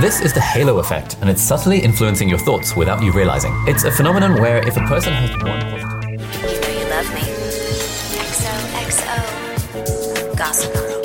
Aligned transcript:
This 0.00 0.20
is 0.22 0.32
the 0.32 0.40
halo 0.40 0.78
effect, 0.78 1.16
and 1.20 1.28
it's 1.28 1.42
subtly 1.42 1.78
influencing 1.78 2.28
your 2.30 2.38
thoughts 2.38 2.74
without 2.74 3.02
you 3.02 3.12
realizing. 3.12 3.52
It's 3.66 3.84
a 3.84 3.90
phenomenon 3.90 4.40
where 4.40 4.66
if 4.66 4.76
a 4.76 4.80
person 4.86 5.12
has 5.12 5.30
one 5.30 5.60
positive. 5.60 6.20
You 6.42 6.60
know 6.60 6.70
you 6.78 6.88
love 6.88 7.12
me. 7.12 7.20
XOXO. 8.30 9.16
Gossip 10.36 10.74
Girl. 10.74 11.00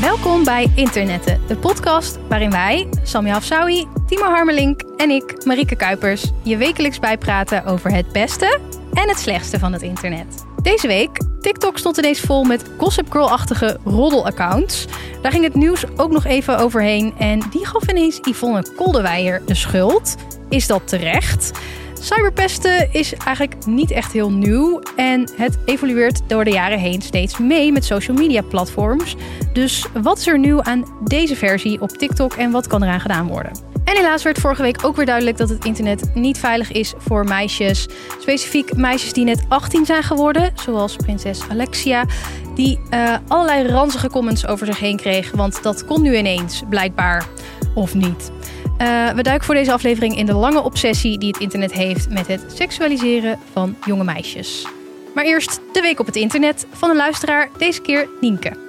Welkom 0.00 0.44
bij 0.44 0.70
Internetten, 0.74 1.40
de 1.46 1.56
podcast 1.56 2.18
waarin 2.28 2.50
wij, 2.50 2.88
Samia 3.02 3.34
Afsawi, 3.34 3.86
Timo 4.06 4.24
Harmelink 4.24 4.82
en 4.96 5.10
ik, 5.10 5.44
Marieke 5.44 5.76
Kuipers, 5.76 6.32
je 6.42 6.56
wekelijks 6.56 6.98
bijpraten 6.98 7.64
over 7.64 7.92
het 7.92 8.12
beste 8.12 8.60
en 8.92 9.08
het 9.08 9.18
slechtste 9.18 9.58
van 9.58 9.72
het 9.72 9.82
internet. 9.82 10.45
Deze 10.66 10.86
week, 10.86 11.20
TikTok 11.40 11.78
stond 11.78 11.98
ineens 11.98 12.20
vol 12.20 12.44
met 12.44 12.64
Gossip 12.76 13.10
Girl-achtige 13.10 13.78
roddelaccounts. 13.84 14.86
Daar 15.22 15.32
ging 15.32 15.44
het 15.44 15.54
nieuws 15.54 15.84
ook 15.96 16.10
nog 16.10 16.24
even 16.24 16.58
overheen 16.58 17.14
en 17.18 17.42
die 17.50 17.66
gaf 17.66 17.90
ineens 17.90 18.18
Yvonne 18.22 18.64
Koldewijer 18.76 19.42
de 19.46 19.54
schuld. 19.54 20.16
Is 20.48 20.66
dat 20.66 20.88
terecht? 20.88 21.50
Cyberpesten 22.00 22.92
is 22.92 23.12
eigenlijk 23.12 23.66
niet 23.66 23.90
echt 23.90 24.12
heel 24.12 24.30
nieuw 24.30 24.80
en 24.96 25.30
het 25.36 25.58
evolueert 25.64 26.20
door 26.26 26.44
de 26.44 26.50
jaren 26.50 26.78
heen 26.78 27.02
steeds 27.02 27.38
mee 27.38 27.72
met 27.72 27.84
social 27.84 28.16
media 28.16 28.42
platforms. 28.42 29.16
Dus 29.52 29.86
wat 30.02 30.18
is 30.18 30.26
er 30.26 30.38
nieuw 30.38 30.62
aan 30.62 30.84
deze 31.04 31.36
versie 31.36 31.80
op 31.80 31.90
TikTok 31.90 32.32
en 32.34 32.50
wat 32.50 32.66
kan 32.66 32.82
eraan 32.82 33.00
gedaan 33.00 33.26
worden? 33.26 33.75
En 33.86 33.96
helaas 33.96 34.22
werd 34.22 34.38
vorige 34.38 34.62
week 34.62 34.84
ook 34.84 34.96
weer 34.96 35.06
duidelijk 35.06 35.36
dat 35.36 35.48
het 35.48 35.64
internet 35.64 36.10
niet 36.14 36.38
veilig 36.38 36.72
is 36.72 36.94
voor 36.98 37.24
meisjes. 37.24 37.86
Specifiek 38.20 38.76
meisjes 38.76 39.12
die 39.12 39.24
net 39.24 39.44
18 39.48 39.86
zijn 39.86 40.02
geworden, 40.02 40.52
zoals 40.54 40.96
prinses 40.96 41.40
Alexia, 41.48 42.04
die 42.54 42.80
eh, 42.90 43.16
allerlei 43.28 43.68
ranzige 43.68 44.10
comments 44.10 44.46
over 44.46 44.66
zich 44.66 44.78
heen 44.78 44.96
kreeg. 44.96 45.30
Want 45.30 45.62
dat 45.62 45.84
kon 45.84 46.02
nu 46.02 46.16
ineens, 46.16 46.62
blijkbaar, 46.68 47.26
of 47.74 47.94
niet. 47.94 48.30
Uh, 48.82 49.10
we 49.10 49.22
duiken 49.22 49.46
voor 49.46 49.54
deze 49.54 49.72
aflevering 49.72 50.16
in 50.16 50.26
de 50.26 50.34
lange 50.34 50.62
obsessie 50.62 51.18
die 51.18 51.28
het 51.28 51.40
internet 51.40 51.72
heeft 51.72 52.08
met 52.08 52.26
het 52.26 52.44
seksualiseren 52.54 53.38
van 53.52 53.76
jonge 53.84 54.04
meisjes. 54.04 54.66
Maar 55.14 55.24
eerst 55.24 55.60
de 55.72 55.80
week 55.80 56.00
op 56.00 56.06
het 56.06 56.16
internet 56.16 56.66
van 56.70 56.90
een 56.90 56.96
luisteraar, 56.96 57.48
deze 57.58 57.80
keer 57.80 58.08
Nienke. 58.20 58.65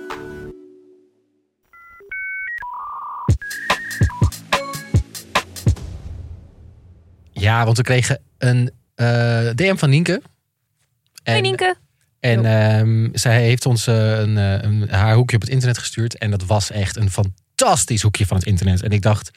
Ja, 7.47 7.65
want 7.65 7.77
we 7.77 7.83
kregen 7.83 8.19
een 8.37 8.71
eh, 8.95 9.49
DM 9.55 9.75
van 9.75 9.89
Nienke. 9.89 10.21
Hey 11.23 11.41
Nienke. 11.41 11.75
En 12.19 12.45
ehm, 12.45 13.09
zij 13.13 13.41
heeft 13.41 13.65
ons 13.65 13.87
eh, 13.87 14.19
een, 14.19 14.37
eh, 14.37 14.61
een, 14.61 14.89
haar 14.89 15.15
hoekje 15.15 15.35
op 15.35 15.41
het 15.41 15.51
internet 15.51 15.77
gestuurd. 15.77 16.17
En 16.17 16.31
dat 16.31 16.45
was 16.45 16.71
echt 16.71 16.95
een 16.95 17.11
fantastisch 17.11 18.01
hoekje 18.01 18.25
van 18.25 18.37
het 18.37 18.45
internet. 18.45 18.81
En 18.81 18.91
ik 18.91 19.01
dacht, 19.01 19.31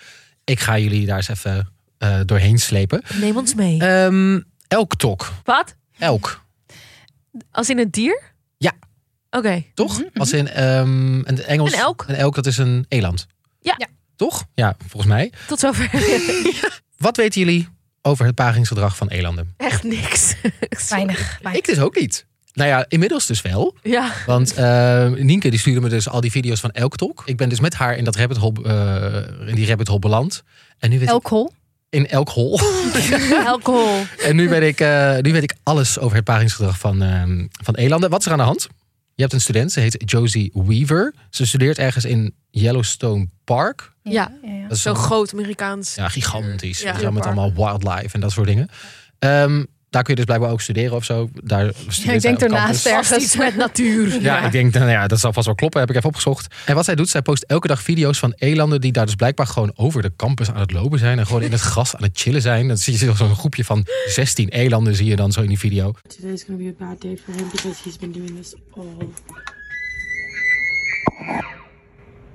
ik 0.44 0.60
ga 0.60 0.78
jullie 0.78 1.06
daar 1.06 1.16
eens 1.16 1.28
even 1.28 1.72
eh, 1.98 2.20
doorheen 2.24 2.58
slepen. 2.58 3.02
Neem 3.14 3.36
ons 3.36 3.54
mee. 3.54 3.80
Ehm 3.80 4.40
elk 4.68 4.96
tok. 4.96 5.32
Wat? 5.44 5.76
Elk. 5.98 6.44
Als 7.50 7.70
in 7.70 7.78
het 7.78 7.92
dier? 7.92 8.22
Ja. 8.56 8.72
Oké. 9.30 9.64
Toch? 9.74 10.02
Als 10.14 10.32
in 10.32 10.48
ehm, 10.48 11.14
een 11.14 11.42
Engels. 11.42 11.72
Een 11.72 11.78
elk? 11.78 12.04
Een 12.08 12.14
elk, 12.14 12.34
dat 12.34 12.46
is 12.46 12.58
een 12.58 12.84
eland. 12.88 13.26
Ja. 13.60 13.74
Ja. 13.76 13.86
Toch? 14.16 14.44
Ja, 14.54 14.76
volgens 14.78 15.12
mij. 15.12 15.32
Tot 15.46 15.58
zover. 15.58 15.90
Wat 16.96 17.16
weten 17.16 17.40
jullie 17.40 17.68
over 18.02 18.26
het 18.26 18.34
paringsgedrag 18.34 18.96
van 18.96 19.08
elanden? 19.08 19.54
Echt 19.56 19.82
niks. 19.82 20.34
Weinig. 20.88 21.40
Ik 21.52 21.66
dus 21.66 21.78
ook 21.80 22.00
niet. 22.00 22.26
Nou 22.54 22.68
ja, 22.68 22.84
inmiddels 22.88 23.26
dus 23.26 23.42
wel. 23.42 23.74
Ja. 23.82 24.12
Want 24.26 24.54
eh, 24.54 25.08
Nienke 25.08 25.50
die 25.50 25.58
stuurde 25.58 25.80
me 25.80 25.88
dus 25.88 26.08
al 26.08 26.20
die 26.20 26.30
video's 26.30 26.60
van 26.60 26.70
Elk 26.70 26.96
Talk. 26.96 27.22
Ik 27.24 27.36
ben 27.36 27.48
dus 27.48 27.60
met 27.60 27.74
haar 27.74 27.96
in, 27.96 28.04
dat 28.04 28.16
rabbit 28.16 28.36
hole, 28.36 28.62
eh, 28.64 29.48
in 29.48 29.54
die 29.54 29.66
rabbit 29.66 29.88
hole 29.88 29.98
beland. 29.98 30.42
En 30.78 30.90
nu 30.90 30.98
weet 30.98 31.08
ik, 31.08 31.14
Alcohol. 31.14 31.52
in 31.88 32.08
Elk 32.08 32.28
Hole. 32.28 32.60
Alcohol. 33.46 34.02
en 34.26 34.36
nu 34.36 34.48
weet, 34.48 34.62
ik, 34.62 34.80
eh, 34.80 35.18
nu 35.18 35.32
weet 35.32 35.42
ik 35.42 35.54
alles 35.62 35.98
over 35.98 36.16
het 36.16 36.24
paringsgedrag 36.24 36.78
van, 36.78 37.02
ehm, 37.02 37.46
van 37.64 37.74
elanden. 37.74 38.10
Wat 38.10 38.20
is 38.20 38.26
er 38.26 38.32
aan 38.32 38.38
de 38.38 38.44
hand? 38.44 38.68
Je 39.20 39.26
hebt 39.26 39.38
een 39.38 39.44
student, 39.44 39.72
ze 39.72 39.80
heet 39.80 40.02
Josie 40.10 40.50
Weaver. 40.54 41.14
Ze 41.30 41.46
studeert 41.46 41.78
ergens 41.78 42.04
in 42.04 42.34
Yellowstone 42.50 43.28
Park. 43.44 43.92
Ja. 44.02 44.32
ja, 44.42 44.94
groot 44.94 45.32
Amerikaans. 45.32 45.94
Ja, 45.94 46.08
gigantisch. 46.08 46.80
Ja. 46.80 46.98
Ja, 46.98 47.10
met 47.10 47.26
allemaal 47.26 47.52
wildlife 47.52 48.14
en 48.14 48.20
dat 48.20 48.32
soort 48.32 48.46
dingen. 48.46 48.68
Ehm, 49.18 49.64
daar 49.90 50.02
kun 50.02 50.10
je 50.10 50.16
dus 50.16 50.24
blijkbaar 50.24 50.50
ook 50.50 50.60
studeren 50.60 50.96
of 50.96 51.04
zo. 51.04 51.30
Daar 51.42 51.64
Ja, 51.88 52.12
ik 52.12 52.20
denk. 52.20 52.40
Vast 52.74 53.16
iets 53.16 53.36
met 53.36 53.56
natuur. 53.66 54.22
Ja, 54.22 54.44
ik 54.44 54.52
denk, 54.52 54.72
nou 54.72 54.90
ja, 54.90 55.06
dat 55.06 55.20
zal 55.20 55.32
vast 55.32 55.46
wel 55.46 55.54
kloppen. 55.54 55.80
Heb 55.80 55.90
ik 55.90 55.96
even 55.96 56.08
opgezocht. 56.08 56.54
En 56.64 56.74
wat 56.74 56.84
zij 56.84 56.94
doet, 56.94 57.08
zij 57.08 57.22
post 57.22 57.42
elke 57.42 57.66
dag 57.66 57.82
video's 57.82 58.18
van 58.18 58.32
elanden 58.36 58.80
die 58.80 58.92
daar 58.92 59.06
dus 59.06 59.14
blijkbaar 59.14 59.46
gewoon 59.46 59.72
over 59.74 60.02
de 60.02 60.12
campus 60.16 60.50
aan 60.50 60.60
het 60.60 60.72
lopen 60.72 60.98
zijn. 60.98 61.18
En 61.18 61.26
gewoon 61.26 61.42
in 61.42 61.52
het 61.52 61.60
gras 61.70 61.96
aan 61.96 62.02
het 62.02 62.18
chillen 62.18 62.42
zijn. 62.42 62.68
Dan 62.68 62.76
zie 62.76 62.92
je 62.92 63.14
zo'n 63.14 63.34
groepje 63.34 63.64
van 63.64 63.86
16 64.06 64.48
elanden 64.48 64.94
zie 64.94 65.06
je 65.06 65.16
dan 65.16 65.32
zo 65.32 65.40
in 65.40 65.48
die 65.48 65.58
video. 65.58 65.94
Today's 66.16 66.42
gonna 66.42 66.62
be 66.62 66.74
a 66.80 66.86
bad 66.86 67.00
day 67.00 67.18
for 67.24 67.34
him 67.34 67.48
because 67.50 67.82
he's 67.82 67.96
been 67.96 68.12
doing 68.12 68.36
this 68.36 68.54
all 68.70 69.12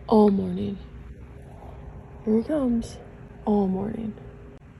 all 0.05 0.29
morning. 0.29 0.77
Here 2.25 2.37
he 2.37 2.43
comes. 2.43 2.97
All 3.45 3.67
morning. 3.67 4.13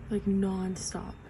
Like 0.09 0.27
non-stop. 0.27 1.24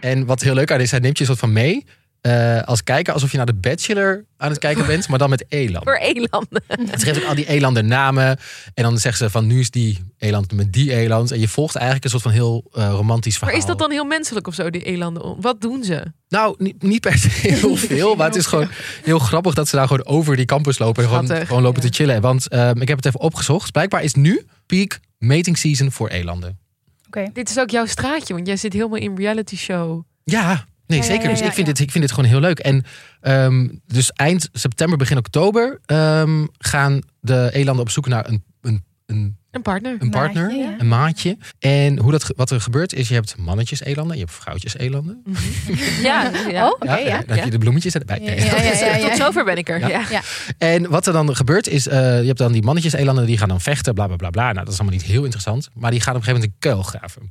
En 0.00 0.26
wat 0.26 0.42
heel 0.42 0.54
leuk 0.54 0.72
aan 0.72 0.80
is, 0.80 0.90
hij 0.90 1.00
neemt 1.00 1.14
je 1.18 1.20
een 1.24 1.28
soort 1.30 1.40
van 1.40 1.52
mee. 1.52 1.84
eh, 2.20 2.62
als 2.62 2.82
kijker, 2.84 3.12
alsof 3.12 3.30
je 3.30 3.36
naar 3.36 3.46
de 3.46 3.54
Bachelor 3.54 4.24
aan 4.36 4.50
het 4.50 4.58
kijken 4.58 4.86
bent, 4.86 5.08
maar 5.08 5.18
dan 5.18 5.30
met 5.30 5.44
elanden. 5.48 5.82
Voor 5.82 5.96
elanden. 5.96 6.62
Ze 6.98 7.04
geeft 7.04 7.22
ook 7.22 7.28
al 7.28 7.34
die 7.34 7.48
elanden 7.48 7.86
namen. 7.86 8.38
En 8.74 8.82
dan 8.82 8.98
zeggen 8.98 9.24
ze 9.24 9.30
van 9.30 9.46
nu 9.46 9.60
is 9.60 9.70
die 9.70 9.98
eland 10.18 10.52
met 10.52 10.72
die 10.72 10.94
eland. 10.94 11.30
En 11.30 11.40
je 11.40 11.48
volgt 11.48 11.74
eigenlijk 11.74 12.04
een 12.04 12.10
soort 12.10 12.22
van 12.22 12.32
heel 12.32 12.64
eh, 12.72 12.88
romantisch 12.90 13.36
verhaal. 13.36 13.50
Maar 13.54 13.62
is 13.62 13.68
dat 13.68 13.78
dan 13.78 13.90
heel 13.90 14.04
menselijk 14.04 14.46
of 14.46 14.54
zo, 14.54 14.70
die 14.70 14.82
elanden? 14.82 15.40
Wat 15.40 15.60
doen 15.60 15.84
ze? 15.84 16.02
Nou, 16.28 16.54
niet, 16.58 16.82
niet 16.82 17.00
per 17.00 17.18
se 17.18 17.28
heel 17.30 17.76
veel. 17.90 18.14
Maar 18.14 18.26
het 18.26 18.36
is 18.36 18.46
gewoon 18.46 18.68
heel 19.02 19.18
grappig 19.18 19.54
dat 19.54 19.68
ze 19.68 19.76
daar 19.76 19.86
gewoon 19.86 20.06
over 20.06 20.36
die 20.36 20.44
campus 20.46 20.78
lopen. 20.78 21.02
En 21.04 21.08
gewoon, 21.08 21.46
gewoon 21.46 21.62
lopen 21.62 21.80
te 21.82 21.88
chillen. 21.90 22.20
Want 22.20 22.48
ehm, 22.48 22.80
ik 22.80 22.88
heb 22.88 22.96
het 22.96 23.06
even 23.06 23.20
opgezocht. 23.20 23.72
Blijkbaar 23.72 24.02
is 24.02 24.14
nu 24.14 24.46
peak 24.66 24.98
mating 25.18 25.58
season 25.58 25.92
voor 25.92 26.08
elanden. 26.08 26.58
Oké. 27.08 27.30
Dit 27.32 27.50
is 27.50 27.58
ook 27.58 27.70
jouw 27.70 27.86
straatje, 27.86 28.34
want 28.34 28.46
jij 28.46 28.56
zit 28.56 28.72
helemaal 28.72 28.98
in 28.98 29.16
reality 29.16 29.56
show. 29.56 30.02
Ja, 30.24 30.46
nee, 30.86 30.98
Ja, 30.98 31.04
ja, 31.04 31.10
zeker. 31.10 31.22
ja, 31.22 31.28
dus 31.30 31.40
ik, 31.40 31.52
vind 31.52 31.66
ja. 31.66 31.72
Dit, 31.72 31.78
ik 31.78 31.90
vind 31.90 32.04
dit 32.04 32.12
gewoon 32.12 32.30
heel 32.30 32.40
leuk. 32.40 32.58
En 32.58 32.84
ehm, 33.20 33.68
dus 33.86 34.12
eind 34.12 34.48
september, 34.52 34.98
begin 34.98 35.16
oktober 35.16 35.78
ehm, 35.86 36.46
gaan 36.58 37.00
de 37.20 37.50
elanden 37.52 37.82
op 37.84 37.90
zoek 37.90 38.08
naar 38.08 38.28
een, 38.28 38.44
een, 38.60 38.84
een, 39.06 39.37
Een 39.58 39.64
partner. 39.64 39.96
een 39.98 40.10
partner, 40.10 40.42
Maatje, 40.46 40.58
ja. 40.62 40.74
een 40.78 40.88
maatje. 40.88 41.36
En 41.58 41.98
hoe 41.98 42.10
dat, 42.10 42.32
wat 42.36 42.50
er 42.50 42.60
gebeurt 42.60 42.92
is, 42.92 43.08
je 43.08 43.14
hebt 43.14 43.36
mannetjes 43.36 43.80
elanden, 43.82 44.16
je 44.16 44.22
hebt 44.22 44.34
vrouwtjes 44.34 44.76
elanden. 44.76 45.22
Ja. 46.02 46.30
ja. 46.48 46.66
Oh, 46.66 46.72
oké, 46.72 46.96
ja. 46.96 47.22
Dan 47.26 47.36
heb 47.36 47.44
je 47.44 47.50
de 47.50 47.58
bloemetjes 47.58 47.94
erbij. 47.94 48.20
Ja, 48.20 48.32
ja, 48.32 48.44
ja, 48.44 48.72
ja, 48.86 48.96
ja. 48.96 49.08
Tot 49.08 49.16
zover 49.16 49.44
ben 49.44 49.56
ik 49.56 49.68
er. 49.68 49.78
Ja. 49.80 49.88
Ja. 49.88 50.04
Ja. 50.10 50.20
En 50.58 50.90
wat 50.90 51.06
er 51.06 51.12
dan 51.12 51.36
gebeurt 51.36 51.68
is, 51.68 51.88
eh, 51.88 52.20
je 52.20 52.26
hebt 52.26 52.38
dan 52.38 52.52
die 52.52 52.62
mannetjes 52.62 52.92
elanden, 52.92 53.26
die 53.26 53.38
gaan 53.38 53.48
dan 53.48 53.60
vechten, 53.60 53.94
bla 53.94 54.06
bla 54.06 54.16
bla 54.16 54.30
bla. 54.30 54.52
Nou, 54.52 54.64
dat 54.64 54.72
is 54.74 54.80
allemaal 54.80 54.98
niet 54.98 55.06
heel 55.06 55.22
interessant. 55.22 55.68
Maar 55.74 55.90
die 55.90 56.00
gaan 56.00 56.14
op 56.14 56.20
een 56.20 56.24
gegeven 56.26 56.48
moment 56.48 56.64
een 56.64 56.70
kuil 56.70 56.82
graven. 56.82 57.30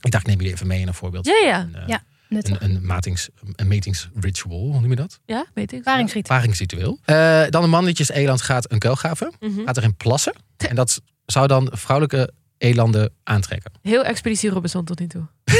Ik 0.00 0.10
dacht, 0.10 0.26
neem 0.26 0.36
jullie 0.36 0.52
even 0.52 0.66
mee 0.66 0.80
in 0.80 0.86
een 0.88 0.94
voorbeeld. 0.94 1.26
Ja, 1.26 1.40
ja. 1.46 1.60
Een, 1.60 1.74
eh, 1.74 1.82
Ja, 1.86 2.02
een, 2.28 2.56
een, 2.60 2.86
matings, 2.86 3.28
een 3.56 3.68
matingsritual, 3.68 4.58
hoe 4.70 4.80
noem 4.80 4.90
je 4.90 4.96
dat? 4.96 5.20
Ja, 5.26 5.46
weet 5.54 5.72
ik. 5.72 5.82
Paringsritueel. 5.82 6.38
Paringsritueel. 6.38 6.98
Eh, 7.04 7.42
dan 7.50 7.62
een 7.62 7.70
mannetjes 7.70 8.10
eland 8.10 8.42
gaat 8.42 8.72
een 8.72 8.78
kuil 8.78 8.94
graven, 8.94 9.32
Mhm. 9.40 9.64
gaat 9.64 9.76
erin 9.76 9.96
plassen. 9.96 10.32
En 10.56 10.74
dat 10.74 11.00
zou 11.26 11.46
dan 11.46 11.68
vrouwelijke 11.72 12.32
elanden 12.58 13.12
aantrekken. 13.22 13.72
Heel 13.82 14.04
Expeditie 14.04 14.50
Robinson 14.50 14.84
tot 14.84 14.98
nu 14.98 15.06
toe. 15.06 15.26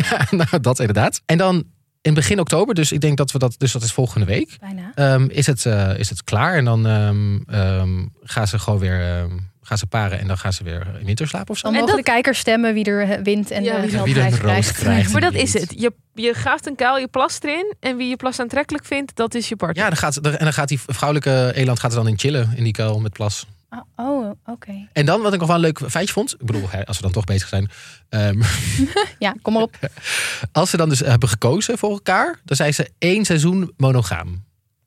ja, 0.00 0.26
nou 0.30 0.60
dat 0.60 0.78
inderdaad. 0.78 1.22
En 1.26 1.38
dan 1.38 1.64
in 2.00 2.14
begin 2.14 2.40
oktober, 2.40 2.74
dus 2.74 2.92
ik 2.92 3.00
denk 3.00 3.16
dat 3.16 3.32
we 3.32 3.38
dat, 3.38 3.54
dus 3.58 3.72
dat 3.72 3.82
is 3.82 3.92
volgende 3.92 4.26
week, 4.26 4.56
Bijna. 4.60 4.92
ehm, 4.94 5.26
is, 5.28 5.46
het, 5.46 5.66
eh, 5.66 5.98
is 5.98 6.08
het 6.08 6.24
klaar. 6.24 6.56
En 6.56 6.64
dan 6.64 6.86
ehm, 6.86 7.40
ehm, 7.46 8.06
gaan 8.22 8.48
ze 8.48 8.58
gewoon 8.58 8.78
weer 8.78 9.00
ehm, 9.00 9.38
gaan 9.62 9.78
ze 9.78 9.86
paren 9.86 10.18
en 10.18 10.26
dan 10.26 10.38
gaan 10.38 10.52
ze 10.52 10.64
weer 10.64 10.86
in 11.00 11.06
winterslaap 11.06 11.50
of 11.50 11.58
zo. 11.58 11.66
En 11.66 11.72
mogen 11.72 11.86
dat- 11.88 11.96
de 11.96 12.02
kijkers 12.02 12.38
stemmen 12.38 12.74
wie 12.74 12.84
er 12.84 13.02
eh, 13.10 13.22
wint 13.22 13.50
en 13.50 13.62
Ja, 13.62 13.80
wie 13.80 13.96
er- 13.98 14.04
wie 14.04 14.14
er 14.20 14.24
een 14.24 14.72
krijgt. 14.72 15.12
Maar 15.12 15.20
dat 15.20 15.34
is 15.34 15.52
het. 15.52 15.74
Je, 15.76 15.92
je 16.14 16.32
graaft 16.32 16.66
een 16.66 16.74
kuil, 16.76 16.96
je 16.98 17.08
plast 17.08 17.44
erin. 17.44 17.74
En 17.80 17.96
wie 17.96 18.08
je 18.08 18.16
plas 18.16 18.38
aantrekkelijk 18.40 18.84
vindt, 18.84 19.16
dat 19.16 19.34
is 19.34 19.48
je 19.48 19.56
partner. 19.56 19.82
Ja, 19.84 19.88
dan 19.90 19.98
gaat, 19.98 20.16
en 20.16 20.44
dan 20.44 20.52
gaat 20.52 20.68
die 20.68 20.80
vrouwelijke 20.86 21.52
eland 21.54 21.80
gaat 21.80 21.90
er 21.90 21.96
dan 21.96 22.08
in 22.08 22.18
chillen 22.18 22.52
in 22.56 22.64
die 22.64 22.72
kuil 22.72 23.00
met 23.00 23.12
plas. 23.12 23.46
Oh, 23.70 23.80
oh, 23.96 24.30
oké. 24.44 24.88
En 24.92 25.06
dan, 25.06 25.20
wat 25.22 25.32
ik 25.32 25.38
nog 25.38 25.48
wel 25.48 25.56
een 25.56 25.62
leuk 25.62 25.80
feitje 25.88 26.12
vond. 26.12 26.32
Ik 26.38 26.46
bedoel, 26.46 26.70
hè, 26.70 26.86
als 26.86 26.96
we 26.96 27.02
dan 27.02 27.12
toch 27.12 27.24
bezig 27.24 27.48
zijn. 27.48 27.70
ehm, 28.08 28.42
Ja, 29.18 29.34
kom 29.42 29.52
maar 29.52 29.62
op. 29.62 29.76
als 30.52 30.70
ze 30.70 30.76
dan 30.76 30.88
dus 30.88 30.98
hebben 31.00 31.28
gekozen 31.28 31.78
voor 31.78 31.90
elkaar, 31.90 32.40
dan 32.44 32.56
zijn 32.56 32.74
ze 32.74 32.90
één 32.98 33.24
seizoen 33.24 33.72
monogaam. 33.76 34.44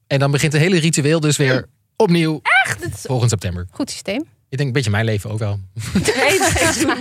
En 0.07 0.19
dan 0.19 0.31
begint 0.31 0.53
het 0.53 0.61
hele 0.61 0.79
ritueel 0.79 1.19
dus 1.19 1.37
weer 1.37 1.65
opnieuw 1.95 2.39
Echt? 2.65 2.85
Volgend 3.03 3.29
september. 3.29 3.67
goed 3.71 3.89
systeem. 3.91 4.23
Ik 4.55 4.61
denk 4.61 4.75
een 4.75 4.81
beetje 4.83 4.91
mijn 4.97 5.05
leven 5.05 5.29
ook 5.31 5.39
wel. 5.39 5.59
Eén 5.93 6.43
seizoen. 6.57 6.95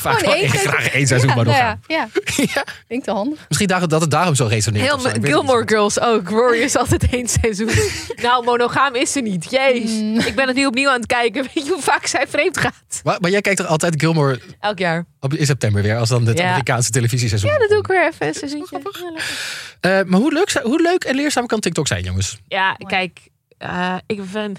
Vaak 0.00 0.20
wel 0.20 0.34
één 0.34 0.48
seizoen. 0.48 0.70
graag 0.72 0.88
één 0.88 1.06
seizoen, 1.06 1.28
maar 1.34 1.44
nog 1.44 1.54
nou 1.54 1.64
aan. 1.66 1.80
ja, 1.86 2.08
ja. 2.36 2.44
Ja. 2.54 2.64
Ik 2.88 3.02
te 3.04 3.10
handig. 3.10 3.44
Misschien 3.48 3.68
dat 3.68 3.90
dat 3.90 4.00
het 4.00 4.10
daarom 4.10 4.34
zo 4.34 4.46
resoneert. 4.46 4.84
Heel 4.86 4.98
zo. 5.00 5.10
Gilmore. 5.20 5.62
Girls 5.66 6.00
ook. 6.00 6.28
Rory 6.28 6.58
is 6.58 6.76
altijd 6.82 7.06
één 7.10 7.28
seizoen. 7.28 7.70
nou, 8.22 8.44
monogaam 8.44 8.94
is 8.94 9.12
ze 9.12 9.20
niet. 9.20 9.50
Jeez. 9.50 9.90
Mm. 9.90 10.18
Ik 10.18 10.34
ben 10.34 10.46
het 10.46 10.56
nu 10.56 10.66
opnieuw 10.66 10.88
aan 10.88 10.96
het 10.96 11.06
kijken. 11.06 11.42
Weet 11.54 11.66
je 11.66 11.72
hoe 11.72 11.82
vaak 11.82 12.06
zij 12.06 12.26
vreemd 12.28 12.58
gaat? 12.58 13.00
Maar, 13.04 13.16
maar 13.20 13.30
jij 13.30 13.40
kijkt 13.40 13.58
toch 13.60 13.68
altijd 13.68 13.94
Gilmore 14.00 14.40
Elk 14.60 14.78
jaar. 14.78 15.04
op, 15.20 15.34
in 15.34 15.46
september 15.46 15.82
weer, 15.82 15.96
als 15.96 16.08
dan 16.08 16.26
het 16.26 16.38
Ja. 16.38 16.46
Amerikaanse 16.48 16.90
televisieseizoen. 16.90 17.50
Ja, 17.50 17.58
dat 17.58 17.68
doe 17.68 17.78
ik 17.78 17.86
weer 17.86 18.06
even. 18.08 18.26
Een 18.26 18.34
seizoentje. 18.34 18.80
Eh, 19.80 20.00
maar 20.06 20.20
hoe 20.20 20.32
leuk, 20.32 20.50
zijn- 20.50 20.64
hoe 20.64 20.82
leuk 20.82 21.04
en 21.04 21.14
leerzaam 21.14 21.46
kan 21.46 21.60
TikTok 21.60 21.86
zijn, 21.86 22.02
jongens? 22.04 22.38
Ja, 22.48 22.76
kijk. 22.86 23.18
eh, 23.58 23.94
ik 24.06 24.16
ben 24.16 24.28
fan. 24.28 24.56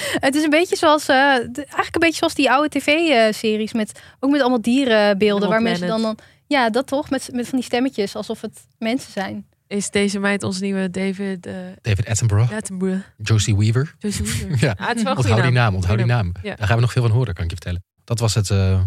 Het 0.26 0.34
is 0.34 0.42
een 0.42 0.50
beetje 0.50 0.76
zoals, 0.76 1.08
eh, 1.08 1.16
eigenlijk 1.16 1.94
een 1.94 2.00
beetje 2.00 2.16
zoals 2.16 2.34
die 2.34 2.50
oude 2.50 2.68
tv-series. 2.68 3.72
Met, 3.72 4.00
ook 4.20 4.30
met 4.30 4.40
allemaal 4.40 4.60
dierenbeelden. 4.60 5.48
Waar 5.48 5.62
mensen 5.62 5.86
dan, 5.86 6.02
dan... 6.02 6.18
Ja, 6.46 6.70
dat 6.70 6.86
toch? 6.86 7.10
Met, 7.10 7.28
met 7.32 7.48
van 7.48 7.58
die 7.58 7.66
stemmetjes. 7.66 8.16
Alsof 8.16 8.40
het 8.40 8.60
mensen 8.78 9.12
zijn. 9.12 9.46
Is 9.66 9.90
deze 9.90 10.18
meid 10.18 10.42
ons 10.42 10.60
nieuwe 10.60 10.90
David 10.90 11.46
uh, 11.46 11.54
David 11.82 12.06
Attenborough, 12.06 12.52
Attenborough? 12.52 13.00
Josie 13.16 13.56
Weaver. 13.56 13.94
Josie 13.98 14.24
Weaver. 14.24 14.56
Ja. 14.66 14.74
Ah, 14.78 14.88
het 14.88 14.96
is 14.96 15.02
wel 15.02 15.10
een 15.10 15.16
goede 15.16 15.30
Onthoud 15.30 15.42
die 15.42 15.52
naam. 15.52 15.64
naam, 15.64 15.74
onthoud 15.74 15.96
die 15.96 16.06
naam. 16.06 16.32
Ja. 16.42 16.54
Daar 16.54 16.66
gaan 16.66 16.76
we 16.76 16.82
nog 16.82 16.92
veel 16.92 17.02
van 17.02 17.10
horen, 17.10 17.34
kan 17.34 17.44
ik 17.44 17.50
je 17.50 17.56
vertellen. 17.56 17.84
Dat 18.04 18.18
was 18.18 18.34
het 18.34 18.50
eh, 18.50 18.80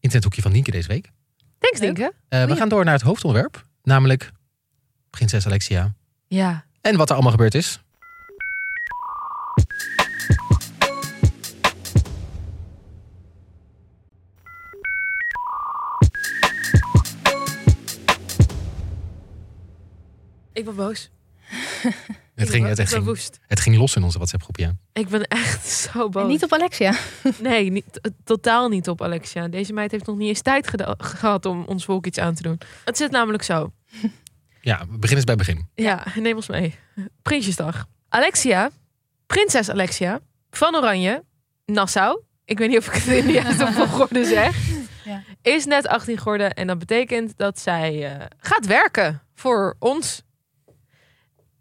internethoekje 0.00 0.42
van 0.42 0.52
Nienke 0.52 0.70
deze 0.70 0.88
week. 0.88 1.10
Thanks. 1.58 1.80
Eh, 2.28 2.44
we 2.44 2.56
gaan 2.56 2.68
door 2.68 2.84
naar 2.84 2.94
het 2.94 3.02
hoofdonderwerp, 3.02 3.64
namelijk 3.82 4.30
prinses 5.10 5.46
Alexia. 5.46 5.94
Ja. 6.26 6.64
En 6.80 6.96
wat 6.96 7.08
er 7.08 7.14
allemaal 7.14 7.32
gebeurd 7.32 7.54
is. 7.54 7.80
Ik 20.56 20.64
ben 20.64 20.74
boos. 20.74 21.10
Het 22.34 22.50
ging, 22.50 22.66
het, 22.66 22.88
ging, 22.88 23.04
woest. 23.04 23.40
het 23.46 23.60
ging 23.60 23.76
los 23.76 23.96
in 23.96 24.02
onze 24.02 24.16
WhatsApp-groep, 24.16 24.56
ja. 24.56 24.72
Ik 24.92 25.08
ben 25.08 25.22
echt 25.22 25.66
zo 25.92 26.08
boos. 26.08 26.22
En 26.22 26.28
niet 26.28 26.44
op 26.44 26.52
Alexia. 26.52 26.94
Nee, 27.38 27.70
niet, 27.70 28.00
totaal 28.24 28.68
niet 28.68 28.88
op 28.88 29.02
Alexia. 29.02 29.48
Deze 29.48 29.72
meid 29.72 29.90
heeft 29.90 30.06
nog 30.06 30.16
niet 30.16 30.28
eens 30.28 30.42
tijd 30.42 30.70
gehad 30.98 31.46
om 31.46 31.64
ons 31.64 31.84
volk 31.84 32.06
iets 32.06 32.18
aan 32.18 32.34
te 32.34 32.42
doen. 32.42 32.58
Het 32.84 32.96
zit 32.96 33.10
namelijk 33.10 33.42
zo. 33.42 33.72
Ja, 34.60 34.78
we 34.78 34.98
beginnen 34.98 35.16
eens 35.16 35.24
bij 35.24 35.36
begin. 35.36 35.68
Ja, 35.74 36.04
neem 36.14 36.36
ons 36.36 36.48
mee. 36.48 36.74
Prinsjesdag. 37.22 37.86
Alexia, 38.08 38.70
prinses 39.26 39.70
Alexia 39.70 40.20
van 40.50 40.76
Oranje, 40.76 41.24
Nassau. 41.64 42.20
Ik 42.44 42.58
weet 42.58 42.68
niet 42.68 42.78
of 42.78 42.86
ik 42.86 42.92
het 42.92 43.06
in 43.06 43.26
de 43.26 43.32
juiste 43.32 43.72
volgorde 43.86 44.24
zeg. 44.24 44.56
Ja. 45.04 45.22
Is 45.42 45.64
net 45.64 45.86
18 45.86 46.18
geworden 46.18 46.54
en 46.54 46.66
dat 46.66 46.78
betekent 46.78 47.32
dat 47.36 47.58
zij 47.58 48.12
eh, 48.12 48.26
gaat 48.38 48.66
werken 48.66 49.22
voor 49.34 49.76
ons. 49.78 50.24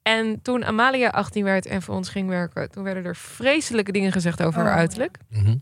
En 0.08 0.42
toen 0.42 0.66
Amalia 0.66 1.10
18 1.10 1.44
werd 1.44 1.66
en 1.66 1.82
voor 1.82 1.96
ons 1.96 2.10
ging 2.10 2.30
werken, 2.30 2.72
toen 2.72 2.84
werden 2.84 3.06
er 3.06 3.16
vreselijke 3.16 3.92
dingen 3.92 4.12
gezegd 4.12 4.44
over 4.44 4.62
haar 4.62 4.72
Oh. 4.72 4.78
uiterlijk. 4.78 5.18
Mhm. 5.30 5.56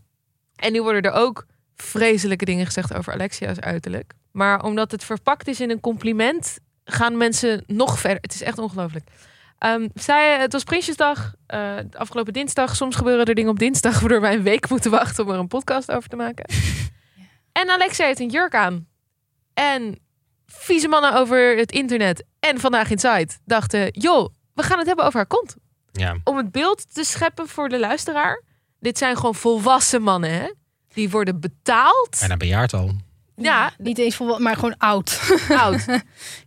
En 0.56 0.72
nu 0.72 0.82
worden 0.82 1.02
er 1.02 1.12
ook 1.12 1.46
vreselijke 1.76 2.44
dingen 2.44 2.66
gezegd 2.66 2.94
over 2.94 3.12
Alexia's 3.12 3.58
uiterlijk. 3.58 4.12
Maar 4.30 4.62
omdat 4.62 4.90
het 4.90 5.04
verpakt 5.04 5.48
is 5.48 5.60
in 5.60 5.70
een 5.70 5.80
compliment, 5.80 6.58
gaan 6.84 7.16
mensen 7.16 7.64
nog 7.66 7.98
verder. 7.98 8.18
Het 8.20 8.34
is 8.34 8.42
echt 8.42 8.58
ongelooflijk. 8.58 9.08
Ehm, 9.58 9.88
zij, 9.94 10.38
het 10.40 10.52
was 10.52 10.64
Prinsjesdag, 10.64 11.34
eh, 11.46 11.76
de 11.90 11.98
afgelopen 11.98 12.32
dinsdag. 12.32 12.76
Soms 12.76 12.96
gebeuren 12.96 13.26
er 13.26 13.34
dingen 13.34 13.50
op 13.50 13.58
dinsdag 13.58 14.00
waardoor 14.00 14.20
wij 14.20 14.34
een 14.34 14.42
week 14.42 14.68
moeten 14.68 14.90
wachten 14.90 15.24
om 15.24 15.30
er 15.30 15.38
een 15.38 15.48
podcast 15.48 15.90
over 15.90 16.08
te 16.08 16.16
maken. 16.16 16.44
En 17.52 17.70
Alexia 17.70 18.06
heeft 18.06 18.20
een 18.20 18.28
jurk 18.30 18.54
aan. 18.54 18.86
En 19.54 19.98
vieze 20.46 20.88
mannen 20.88 21.14
over 21.14 21.56
het 21.56 21.72
internet 21.72 22.24
en 22.40 22.60
vandaag 22.60 22.90
in 22.90 22.98
site 22.98 23.38
dachten: 23.44 23.88
joh, 23.90 24.33
we 24.54 24.62
gaan 24.62 24.78
het 24.78 24.86
hebben 24.86 25.04
over 25.04 25.18
haar 25.18 25.26
kont 25.26 25.56
Ja. 25.92 26.16
om 26.24 26.36
het 26.36 26.52
beeld 26.52 26.94
te 26.94 27.04
scheppen 27.04 27.48
voor 27.48 27.68
de 27.68 27.78
luisteraar. 27.78 28.42
Dit 28.80 28.98
zijn 28.98 29.16
gewoon 29.16 29.34
volwassen 29.34 30.02
mannen, 30.02 30.30
hè? 30.30 30.50
Die 30.88 31.10
worden 31.10 31.40
betaald. 31.40 32.16
Bijna 32.18 32.36
bejaard 32.36 32.72
al. 32.72 32.90
Ja, 33.36 33.72
Niet 33.78 33.98
eens 33.98 34.16
voor, 34.16 34.42
maar 34.42 34.54
gewoon 34.54 34.76
oud. 34.78 35.20
oud. 35.48 35.84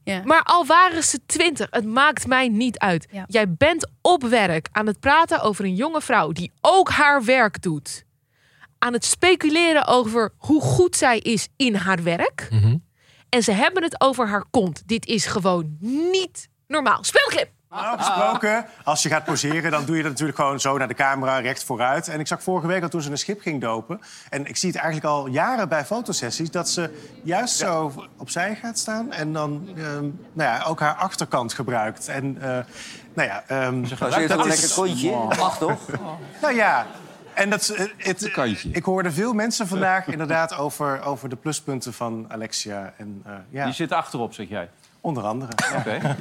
Ja. 0.03 0.21
Maar 0.23 0.43
al 0.43 0.65
waren 0.65 1.03
ze 1.03 1.19
twintig, 1.25 1.67
het 1.69 1.85
maakt 1.85 2.27
mij 2.27 2.47
niet 2.47 2.77
uit. 2.79 3.07
Ja. 3.11 3.23
Jij 3.27 3.53
bent 3.53 3.89
op 4.01 4.23
werk 4.23 4.67
aan 4.71 4.87
het 4.87 4.99
praten 4.99 5.41
over 5.41 5.65
een 5.65 5.75
jonge 5.75 6.01
vrouw 6.01 6.31
die 6.31 6.51
ook 6.61 6.89
haar 6.89 7.23
werk 7.23 7.61
doet. 7.61 8.05
Aan 8.79 8.93
het 8.93 9.05
speculeren 9.05 9.85
over 9.87 10.33
hoe 10.37 10.61
goed 10.61 10.95
zij 10.95 11.19
is 11.19 11.47
in 11.55 11.75
haar 11.75 12.03
werk. 12.03 12.47
Mhm. 12.51 12.77
En 13.29 13.43
ze 13.43 13.51
hebben 13.51 13.83
het 13.83 14.01
over 14.01 14.27
haar 14.27 14.45
kont. 14.51 14.83
Dit 14.85 15.05
is 15.05 15.25
gewoon 15.25 15.77
niet 16.11 16.47
normaal. 16.67 17.03
Speelclip! 17.03 17.49
Normaal 17.69 17.97
gesproken, 17.97 18.65
als 18.83 19.03
je 19.03 19.09
gaat 19.09 19.23
poseren, 19.23 19.71
dan 19.71 19.85
doe 19.85 19.95
je 19.95 20.01
dat 20.01 20.11
natuurlijk 20.11 20.37
gewoon 20.37 20.59
zo 20.59 20.77
naar 20.77 20.87
de 20.87 20.93
camera, 20.93 21.37
recht 21.39 21.63
vooruit. 21.63 22.07
En 22.07 22.19
ik 22.19 22.27
zag 22.27 22.43
vorige 22.43 22.67
week 22.67 22.83
al 22.83 22.89
toen 22.89 23.01
ze 23.01 23.11
een 23.11 23.17
schip 23.17 23.41
ging 23.41 23.61
dopen. 23.61 24.01
En 24.29 24.45
ik 24.45 24.57
zie 24.57 24.69
het 24.69 24.77
eigenlijk 24.77 25.13
al 25.13 25.27
jaren 25.27 25.69
bij 25.69 25.85
fotosessies, 25.85 26.51
dat 26.51 26.69
ze 26.69 27.09
juist 27.23 27.55
zo 27.55 27.93
opzij 28.17 28.55
gaat 28.55 28.77
staan. 28.79 29.11
En 29.11 29.33
dan 29.33 29.67
ehm, 29.77 29.83
nou 30.33 30.49
ja, 30.57 30.63
ook 30.63 30.79
haar 30.79 30.93
achterkant 30.95 31.53
gebruikt. 31.53 32.07
En 32.07 32.35
uh, 32.35 32.41
nou 33.13 33.27
ja, 33.27 33.43
um, 33.67 33.85
Ze 33.85 33.95
wel 33.95 34.39
een 34.39 34.47
lekker 34.47 34.73
kontje. 34.75 35.11
Mag 35.37 35.57
toch? 35.57 35.79
Nou 36.41 36.55
ja. 36.55 36.85
En 37.33 37.49
dat, 37.49 37.61
is- 37.61 37.89
het, 37.97 38.31
ik 38.71 38.83
hoorde 38.83 39.11
veel 39.11 39.33
mensen 39.33 39.67
vandaag 39.67 40.07
inderdaad 40.07 40.57
over, 40.57 41.01
over 41.01 41.29
de 41.29 41.35
pluspunten 41.35 41.93
van 41.93 42.25
Alexia. 42.29 42.93
En 42.97 43.23
uh, 43.27 43.33
ja, 43.49 43.65
Die 43.65 43.73
zit 43.73 43.91
achterop, 43.91 44.33
zeg 44.33 44.49
jij. 44.49 44.69
Onder 45.01 45.23
andere. 45.23 45.51
Ja. 45.55 45.77
Oké. 45.77 46.15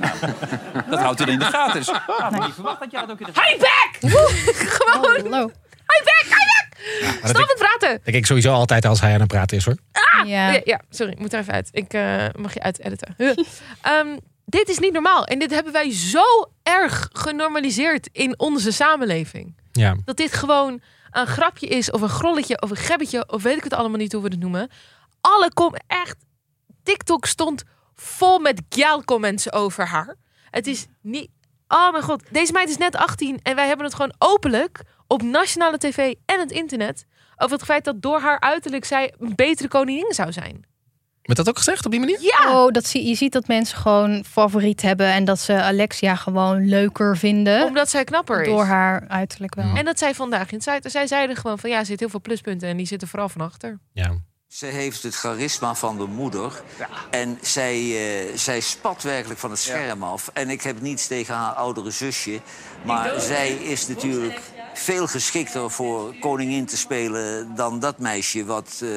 nou, 0.72 0.84
dat 0.90 0.98
houdt 0.98 1.20
er 1.20 1.28
in 1.28 1.38
de 1.38 1.44
gaten. 1.44 1.78
Dus, 1.78 1.88
had 2.06 2.34
ik 2.34 2.44
niet 2.44 2.54
verwacht 2.54 2.80
dat 2.80 2.90
jij 2.90 3.00
dat 3.00 3.10
ook 3.10 3.20
in 3.20 3.26
de 3.26 3.32
gaten 3.34 3.52
Hi 3.52 3.58
back! 3.58 4.12
gewoon, 4.78 5.32
Hallo. 5.32 5.46
hi 5.86 6.02
back, 6.04 6.24
hi 6.24 6.28
back! 6.30 7.28
Stop 7.28 7.48
het 7.48 7.58
praten! 7.58 8.00
denk 8.04 8.16
ik 8.16 8.26
sowieso 8.26 8.52
altijd 8.52 8.84
als 8.84 9.00
hij 9.00 9.12
aan 9.14 9.20
het 9.20 9.28
praten 9.28 9.56
is, 9.56 9.64
hoor. 9.64 9.76
Ja. 10.24 10.24
Ja, 10.24 10.60
ja, 10.64 10.80
sorry, 10.90 11.12
ik 11.12 11.18
moet 11.18 11.32
er 11.32 11.40
even 11.40 11.52
uit. 11.52 11.68
Ik 11.72 11.92
eh, 11.92 12.24
mag 12.36 12.54
je 12.54 12.62
uit 12.62 12.78
editen. 12.80 13.14
Huh. 13.16 13.36
Ehm, 13.80 14.18
dit 14.44 14.68
is 14.68 14.78
niet 14.78 14.92
normaal. 14.92 15.24
En 15.24 15.38
dit 15.38 15.50
hebben 15.50 15.72
wij 15.72 15.92
zo 15.92 16.50
erg 16.62 17.08
genormaliseerd 17.12 18.08
in 18.12 18.38
onze 18.38 18.72
samenleving. 18.72 19.56
Ja. 19.72 19.96
Dat 20.04 20.16
dit 20.16 20.32
gewoon 20.32 20.80
een 21.10 21.26
grapje 21.26 21.66
is, 21.66 21.90
of 21.90 22.00
een 22.00 22.08
grolletje, 22.08 22.60
of 22.60 22.70
een 22.70 22.76
gebbetje, 22.76 23.28
of 23.28 23.42
weet 23.42 23.56
ik 23.56 23.64
het 23.64 23.74
allemaal 23.74 23.98
niet 23.98 24.12
hoe 24.12 24.22
we 24.22 24.28
het 24.28 24.40
noemen. 24.40 24.70
Alle 25.20 25.52
kom 25.52 25.74
echt. 25.86 26.16
TikTok 26.82 27.26
stond 27.26 27.62
vol 27.96 28.38
met 28.38 28.62
gal-comments 28.68 29.52
over 29.52 29.86
haar. 29.86 30.16
Het 30.50 30.66
is 30.66 30.86
niet. 31.00 31.28
Oh 31.68 31.90
mijn 31.92 32.02
god, 32.04 32.22
deze 32.30 32.52
meid 32.52 32.68
is 32.68 32.76
net 32.76 32.96
18 32.96 33.40
en 33.42 33.54
wij 33.54 33.66
hebben 33.66 33.86
het 33.86 33.94
gewoon 33.94 34.14
openlijk 34.18 34.82
op 35.06 35.22
nationale 35.22 35.78
tv 35.78 36.14
en 36.26 36.40
het 36.40 36.50
internet 36.50 37.04
over 37.36 37.56
het 37.56 37.64
feit 37.66 37.84
dat 37.84 38.02
door 38.02 38.20
haar 38.20 38.40
uiterlijk 38.40 38.84
zij 38.84 39.14
een 39.18 39.32
betere 39.34 39.68
koningin 39.68 40.12
zou 40.12 40.32
zijn. 40.32 40.64
Werd 41.22 41.38
dat 41.38 41.48
ook 41.48 41.56
gezegd 41.56 41.84
op 41.84 41.90
die 41.90 42.00
manier? 42.00 42.20
Ja, 42.20 42.64
Oh, 42.64 42.70
dat 42.72 42.86
zie, 42.86 43.06
je 43.08 43.14
ziet 43.14 43.32
dat 43.32 43.46
mensen 43.46 43.78
gewoon 43.78 44.24
favoriet 44.24 44.82
hebben 44.82 45.06
en 45.06 45.24
dat 45.24 45.38
ze 45.40 45.62
Alexia 45.62 46.14
gewoon 46.14 46.68
leuker 46.68 47.16
vinden. 47.16 47.64
omdat 47.66 47.90
zij 47.90 48.04
knapper 48.04 48.40
is. 48.42 48.46
Door 48.48 48.64
haar 48.64 49.08
uiterlijk 49.08 49.54
wel. 49.54 49.74
En 49.74 49.84
dat 49.84 49.98
zij 49.98 50.14
vandaag 50.14 50.50
in 50.52 50.60
site. 50.60 50.88
Zij 50.88 51.06
zeiden 51.06 51.36
gewoon 51.36 51.58
van 51.58 51.70
ja, 51.70 51.78
er 51.78 51.86
zit 51.86 52.00
heel 52.00 52.08
veel 52.08 52.20
pluspunten 52.20 52.68
en 52.68 52.76
die 52.76 52.86
zitten 52.86 53.08
vooral 53.08 53.28
van 53.28 53.40
achter. 53.40 53.78
Ja. 53.92 54.14
Ze 54.56 54.66
heeft 54.66 55.02
het 55.02 55.14
charisma 55.14 55.74
van 55.74 55.98
de 55.98 56.06
moeder. 56.06 56.62
En 57.10 57.38
zij, 57.42 57.76
eh, 57.76 58.36
zij 58.36 58.60
spat 58.60 59.02
werkelijk 59.02 59.40
van 59.40 59.50
het 59.50 59.58
scherm 59.58 60.02
af. 60.02 60.30
En 60.32 60.50
ik 60.50 60.62
heb 60.62 60.80
niets 60.80 61.06
tegen 61.06 61.34
haar 61.34 61.52
oudere 61.52 61.90
zusje. 61.90 62.40
Maar 62.84 63.20
zij 63.20 63.48
is 63.52 63.86
natuurlijk 63.86 64.40
veel 64.74 65.06
geschikter 65.06 65.70
voor 65.70 66.14
koningin 66.20 66.66
te 66.66 66.76
spelen... 66.76 67.54
dan 67.54 67.80
dat 67.80 67.98
meisje, 67.98 68.44
wat 68.44 68.80
eh, 68.82 68.88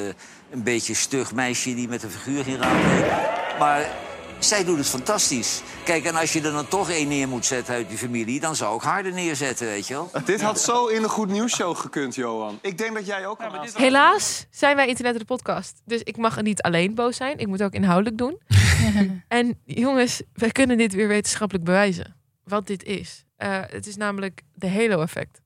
een 0.49 0.63
beetje 0.63 0.93
stug 0.93 1.33
meisje 1.33 1.75
die 1.75 1.87
met 1.87 2.03
een 2.03 2.11
figuur 2.11 2.47
in 2.47 2.57
raam 2.57 2.77
heeft. 2.77 3.57
Maar 3.59 3.91
zij 4.39 4.63
doet 4.63 4.77
het 4.77 4.87
fantastisch. 4.87 5.61
Kijk, 5.83 6.05
en 6.05 6.15
als 6.15 6.33
je 6.33 6.41
er 6.41 6.51
dan 6.51 6.67
toch 6.67 6.89
één 6.89 7.07
neer 7.07 7.27
moet 7.27 7.45
zetten 7.45 7.73
uit 7.73 7.91
je 7.91 7.97
familie... 7.97 8.39
dan 8.39 8.55
zou 8.55 8.75
ik 8.75 8.81
haar 8.81 9.05
er 9.05 9.13
neerzetten, 9.13 9.67
weet 9.67 9.87
je 9.87 9.93
wel. 9.93 10.11
Dit 10.25 10.41
had 10.41 10.61
zo 10.61 10.87
in 10.87 11.03
een 11.03 11.09
goed 11.09 11.29
nieuwsshow 11.29 11.77
gekund, 11.77 12.15
Johan. 12.15 12.59
Ik 12.61 12.77
denk 12.77 12.93
dat 12.93 13.05
jij 13.05 13.27
ook 13.27 13.41
aanstaat. 13.41 13.81
Helaas 13.81 14.45
zijn 14.49 14.75
wij 14.75 14.87
Internet 14.87 15.19
de 15.19 15.25
podcast. 15.25 15.81
Dus 15.85 16.03
ik 16.03 16.17
mag 16.17 16.41
niet 16.41 16.61
alleen 16.61 16.95
boos 16.95 17.15
zijn. 17.15 17.37
Ik 17.37 17.47
moet 17.47 17.63
ook 17.63 17.73
inhoudelijk 17.73 18.17
doen. 18.17 18.39
en 19.27 19.59
jongens, 19.65 20.21
wij 20.33 20.49
kunnen 20.49 20.77
dit 20.77 20.93
weer 20.93 21.07
wetenschappelijk 21.07 21.65
bewijzen. 21.65 22.15
Wat 22.43 22.67
dit 22.67 22.83
is. 22.83 23.25
Eh, 23.35 23.59
het 23.67 23.87
is 23.87 23.95
namelijk 23.95 24.41
de 24.53 24.69
Halo-effect. 24.69 25.41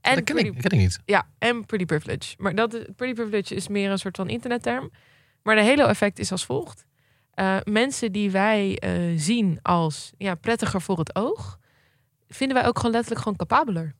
En 0.00 0.14
dat 0.14 0.24
ken 0.24 0.34
pretty, 0.34 0.56
ik, 0.56 0.62
ken 0.62 0.70
ik 0.70 0.78
niet. 0.78 0.98
Ja, 1.04 1.28
en 1.38 1.66
pretty 1.66 1.84
privilege. 1.84 2.34
Maar 2.38 2.54
dat, 2.54 2.70
pretty 2.96 3.14
privilege 3.14 3.54
is 3.54 3.68
meer 3.68 3.90
een 3.90 3.98
soort 3.98 4.16
van 4.16 4.28
internetterm. 4.28 4.90
Maar 5.42 5.54
de 5.54 5.64
Halo-effect 5.64 6.18
is 6.18 6.32
als 6.32 6.44
volgt. 6.44 6.86
Eh, 7.38 7.56
mensen 7.64 8.12
die 8.12 8.30
wij 8.30 8.78
eh, 8.78 8.92
zien 9.16 9.58
als 9.62 10.12
ja, 10.16 10.34
prettiger 10.34 10.80
voor 10.80 10.98
het 10.98 11.16
oog... 11.16 11.58
vinden 12.28 12.56
wij 12.56 12.66
ook 12.66 12.76
gewoon 12.76 12.92
letterlijk 12.92 13.22
gewoon 13.22 13.38
capabeler. 13.38 13.94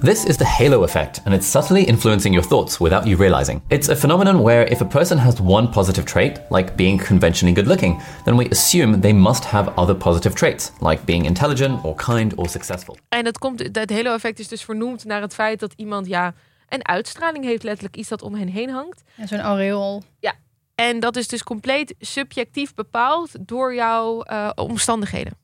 This 0.00 0.24
is 0.24 0.36
the 0.36 0.44
halo 0.44 0.82
effect, 0.82 1.20
and 1.24 1.34
it's 1.34 1.50
subtly 1.50 1.82
influencing 1.82 2.34
your 2.34 2.48
thoughts 2.48 2.78
without 2.78 3.04
you 3.04 3.16
realizing. 3.16 3.62
It's 3.68 3.88
a 3.88 3.96
phenomenon 3.96 4.42
where 4.42 4.70
if 4.70 4.80
a 4.80 4.84
person 4.84 5.18
has 5.18 5.40
one 5.40 5.68
positive 5.68 6.06
trait, 6.06 6.40
like 6.50 6.74
being 6.74 7.06
conventionally 7.06 7.54
good 7.54 7.66
looking, 7.66 8.02
then 8.24 8.36
we 8.36 8.48
assume 8.50 9.00
they 9.00 9.12
must 9.12 9.44
have 9.44 9.72
other 9.76 9.96
positive 9.96 10.34
traits, 10.34 10.72
like 10.80 11.04
being 11.04 11.24
intelligent 11.24 11.84
or 11.84 11.94
kind 11.94 12.34
or 12.34 12.48
successful. 12.48 12.96
En 13.08 13.24
dat 13.24 13.38
komt, 13.38 13.74
dat 13.74 13.90
hele 13.90 14.08
effect 14.08 14.38
is 14.38 14.48
dus 14.48 14.62
vernoemd 14.62 15.04
naar 15.04 15.20
het 15.20 15.34
feit 15.34 15.60
dat 15.60 15.72
iemand 15.76 16.06
ja 16.06 16.34
een 16.68 16.86
uitstraling 16.86 17.44
heeft, 17.44 17.62
letterlijk 17.62 17.96
iets 17.96 18.08
dat 18.08 18.22
om 18.22 18.34
hen 18.34 18.48
heen 18.48 18.70
hangt. 18.70 19.02
En 19.16 19.28
zo'n 19.28 19.40
aureool. 19.40 20.02
Ja. 20.18 20.34
En 20.74 21.00
dat 21.00 21.16
is 21.16 21.28
dus 21.28 21.42
compleet 21.42 21.94
subjectief 21.98 22.74
bepaald 22.74 23.30
door 23.40 23.74
jouw 23.74 24.22
eh, 24.22 24.50
omstandigheden. 24.54 25.36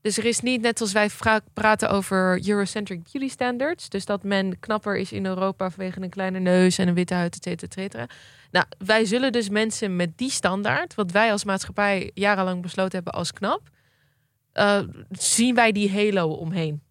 Dus 0.00 0.18
er 0.18 0.24
is 0.24 0.40
niet 0.40 0.60
net 0.60 0.80
als 0.80 0.92
wij 0.92 1.10
praten 1.52 1.90
over 1.90 2.48
Eurocentric 2.48 3.02
beauty 3.12 3.28
standards. 3.28 3.88
Dus 3.88 4.04
dat 4.04 4.22
men 4.22 4.58
knapper 4.58 4.96
is 4.96 5.12
in 5.12 5.26
Europa 5.26 5.70
vanwege 5.70 6.02
een 6.02 6.10
kleine 6.10 6.38
neus 6.38 6.78
en 6.78 6.88
een 6.88 6.94
witte 6.94 7.14
huid, 7.14 7.34
et 7.34 7.42
cetera, 7.42 7.66
et 7.66 7.72
cetera. 7.72 8.06
Nou, 8.50 8.66
wij 8.78 9.04
zullen 9.04 9.32
dus 9.32 9.48
mensen 9.48 9.96
met 9.96 10.18
die 10.18 10.30
standaard, 10.30 10.94
wat 10.94 11.10
wij 11.10 11.32
als 11.32 11.44
maatschappij 11.44 12.10
jarenlang 12.14 12.62
besloten 12.62 12.94
hebben 12.94 13.12
als 13.12 13.32
knap, 13.32 13.60
eh, 14.52 14.80
zien 15.10 15.54
wij 15.54 15.72
die 15.72 15.92
halo 15.92 16.28
omheen. 16.28 16.82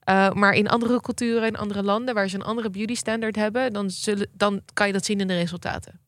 Eh, 0.00 0.30
maar 0.30 0.52
in 0.52 0.68
andere 0.68 1.00
culturen 1.00 1.42
en 1.42 1.56
andere 1.56 1.82
landen 1.82 2.14
waar 2.14 2.28
ze 2.28 2.36
een 2.36 2.42
andere 2.42 2.70
beauty 2.70 2.94
standard 2.94 3.36
hebben, 3.36 3.72
dan, 3.72 3.90
zullen, 3.90 4.28
dan 4.32 4.62
kan 4.72 4.86
je 4.86 4.92
dat 4.92 5.04
zien 5.04 5.20
in 5.20 5.28
de 5.28 5.36
resultaten. 5.36 5.99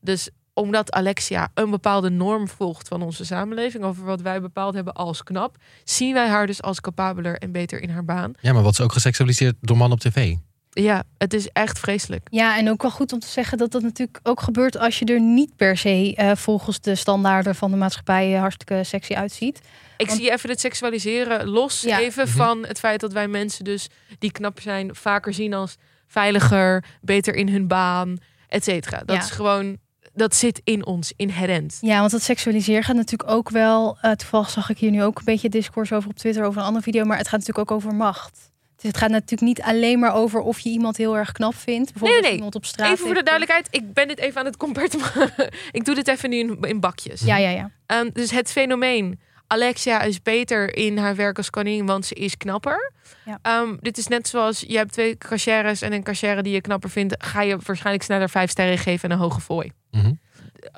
Dus 0.00 0.28
omdat 0.52 0.92
Alexia 0.92 1.48
een 1.54 1.70
bepaalde 1.70 2.10
norm 2.10 2.48
volgt 2.48 2.88
van 2.88 3.02
onze 3.02 3.24
samenleving 3.24 3.84
over 3.84 4.04
wat 4.04 4.20
wij 4.20 4.40
bepaald 4.40 4.74
hebben 4.74 4.92
als 4.94 5.22
knap, 5.22 5.56
zien 5.84 6.12
wij 6.14 6.28
haar 6.28 6.46
dus 6.46 6.62
als 6.62 6.80
capabeler 6.80 7.36
en 7.36 7.52
beter 7.52 7.82
in 7.82 7.90
haar 7.90 8.04
baan. 8.04 8.32
Ja, 8.40 8.52
maar 8.52 8.62
wat 8.62 8.72
is 8.72 8.80
ook 8.80 8.92
geseksualiseerd 8.92 9.54
door 9.60 9.76
mannen 9.76 9.98
op 9.98 10.12
tv? 10.12 10.34
Ja, 10.70 11.02
het 11.18 11.34
is 11.34 11.48
echt 11.48 11.78
vreselijk. 11.78 12.26
Ja, 12.30 12.58
en 12.58 12.70
ook 12.70 12.82
wel 12.82 12.90
goed 12.90 13.12
om 13.12 13.18
te 13.18 13.26
zeggen 13.26 13.58
dat 13.58 13.70
dat 13.70 13.82
natuurlijk 13.82 14.18
ook 14.22 14.40
gebeurt 14.40 14.78
als 14.78 14.98
je 14.98 15.04
er 15.04 15.20
niet 15.20 15.56
per 15.56 15.76
se 15.76 16.12
eh, 16.16 16.30
volgens 16.36 16.80
de 16.80 16.94
standaarden 16.94 17.54
van 17.54 17.70
de 17.70 17.76
maatschappij 17.76 18.34
eh, 18.34 18.40
hartstikke 18.40 18.84
sexy 18.84 19.14
uitziet. 19.14 19.60
Ik 19.96 20.10
zie 20.10 20.32
even 20.32 20.50
het 20.50 20.60
seksualiseren 20.60 21.48
los 21.48 21.80
Ja. 21.80 21.98
even 22.00 22.28
van 22.28 22.64
het 22.66 22.78
feit 22.78 23.00
dat 23.00 23.12
wij 23.12 23.28
mensen 23.28 23.64
dus 23.64 23.88
die 24.18 24.32
knap 24.32 24.60
zijn 24.60 24.94
vaker 24.94 25.34
zien 25.34 25.54
als 25.54 25.76
veiliger, 26.06 26.84
beter 27.00 27.34
in 27.34 27.48
hun 27.48 27.66
baan, 27.66 28.18
et 28.54 28.64
cetera. 28.64 28.98
Dat 29.04 29.16
Ja. 29.16 29.22
is 29.22 29.30
gewoon, 29.30 29.76
dat 30.14 30.34
zit 30.34 30.60
in 30.64 30.86
ons 30.86 31.12
inherent. 31.16 31.78
Ja, 31.80 31.98
want 31.98 32.10
dat 32.10 32.22
seksualiseren 32.22 32.82
gaat 32.82 32.96
natuurlijk 32.96 33.30
ook 33.30 33.50
wel. 33.50 33.98
eh, 34.00 34.10
toevallig 34.12 34.50
zag 34.50 34.70
ik 34.70 34.78
hier 34.78 34.90
nu 34.90 35.02
ook 35.02 35.18
een 35.18 35.24
beetje 35.24 35.48
discours 35.48 35.92
over 35.92 36.10
op 36.10 36.16
Twitter 36.16 36.44
over 36.44 36.60
een 36.60 36.66
andere 36.66 36.84
video, 36.84 37.04
maar 37.04 37.18
het 37.18 37.28
gaat 37.28 37.38
natuurlijk 37.40 37.70
ook 37.70 37.76
over 37.76 37.94
macht. 37.94 38.52
Dus 38.76 38.92
het 38.92 38.96
gaat 38.96 39.10
natuurlijk 39.10 39.42
niet 39.42 39.62
alleen 39.62 39.98
maar 39.98 40.14
over 40.14 40.40
of 40.40 40.58
je 40.58 40.70
iemand 40.70 40.96
heel 40.96 41.16
erg 41.16 41.32
knap 41.32 41.54
vindt. 41.54 41.90
Bijvoorbeeld 41.92 42.20
Nee, 42.20 42.28
nee, 42.30 42.36
iemand 42.38 42.54
op 42.54 42.64
straat. 42.64 42.92
Even 42.92 43.06
voor 43.06 43.14
de 43.14 43.22
duidelijkheid, 43.22 43.68
ik 43.70 43.92
ben 43.92 44.08
dit 44.08 44.18
even 44.18 44.40
aan 44.40 44.46
het 44.46 44.56
compartiment. 44.56 45.34
ik 45.72 45.84
doe 45.84 45.94
dit 45.94 46.08
even 46.08 46.30
nu 46.30 46.36
in, 46.38 46.58
in 46.60 46.80
bakjes. 46.80 47.20
Ja, 47.20 47.36
ja, 47.36 47.48
ja. 47.50 47.70
Ehm, 47.86 48.10
dus 48.12 48.30
het 48.30 48.50
fenomeen. 48.50 49.20
Alexia 49.46 50.00
is 50.02 50.22
beter 50.22 50.76
in 50.76 50.98
haar 50.98 51.16
werk 51.16 51.36
als 51.36 51.50
koningin, 51.50 51.86
want 51.86 52.06
ze 52.06 52.14
is 52.14 52.36
knapper. 52.36 52.92
Ja. 53.24 53.38
Ehm, 53.42 53.76
dit 53.80 53.98
is 53.98 54.06
net 54.06 54.28
zoals 54.28 54.60
je 54.66 54.76
hebt 54.76 54.92
twee 54.92 55.18
cashiers 55.18 55.82
en 55.82 55.92
een 55.92 56.02
cashier 56.02 56.42
die 56.42 56.52
je 56.52 56.60
knapper 56.60 56.90
vindt, 56.90 57.14
ga 57.24 57.42
je 57.42 57.56
waarschijnlijk 57.66 58.04
sneller 58.04 58.28
vijf 58.28 58.50
sterren 58.50 58.78
geven 58.78 59.08
en 59.08 59.14
een 59.16 59.22
hoge 59.22 59.40
fooi. 59.40 59.70
Mhm. 59.90 60.12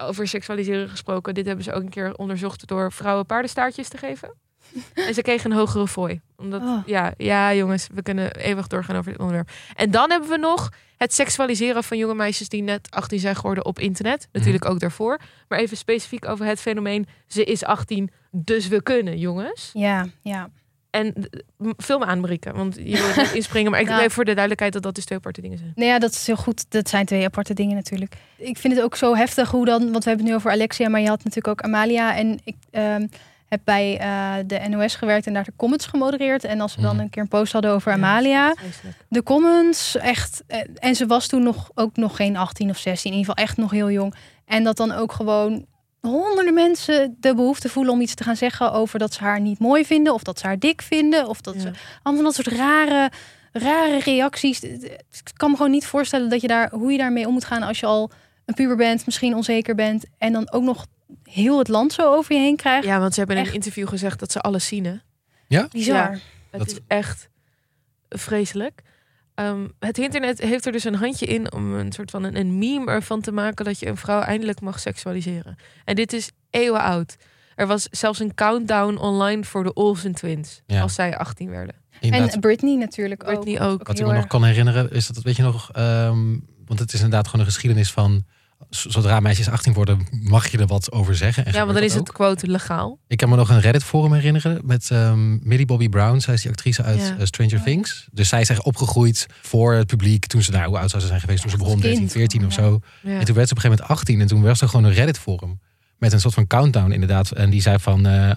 Over 0.01 0.29
seksualiseren 0.29 0.89
gesproken, 0.89 1.35
dit 1.35 1.47
hebben 1.47 1.65
ze 1.65 1.73
ook 1.73 1.83
een 1.83 1.89
keer 1.89 2.15
onderzocht 2.15 2.67
door 2.67 2.93
vrouwen 2.93 3.27
paardenstaartjes 3.27 3.89
te 3.89 3.99
geven. 3.99 4.35
en 4.95 5.15
ze 5.15 5.23
kregen 5.23 5.51
een 5.51 5.57
hogere 5.57 5.89
fooi. 5.89 6.21
Omdat, 6.37 6.63
Oh. 6.63 6.79
ja, 6.87 7.13
ja, 7.17 7.55
jongens, 7.55 7.89
we 7.95 8.03
kunnen 8.03 8.35
eeuwig 8.35 8.67
doorgaan 8.67 8.97
over 8.97 9.11
dit 9.11 9.21
onderwerp. 9.21 9.51
En 9.75 9.91
dan 9.91 10.11
hebben 10.11 10.29
we 10.29 10.37
nog 10.37 10.69
het 10.97 11.15
seksualiseren 11.15 11.85
van 11.85 11.99
jonge 11.99 12.15
meisjes 12.15 12.49
die 12.49 12.63
net 12.63 12.87
18 12.91 13.19
zijn 13.19 13.37
geworden 13.37 13.65
op 13.65 13.79
internet. 13.79 14.29
Natuurlijk 14.33 14.65
ook 14.65 14.81
daarvoor. 14.81 15.21
Maar 15.49 15.59
even 15.59 15.77
specifiek 15.77 16.29
over 16.29 16.47
het 16.47 16.61
fenomeen, 16.61 17.07
ze 17.27 17.45
is 17.45 17.65
18, 17.65 18.11
dus 18.31 18.69
we 18.69 18.83
kunnen, 18.83 19.19
jongens. 19.19 19.71
Ja, 19.73 20.07
ja. 20.23 20.49
En 20.91 21.15
m- 21.59 21.71
vul 21.77 21.99
me 21.99 22.05
aan, 22.05 22.21
Marieke, 22.21 22.53
want 22.53 22.75
je 22.75 22.83
wil 23.15 23.25
niet 23.25 23.33
inspringen. 23.33 23.71
Maar 23.71 23.81
ik 23.81 23.89
even 23.99 24.11
voor 24.11 24.25
de 24.25 24.31
duidelijkheid 24.31 24.73
dat 24.73 24.83
dat 24.83 24.95
dus 24.95 25.05
twee 25.05 25.19
aparte 25.19 25.41
dingen 25.41 25.59
zijn. 25.59 25.73
Nou 25.75 25.89
ja, 25.91 25.99
dat 25.99 26.11
is 26.13 26.27
heel 26.27 26.37
goed. 26.37 26.65
Dat 26.71 26.89
zijn 26.89 27.07
twee 27.07 27.25
aparte 27.25 27.55
dingen 27.55 27.75
natuurlijk. 27.75 28.15
Ik 28.37 28.59
vind 28.59 28.75
het 28.75 28.83
ook 28.83 28.97
zo 28.97 29.15
heftig 29.15 29.51
hoe 29.51 29.65
dan, 29.65 29.93
want 29.93 30.05
we 30.05 30.09
hebben 30.11 30.19
het 30.19 30.27
nu 30.27 30.35
over 30.35 30.51
Alexia, 30.51 30.89
maar 30.89 31.01
je 31.01 31.09
had 31.09 31.25
natuurlijk 31.25 31.49
ook 31.49 31.61
Amalia. 31.61 32.17
En 32.17 32.39
ik 32.45 32.57
ehm, 32.71 33.07
heb 33.49 33.61
bij 33.65 33.99
eh, 33.99 34.35
de 34.47 34.61
NOS 34.69 34.95
gewerkt 34.95 35.27
en 35.27 35.33
daar 35.33 35.45
de 35.45 35.53
comments 35.57 35.87
gemodereerd. 35.87 36.45
En 36.45 36.61
als 36.61 36.75
we 36.77 36.83
dan 36.83 36.99
een 36.99 37.11
keer 37.11 37.23
een 37.23 37.29
post 37.29 37.53
hadden 37.53 37.71
over 37.71 37.93
Amalia, 37.93 38.55
de 39.09 39.23
comments 39.23 39.97
echt. 39.97 40.43
eh, 40.47 40.61
En 40.79 40.95
ze 40.95 41.07
was 41.07 41.27
toen 41.27 41.43
nog 41.43 41.71
ook 41.75 41.97
nog 41.97 42.17
geen 42.17 42.37
18 42.37 42.71
of 42.71 42.79
16, 42.79 43.11
in 43.13 43.17
ieder 43.19 43.31
geval 43.33 43.49
echt 43.49 43.57
nog 43.57 43.71
heel 43.71 43.91
jong. 43.91 44.15
En 44.45 44.65
dat 44.65 44.77
dan 44.77 44.93
ook 44.93 45.13
gewoon 45.13 45.67
honderden 46.01 46.55
mensen 46.55 47.17
de 47.21 47.35
behoefte 47.35 47.69
voelen 47.69 47.93
om 47.93 48.01
iets 48.01 48.15
te 48.15 48.25
gaan 48.25 48.37
zeggen 48.37 48.73
over 48.73 48.99
dat 48.99 49.15
ze 49.15 49.21
haar 49.25 49.41
niet 49.41 49.59
mooi 49.59 49.85
vinden, 49.85 50.15
of 50.15 50.23
dat 50.23 50.39
ze 50.39 50.47
haar 50.47 50.59
dik 50.59 50.83
vinden, 50.83 51.29
of 51.29 51.41
dat 51.41 51.55
ze 51.61 51.71
allemaal 52.03 52.25
dat 52.25 52.35
soort 52.35 52.47
rare, 52.47 53.11
rare 53.53 53.99
reacties. 53.99 54.63
Ik 54.63 55.33
kan 55.37 55.51
me 55.51 55.57
gewoon 55.57 55.71
niet 55.73 55.87
voorstellen 55.87 56.29
dat 56.31 56.41
je 56.41 56.49
daar, 56.49 56.71
hoe 56.73 56.93
je 56.93 56.99
daarmee 56.99 57.27
om 57.27 57.33
moet 57.33 57.45
gaan 57.45 57.63
als 57.63 57.81
je 57.81 57.87
al 57.87 58.11
een 58.45 58.55
puber 58.55 58.77
bent, 58.77 59.07
misschien 59.07 59.35
onzeker 59.35 59.75
bent, 59.75 60.05
en 60.19 60.33
dan 60.33 60.53
ook 60.53 60.63
nog 60.63 60.87
heel 61.23 61.59
het 61.59 61.69
land 61.69 61.93
zo 61.93 62.15
over 62.15 62.35
je 62.35 62.41
heen 62.41 62.57
krijgt. 62.57 62.87
Ja, 62.87 62.99
want 62.99 63.13
ze 63.13 63.19
hebben 63.19 63.37
in 63.37 63.43
Echt. 63.43 63.51
een 63.51 63.57
interview 63.59 63.89
gezegd 63.89 64.19
dat 64.19 64.33
ze 64.33 64.41
alles 64.41 64.67
zien. 64.67 64.85
Hè? 64.85 64.95
Ja? 65.49 65.69
Bizar. 65.71 66.11
het 66.11 66.21
Dat- 66.51 66.67
is 66.71 66.79
echt 66.87 67.29
vreselijk. 68.09 68.83
Ehm, 69.35 69.69
het 69.79 69.99
internet 69.99 70.41
heeft 70.41 70.67
er 70.67 70.73
dus 70.73 70.85
een 70.85 70.95
handje 70.95 71.27
in 71.27 71.53
om 71.53 71.75
een 71.75 71.93
soort 71.93 72.11
van 72.11 72.23
een, 72.25 72.37
een 72.37 72.59
meme 72.59 72.91
ervan 72.91 73.21
te 73.21 73.33
maken 73.33 73.65
dat 73.65 73.79
je 73.79 73.87
een 73.87 73.97
vrouw 73.97 74.21
eindelijk 74.21 74.61
mag 74.61 74.81
seksualiseren. 74.81 75.57
En 75.85 75.95
dit 75.95 76.13
is 76.13 76.31
eeuwen 76.51 76.81
oud. 76.83 77.17
Er 77.55 77.67
was 77.67 77.87
zelfs 77.91 78.19
een 78.19 78.35
countdown 78.35 78.97
online 78.97 79.45
voor 79.45 79.63
de 79.65 79.73
Olsen 79.75 80.15
twins 80.15 80.63
Ja. 80.67 80.81
als 80.81 80.95
zij 80.95 81.17
18 81.17 81.51
werden. 81.51 81.75
Inderdaad. 82.01 82.35
En 82.35 82.41
Britney 82.41 82.77
natuurlijk 82.77 83.25
Britney 83.25 83.61
ook. 83.61 83.71
ook. 83.81 83.87
Wat 83.87 83.99
ik 83.99 84.07
me 84.07 84.13
nog 84.13 84.27
kan 84.27 84.45
herinneren 84.45 84.91
is 84.91 85.07
dat, 85.07 85.23
weet 85.23 85.37
je 85.37 85.43
nog, 85.43 85.73
ehm, 85.73 86.37
want 86.67 86.79
het 86.81 86.89
is 86.93 86.95
inderdaad 87.01 87.27
gewoon 87.29 87.41
een 87.47 87.53
geschiedenis 87.53 87.91
van, 87.93 88.25
zodra 88.71 89.21
meisjes 89.21 89.49
18 89.49 89.73
worden, 89.73 90.07
mag 90.11 90.49
je 90.49 90.59
er 90.59 90.67
wat 90.67 90.93
over 90.93 91.17
zeggen. 91.17 91.45
En 91.47 91.53
Ja, 91.53 91.61
want 91.61 91.75
dan 91.75 91.83
is 91.83 91.95
het 91.95 92.13
quote 92.13 92.47
legaal. 92.47 92.99
Ik 93.07 93.17
kan 93.17 93.29
me 93.29 93.37
nog 93.37 93.49
een 93.49 93.61
Reddit-forum 93.61 94.13
herinneren 94.13 94.61
met 94.65 94.91
ehm, 94.91 95.49
Millie 95.49 95.67
Bobby 95.67 95.89
Brown. 95.89 96.19
Zij 96.19 96.35
is 96.35 96.41
die 96.43 96.51
actrice 96.51 96.83
uit 96.83 97.01
Ja. 97.01 97.17
eh, 97.19 97.25
Stranger 97.27 97.63
Things. 97.63 98.07
Dus 98.13 98.29
zij 98.29 98.41
is 98.41 98.49
echt 98.49 98.63
opgegroeid 98.63 99.27
voor 99.43 99.73
het 99.75 99.87
publiek 99.87 100.27
toen 100.27 100.43
ze, 100.43 100.51
nou, 100.51 100.67
hoe 100.69 100.79
oud 100.79 100.91
zou 100.91 101.03
ze 101.03 101.09
zijn 101.09 101.21
geweest 101.21 101.41
toen 101.43 101.51
ze 101.51 101.57
begon, 101.57 101.73
als 101.73 101.83
13, 101.83 101.99
kind 101.99 102.13
14 102.13 102.47
of 102.47 102.53
zo. 102.53 102.81
Ja. 103.03 103.19
En 103.19 103.25
toen 103.25 103.35
werd 103.35 103.49
ze 103.49 103.55
op 103.55 103.57
een 103.57 103.63
gegeven 103.63 103.71
moment 103.71 103.89
18 103.89 104.21
en 104.21 104.27
toen 104.27 104.43
was 104.43 104.61
er 104.61 104.69
gewoon 104.69 104.85
een 104.85 104.93
Reddit-forum 104.93 105.61
met 105.99 106.13
een 106.13 106.21
soort 106.21 106.35
van 106.35 106.47
countdown 106.47 106.91
inderdaad. 106.91 107.31
En 107.31 107.51
die 107.51 107.61
zei 107.63 107.79
van, 107.79 108.07
eh, 108.07 108.31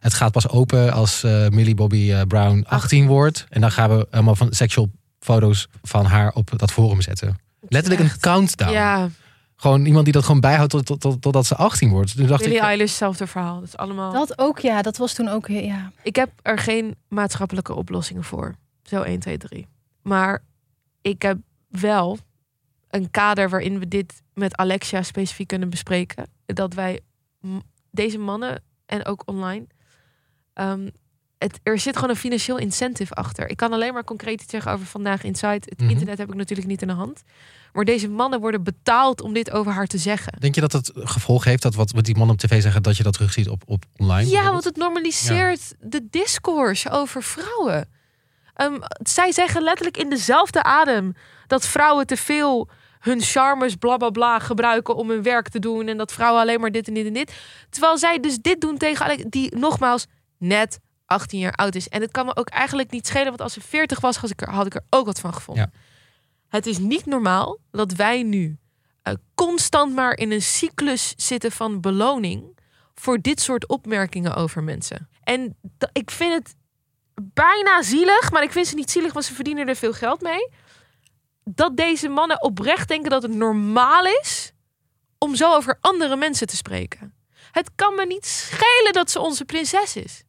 het 0.00 0.14
gaat 0.14 0.32
pas 0.32 0.48
open 0.48 0.92
als 0.92 1.22
eh, 1.22 1.48
Millie 1.48 1.74
Bobby 1.74 2.24
Brown 2.24 2.64
18 2.68 3.06
wordt. 3.06 3.46
En 3.48 3.60
dan 3.60 3.70
gaan 3.72 3.96
we 3.96 4.06
allemaal 4.10 4.36
van 4.36 4.52
sexual 4.52 4.90
foto's 5.18 5.68
van 5.82 6.04
haar 6.04 6.32
op 6.32 6.50
dat 6.56 6.72
forum 6.72 7.00
zetten. 7.00 7.36
Letterlijk 7.68 8.02
een 8.02 8.18
countdown. 8.20 8.72
Ja, 8.72 9.08
Gewoon 9.64 9.84
iemand 9.84 10.04
die 10.04 10.12
dat 10.12 10.24
gewoon 10.24 10.40
bijhoudt 10.40 10.70
tot, 10.70 10.86
tot, 10.86 11.00
tot- 11.00 11.22
totdat 11.22 11.46
ze 11.46 11.56
18 11.56 11.90
wordt. 11.90 12.16
Toen 12.16 12.26
dacht 12.26 12.42
Billie 12.42 12.56
ik, 12.56 12.62
Eilish, 12.62 12.88
hetzelfde 12.88 13.26
verhaal. 13.26 13.54
Dat 13.60 13.68
is 13.68 13.76
allemaal... 13.76 14.12
Dat 14.12 14.38
ook, 14.38 14.58
ja. 14.58 14.82
Dat 14.82 14.96
was 14.96 15.14
toen 15.14 15.28
ook, 15.28 15.48
ja. 15.48 15.92
Ik 16.02 16.16
heb 16.16 16.30
er 16.42 16.58
geen 16.58 16.96
maatschappelijke 17.08 17.74
oplossingen 17.74 18.24
voor. 18.24 18.54
Zo 18.82 19.02
1, 19.02 19.20
2, 19.20 19.38
3. 19.38 19.66
Maar 20.02 20.42
ik 21.00 21.22
heb 21.22 21.38
wel 21.68 22.18
een 22.90 23.10
kader 23.10 23.50
waarin 23.50 23.78
we 23.78 23.88
dit 23.88 24.22
met 24.34 24.56
Alexia 24.56 25.02
specifiek 25.02 25.48
kunnen 25.48 25.70
bespreken. 25.70 26.26
Dat 26.46 26.74
wij 26.74 27.00
deze 27.90 28.18
mannen 28.18 28.62
en 28.86 29.04
ook 29.04 29.22
online. 29.26 29.66
ehm, 30.52 30.88
het, 31.38 31.60
er 31.62 31.78
zit 31.78 31.94
gewoon 31.94 32.10
een 32.10 32.16
financieel 32.16 32.58
incentive 32.58 33.14
achter. 33.14 33.48
Ik 33.50 33.56
kan 33.56 33.72
alleen 33.72 33.92
maar 33.92 34.04
concreet 34.04 34.42
iets 34.42 34.50
zeggen 34.50 34.72
over 34.72 34.86
vandaag 34.86 35.22
Inside. 35.22 35.62
Het 35.64 35.80
Mhm. 35.80 35.90
internet 35.90 36.18
heb 36.18 36.28
ik 36.28 36.34
natuurlijk 36.34 36.68
niet 36.68 36.82
in 36.82 36.88
de 36.88 36.94
hand. 36.94 37.22
Maar 37.72 37.84
deze 37.84 38.08
mannen 38.08 38.40
worden 38.40 38.62
betaald 38.62 39.20
om 39.20 39.32
dit 39.32 39.50
over 39.50 39.72
haar 39.72 39.86
te 39.86 39.98
zeggen. 39.98 40.32
Denk 40.40 40.54
je 40.54 40.60
dat 40.60 40.72
het 40.72 40.90
gevolg 40.94 41.44
heeft 41.44 41.62
dat 41.62 41.74
wat, 41.74 41.90
wat 41.90 42.04
die 42.04 42.16
mannen 42.16 42.34
op 42.34 42.40
tv 42.40 42.62
zeggen, 42.62 42.82
dat 42.82 42.96
je 42.96 43.02
dat 43.02 43.12
terugziet 43.12 43.48
op, 43.48 43.62
op 43.66 43.84
online? 43.96 44.30
Ja, 44.30 44.50
want 44.52 44.64
het 44.64 44.76
normaliseert 44.76 45.74
de 45.80 46.06
discourse 46.10 46.90
over 46.90 47.22
vrouwen. 47.22 47.88
Ehm, 48.54 48.74
zij 49.02 49.32
zeggen 49.32 49.62
letterlijk 49.62 49.96
in 49.96 50.10
dezelfde 50.10 50.62
adem 50.62 51.14
dat 51.46 51.66
vrouwen 51.66 52.06
te 52.06 52.16
veel 52.16 52.68
hun 53.00 53.20
charmes, 53.20 53.74
bla 53.74 53.96
bla 53.96 54.10
bla, 54.10 54.38
gebruiken 54.38 54.96
om 54.96 55.10
hun 55.10 55.22
werk 55.22 55.48
te 55.48 55.58
doen. 55.58 55.88
En 55.88 55.96
dat 55.96 56.12
vrouwen 56.12 56.40
alleen 56.40 56.60
maar 56.60 56.72
dit 56.72 56.88
en 56.88 56.94
dit 56.94 57.06
en 57.06 57.12
dit. 57.12 57.32
Terwijl 57.70 57.98
zij 57.98 58.20
dus 58.20 58.38
dit 58.38 58.60
doen 58.60 58.76
tegen 58.78 59.30
die 59.30 59.56
nogmaals 59.56 60.06
net 60.38 60.80
18 61.06 61.38
jaar 61.38 61.52
oud 61.52 61.74
is. 61.74 61.88
En 61.88 62.00
het 62.00 62.10
kan 62.10 62.26
me 62.26 62.36
ook 62.36 62.48
eigenlijk 62.48 62.90
niet 62.90 63.06
schelen, 63.06 63.28
want 63.28 63.40
als 63.40 63.52
ze 63.52 63.60
40 63.60 64.00
was, 64.00 64.16
had 64.16 64.30
ik 64.30 64.40
er, 64.40 64.50
had 64.50 64.66
ik 64.66 64.74
er 64.74 64.84
ook 64.90 65.06
wat 65.06 65.20
van 65.20 65.34
gevonden. 65.34 65.72
Het 66.48 66.66
is 66.66 66.78
niet 66.78 67.06
normaal 67.06 67.58
dat 67.70 67.92
wij 67.92 68.22
nu 68.22 68.58
eh, 69.02 69.14
constant 69.34 69.94
maar 69.94 70.16
in 70.16 70.32
een 70.32 70.42
cyclus 70.42 71.14
zitten 71.16 71.52
van 71.52 71.80
beloning 71.80 72.58
voor 72.94 73.20
dit 73.20 73.40
soort 73.40 73.68
opmerkingen 73.68 74.34
over 74.34 74.62
mensen. 74.62 75.08
En 75.22 75.56
ik 75.92 76.10
vind 76.10 76.32
het 76.32 76.54
bijna 77.22 77.82
zielig, 77.82 78.30
maar 78.30 78.42
ik 78.42 78.52
vind 78.52 78.66
ze 78.66 78.74
niet 78.74 78.90
zielig, 78.90 79.12
want 79.12 79.24
ze 79.24 79.34
verdienen 79.34 79.68
er 79.68 79.76
veel 79.76 79.92
geld 79.92 80.20
mee. 80.20 80.48
Dat 81.44 81.76
deze 81.76 82.08
mannen 82.08 82.42
oprecht 82.42 82.88
denken 82.88 83.10
dat 83.10 83.22
het 83.22 83.34
normaal 83.34 84.04
is 84.04 84.52
om 85.18 85.34
zo 85.34 85.54
over 85.54 85.78
andere 85.80 86.16
mensen 86.16 86.46
te 86.46 86.56
spreken. 86.56 87.14
Het 87.50 87.70
kan 87.74 87.94
me 87.94 88.06
niet 88.06 88.26
schelen 88.26 88.92
dat 88.92 89.10
ze 89.10 89.20
onze 89.20 89.44
prinses 89.44 89.96
is. 89.96 90.24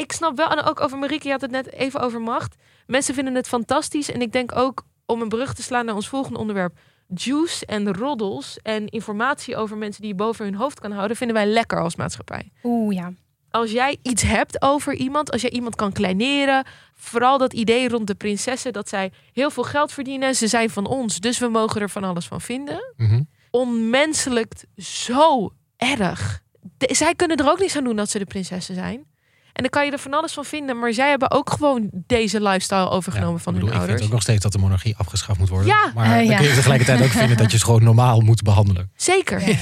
Ik 0.00 0.12
snap 0.12 0.36
wel, 0.36 0.48
en 0.50 0.62
ook 0.64 0.80
over 0.80 0.98
Marieke, 0.98 1.26
je 1.26 1.32
had 1.32 1.40
het 1.40 1.50
net 1.50 1.72
even 1.72 2.00
over 2.00 2.20
macht. 2.20 2.54
Mensen 2.86 3.14
vinden 3.14 3.34
het 3.34 3.48
fantastisch. 3.48 4.10
En 4.10 4.20
ik 4.20 4.32
denk 4.32 4.56
ook, 4.56 4.82
om 5.06 5.20
een 5.22 5.28
brug 5.28 5.54
te 5.54 5.62
slaan 5.62 5.84
naar 5.84 5.94
ons 5.94 6.08
volgende 6.08 6.38
onderwerp. 6.38 6.78
Juice 7.14 7.66
en 7.66 7.94
roddels 7.94 8.58
en 8.62 8.86
informatie 8.86 9.56
over 9.56 9.76
mensen 9.76 10.00
die 10.00 10.10
je 10.10 10.16
boven 10.16 10.44
hun 10.44 10.54
hoofd 10.54 10.80
kan 10.80 10.92
houden, 10.92 11.16
vinden 11.16 11.36
wij 11.36 11.46
lekker 11.46 11.80
als 11.80 11.96
maatschappij. 11.96 12.50
Oeh 12.62 12.94
ja. 12.94 13.12
Als 13.50 13.70
jij 13.70 13.98
iets 14.02 14.22
hebt 14.22 14.62
over 14.62 14.94
iemand, 14.94 15.30
als 15.32 15.40
jij 15.40 15.50
iemand 15.50 15.74
kan 15.74 15.92
kleineren, 15.92 16.64
vooral 16.94 17.38
dat 17.38 17.52
idee 17.52 17.88
rond 17.88 18.06
de 18.06 18.14
prinsessen 18.14 18.72
dat 18.72 18.88
zij 18.88 19.12
heel 19.32 19.50
veel 19.50 19.62
geld 19.62 19.92
verdienen, 19.92 20.34
ze 20.34 20.46
zijn 20.46 20.70
van 20.70 20.86
ons, 20.86 21.20
dus 21.20 21.38
we 21.38 21.48
mogen 21.48 21.80
er 21.80 21.90
van 21.90 22.04
alles 22.04 22.26
van 22.26 22.40
vinden. 22.40 22.92
Mhm. 22.96 23.22
Onmenselijkt 23.50 24.64
zo 24.76 25.50
erg. 25.76 26.40
De- 26.76 26.94
zij 26.94 27.14
kunnen 27.14 27.36
er 27.36 27.50
ook 27.50 27.60
niets 27.60 27.76
aan 27.76 27.84
doen 27.84 27.96
dat 27.96 28.10
ze 28.10 28.18
de 28.18 28.24
prinsessen 28.24 28.74
zijn. 28.74 29.04
En 29.56 29.62
dan 29.62 29.70
kan 29.70 29.84
je 29.84 29.90
er 29.90 29.98
van 29.98 30.14
alles 30.14 30.32
van 30.32 30.44
vinden, 30.44 30.78
maar 30.78 30.92
zij 30.92 31.08
hebben 31.08 31.30
ook 31.30 31.50
gewoon 31.50 31.88
deze 31.92 32.42
lifestyle 32.42 32.88
overgenomen 32.88 33.40
van 33.40 33.54
Ik 33.54 33.60
bedoel, 33.60 33.74
hun 33.74 33.82
ik 33.82 33.86
vind 33.88 33.90
ouders. 33.90 34.02
ook 34.06 34.12
nog 34.12 34.22
steeds 34.22 34.42
dat 34.42 34.52
de 34.52 34.58
monarchie 34.58 34.96
afgeschaft 34.96 35.38
moet 35.38 35.48
worden. 35.48 35.66
Ja. 35.66 35.92
Maar 35.94 36.04
Eh, 36.20 36.28
dan 36.28 36.36
kun 36.36 36.46
je 36.46 36.54
tegelijkertijd 36.54 37.02
ook 37.02 37.10
vinden 37.22 37.36
dat 37.36 37.50
je 37.52 37.58
ze 37.58 37.64
gewoon 37.64 37.82
normaal 37.82 38.20
moet 38.20 38.42
behandelen. 38.42 38.90
Zeker. 38.96 39.42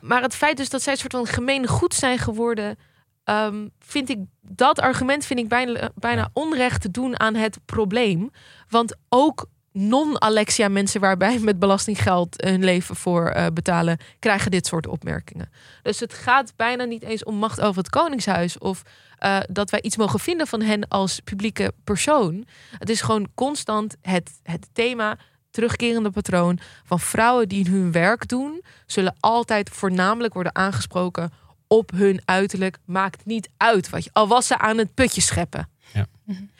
Maar 0.00 0.22
het 0.22 0.34
feit 0.34 0.56
dus 0.56 0.68
dat 0.68 0.82
zij 0.82 0.92
een 0.92 0.98
soort 0.98 1.12
van 1.12 1.26
gemeen 1.26 1.66
goed 1.66 1.94
zijn 1.94 2.18
geworden, 2.18 2.76
ehm, 3.24 3.66
vind 3.78 4.08
ik 4.10 4.18
dat 4.42 4.80
argument 4.80 5.24
vind 5.24 5.38
ik 5.40 5.48
bijna, 5.48 5.90
bijna 5.94 6.28
onrecht 6.32 6.80
te 6.80 6.90
doen 6.90 7.20
aan 7.20 7.34
het 7.34 7.58
probleem. 7.64 8.30
Want 8.68 8.96
ook 9.08 9.46
non-Alexia 9.72 10.68
mensen 10.68 11.00
waarbij 11.00 11.38
met 11.38 11.58
belastinggeld 11.58 12.42
hun 12.42 12.64
leven 12.64 12.96
voor 12.96 13.26
eh, 13.26 13.46
betalen, 13.52 13.98
krijgen 14.18 14.50
dit 14.50 14.66
soort 14.66 14.86
opmerkingen. 14.86 15.50
Dus 15.82 16.00
het 16.00 16.14
gaat 16.14 16.52
bijna 16.56 16.84
niet 16.84 17.02
eens 17.02 17.24
om 17.24 17.34
macht 17.34 17.60
over 17.60 17.82
het 17.82 17.90
Koningshuis 17.90 18.58
of 18.58 18.82
eh, 19.18 19.38
dat 19.50 19.70
wij 19.70 19.82
iets 19.82 19.96
mogen 19.96 20.20
vinden 20.20 20.46
van 20.46 20.60
hen 20.60 20.88
als 20.88 21.20
publieke 21.20 21.72
persoon. 21.84 22.46
Het 22.78 22.90
is 22.90 23.00
gewoon 23.00 23.28
constant 23.34 23.96
het, 24.02 24.30
het 24.42 24.68
thema, 24.72 25.18
terugkerende 25.50 26.10
patroon 26.10 26.58
van 26.84 27.00
vrouwen 27.00 27.48
die 27.48 27.70
hun 27.70 27.92
werk 27.92 28.28
doen, 28.28 28.62
zullen 28.86 29.16
altijd 29.20 29.70
voornamelijk 29.70 30.34
worden 30.34 30.54
aangesproken 30.54 31.32
op 31.66 31.90
hun 31.90 32.20
uiterlijk. 32.24 32.78
Maakt 32.84 33.24
niet 33.24 33.48
uit 33.56 33.90
wat 33.90 34.04
je, 34.04 34.10
al 34.12 34.28
was 34.28 34.46
ze 34.46 34.58
aan 34.58 34.78
het 34.78 34.94
putje 34.94 35.20
scheppen. 35.20 35.68
Ja. 35.92 36.06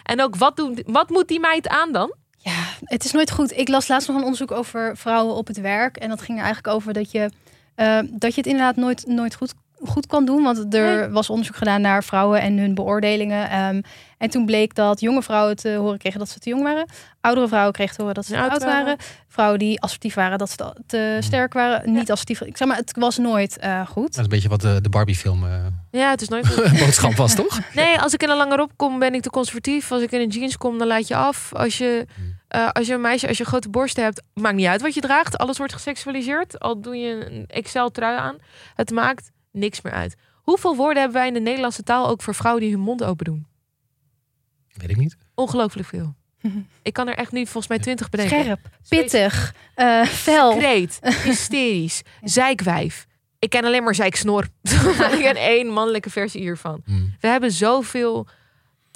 En 0.02 0.22
ook 0.22 0.36
wat, 0.36 0.56
doen, 0.56 0.78
wat 0.86 1.08
moet 1.08 1.28
die 1.28 1.40
meid 1.40 1.68
aan 1.68 1.92
dan? 1.92 2.14
Ja, 2.48 2.64
het 2.84 3.04
is 3.04 3.12
nooit 3.12 3.30
goed. 3.30 3.56
Ik 3.56 3.68
las 3.68 3.88
laatst 3.88 4.08
nog 4.08 4.16
een 4.16 4.22
onderzoek 4.22 4.50
over 4.52 4.96
vrouwen 4.96 5.34
op 5.34 5.46
het 5.46 5.60
werk. 5.60 5.96
En 5.96 6.08
dat 6.08 6.20
ging 6.22 6.38
er 6.38 6.44
eigenlijk 6.44 6.74
over 6.74 6.92
dat 6.92 7.10
je, 7.10 7.30
eh, 7.74 7.98
dat 8.10 8.30
je 8.34 8.40
het 8.40 8.46
inderdaad 8.46 8.76
nooit, 8.76 9.06
nooit 9.06 9.34
goed, 9.34 9.54
goed 9.84 10.06
kan 10.06 10.24
doen. 10.24 10.42
Want 10.42 10.74
er 10.74 10.98
Nee. 11.00 11.08
was 11.08 11.30
onderzoek 11.30 11.56
gedaan 11.56 11.80
naar 11.80 12.04
vrouwen 12.04 12.40
en 12.40 12.58
hun 12.58 12.74
beoordelingen. 12.74 13.50
Ehm, 13.50 13.80
en 14.18 14.30
toen 14.30 14.46
bleek 14.46 14.74
dat 14.74 15.00
jonge 15.00 15.22
vrouwen 15.22 15.56
te 15.56 15.68
horen 15.74 15.98
kregen 15.98 16.18
dat 16.18 16.28
ze 16.28 16.38
te 16.38 16.48
jong 16.50 16.62
waren. 16.62 16.86
Oudere 17.20 17.48
vrouwen 17.48 17.72
kregen 17.72 17.94
te 17.94 18.00
horen 18.00 18.14
dat 18.16 18.26
ze 18.26 18.32
te 18.32 18.38
Oud 18.40 18.50
oud 18.50 18.64
waren. 18.64 18.84
waren. 18.84 18.98
Vrouwen 19.28 19.58
die 19.58 19.80
assertief 19.80 20.14
waren, 20.14 20.38
dat 20.38 20.50
ze 20.50 20.56
te- 20.56 20.74
te 20.86 21.16
sterk 21.20 21.52
waren. 21.52 21.92
Niet 21.92 22.10
assertief. 22.10 22.40
Ik 22.40 22.56
zeg 22.56 22.68
maar, 22.68 22.76
het 22.76 22.92
was 22.98 23.18
nooit 23.18 23.58
eh, 23.58 23.86
goed. 23.86 24.06
Dat 24.06 24.16
is 24.16 24.22
een 24.22 24.28
beetje 24.28 24.48
wat 24.48 24.60
de, 24.60 24.78
de 24.80 24.88
Barbie-film 24.88 25.44
eh, 25.44 25.50
Ja, 25.90 26.10
het 26.10 26.20
is 26.20 26.28
nooit 26.28 26.46
goed. 26.46 26.78
boodschap 26.84 27.14
was, 27.14 27.34
toch? 27.34 27.58
Nee, 27.74 27.98
als 28.00 28.12
ik 28.14 28.22
in 28.22 28.28
een 28.30 28.36
lange 28.36 28.56
rok 28.56 28.70
kom, 28.76 28.98
ben 28.98 29.14
ik 29.14 29.22
te 29.22 29.30
conservatief. 29.30 29.92
Als 29.92 30.02
ik 30.02 30.10
in 30.12 30.20
een 30.20 30.28
jeans 30.28 30.56
kom, 30.56 30.78
dan 30.78 30.86
laat 30.86 31.08
je 31.08 31.14
af. 31.16 31.54
Als 31.54 31.78
je, 31.78 32.06
eh, 32.48 32.68
als 32.70 32.86
je 32.86 32.94
een 32.94 33.00
meisje, 33.00 33.28
als 33.28 33.38
je 33.38 33.44
grote 33.44 33.68
borsten 33.68 34.02
hebt, 34.02 34.22
maakt 34.34 34.56
niet 34.56 34.66
uit 34.66 34.82
wat 34.82 34.94
je 34.94 35.00
draagt. 35.00 35.38
Alles 35.38 35.58
wordt 35.58 35.72
geseksualiseerd. 35.72 36.60
Al 36.60 36.80
doe 36.80 36.96
je 36.96 37.30
een 37.30 37.46
Excel-trui 37.46 38.18
aan. 38.18 38.36
Het 38.74 38.90
maakt 38.90 39.30
niks 39.52 39.80
meer 39.80 39.92
uit. 39.92 40.16
Hoeveel 40.42 40.76
woorden 40.76 41.02
hebben 41.02 41.18
wij 41.18 41.28
in 41.28 41.34
de 41.34 41.40
Nederlandse 41.40 41.82
taal 41.82 42.08
ook 42.08 42.22
voor 42.22 42.34
vrouwen 42.34 42.62
die 42.62 42.72
hun 42.72 42.80
mond 42.80 43.04
open 43.04 43.24
doen? 43.24 43.46
Weet 44.72 44.90
ik 44.90 44.96
niet. 44.96 45.16
Ongelooflijk 45.34 45.88
veel. 45.88 46.14
Ik 46.82 46.92
kan 46.92 47.08
er 47.08 47.14
echt 47.14 47.32
nu 47.32 47.44
volgens 47.44 47.68
mij 47.68 47.78
twintig 47.78 48.08
bedenken. 48.08 48.40
Scherp, 48.40 48.60
pittig, 48.88 49.54
eh 49.74 50.02
fel. 50.02 50.56
Kreet, 50.56 50.98
hysterisch, 51.24 52.02
zeikwijf. 52.22 53.06
Ik 53.38 53.50
ken 53.50 53.64
alleen 53.64 53.82
maar 53.82 53.94
zeiksnor. 53.94 54.48
ik 55.12 55.18
ken 55.20 55.36
één 55.36 55.66
mannelijke 55.68 56.10
versie 56.10 56.40
hiervan. 56.40 56.82
Hmm. 56.84 57.16
We 57.20 57.28
hebben 57.28 57.52
zoveel 57.52 58.26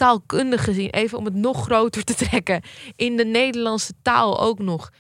taalkundig 0.03 0.65
gezien, 0.65 0.91
even 0.91 1.19
om 1.19 1.25
het 1.25 1.35
nog 1.35 1.63
groter 1.65 2.05
te 2.05 2.15
trekken, 2.15 2.63
in 2.97 3.17
de 3.17 3.25
Nederlandse 3.25 3.93
taal 4.03 4.41
ook 4.41 4.59
nog. 4.59 4.91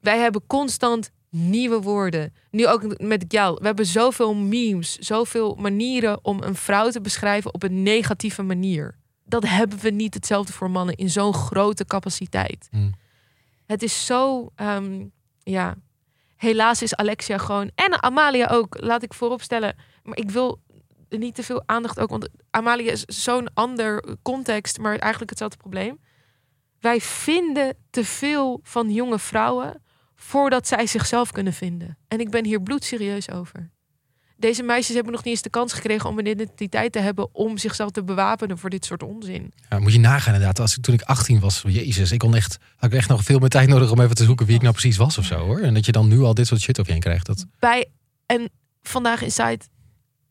Wij 0.00 0.18
hebben 0.18 0.46
constant 0.46 1.10
nieuwe 1.30 1.80
woorden. 1.80 2.34
Nu 2.50 2.66
ook 2.66 3.00
met 3.00 3.24
jou. 3.28 3.56
We 3.60 3.66
hebben 3.66 3.86
zoveel 3.86 4.34
memes, 4.34 4.96
zoveel 4.96 5.54
manieren 5.54 6.18
om 6.22 6.42
een 6.42 6.54
vrouw 6.54 6.90
te 6.90 7.00
beschrijven 7.00 7.54
op 7.54 7.62
een 7.62 7.82
negatieve 7.82 8.42
manier. 8.42 8.96
Dat 9.24 9.46
hebben 9.46 9.78
we 9.78 9.90
niet 9.90 10.14
hetzelfde 10.14 10.52
voor 10.52 10.70
mannen 10.70 10.94
in 10.94 11.10
zo'n 11.10 11.34
grote 11.34 11.84
capaciteit. 11.84 12.68
Hmm. 12.70 12.92
Het 13.66 13.82
is 13.82 14.06
zo, 14.06 14.50
ehm, 14.54 15.06
ja. 15.42 15.76
Helaas 16.36 16.82
is 16.82 16.94
Alexia 16.94 17.38
gewoon 17.38 17.70
en 17.74 18.02
Amalia 18.02 18.46
ook. 18.46 18.76
Laat 18.80 19.02
ik 19.02 19.14
vooropstellen. 19.14 19.76
Maar 20.02 20.16
ik 20.16 20.30
wil 20.30 20.60
niet 21.18 21.34
te 21.34 21.42
veel 21.42 21.62
aandacht 21.66 21.98
ook, 21.98 22.10
want 22.10 22.28
Amalia 22.50 22.92
is 22.92 23.04
zo'n 23.04 23.48
ander 23.54 24.16
context, 24.22 24.78
maar 24.78 24.98
eigenlijk 24.98 25.30
hetzelfde 25.30 25.56
probleem. 25.56 26.00
Wij 26.80 27.00
vinden 27.00 27.76
te 27.90 28.04
veel 28.04 28.60
van 28.62 28.92
jonge 28.92 29.18
vrouwen 29.18 29.82
voordat 30.14 30.66
zij 30.66 30.86
zichzelf 30.86 31.30
kunnen 31.30 31.52
vinden. 31.52 31.98
En 32.08 32.20
ik 32.20 32.30
ben 32.30 32.44
hier 32.44 32.62
bloedserieus 32.62 33.30
over. 33.30 33.70
Deze 34.36 34.62
meisjes 34.62 34.94
hebben 34.94 35.12
nog 35.12 35.24
niet 35.24 35.32
eens 35.32 35.42
de 35.42 35.50
kans 35.50 35.72
gekregen 35.72 36.08
om 36.08 36.18
een 36.18 36.26
identiteit 36.26 36.92
te 36.92 36.98
hebben 36.98 37.34
om 37.34 37.58
zichzelf 37.58 37.90
te 37.90 38.04
bewapenen 38.04 38.58
voor 38.58 38.70
dit 38.70 38.84
soort 38.84 39.02
onzin. 39.02 39.52
Ja, 39.68 39.78
moet 39.78 39.92
je 39.92 39.98
nagaan 39.98 40.34
inderdaad. 40.34 40.60
Als 40.60 40.76
ik, 40.76 40.82
toen 40.82 40.94
ik 40.94 41.02
18 41.02 41.40
was, 41.40 41.62
jezus, 41.66 42.12
ik 42.12 42.18
kon 42.18 42.34
echt, 42.34 42.58
had 42.76 42.92
ik 42.92 42.98
echt 42.98 43.08
nog 43.08 43.22
veel 43.22 43.38
meer 43.38 43.48
tijd 43.48 43.68
nodig 43.68 43.90
om 43.90 44.00
even 44.00 44.14
te 44.14 44.24
zoeken 44.24 44.46
wie 44.46 44.54
ik 44.54 44.62
nou 44.62 44.72
precies 44.72 44.96
was 44.96 45.18
of 45.18 45.24
zo 45.24 45.38
hoor. 45.38 45.60
En 45.60 45.74
dat 45.74 45.86
je 45.86 45.92
dan 45.92 46.08
nu 46.08 46.20
al 46.20 46.34
dit 46.34 46.46
soort 46.46 46.60
shit 46.60 46.80
over 46.80 46.86
je 46.86 46.92
heen 46.92 47.00
krijgt. 47.00 47.26
Dat, 47.26 47.46
Bij 47.58 47.86
en 48.26 48.50
vandaag 48.82 49.22
Inside 49.22 49.60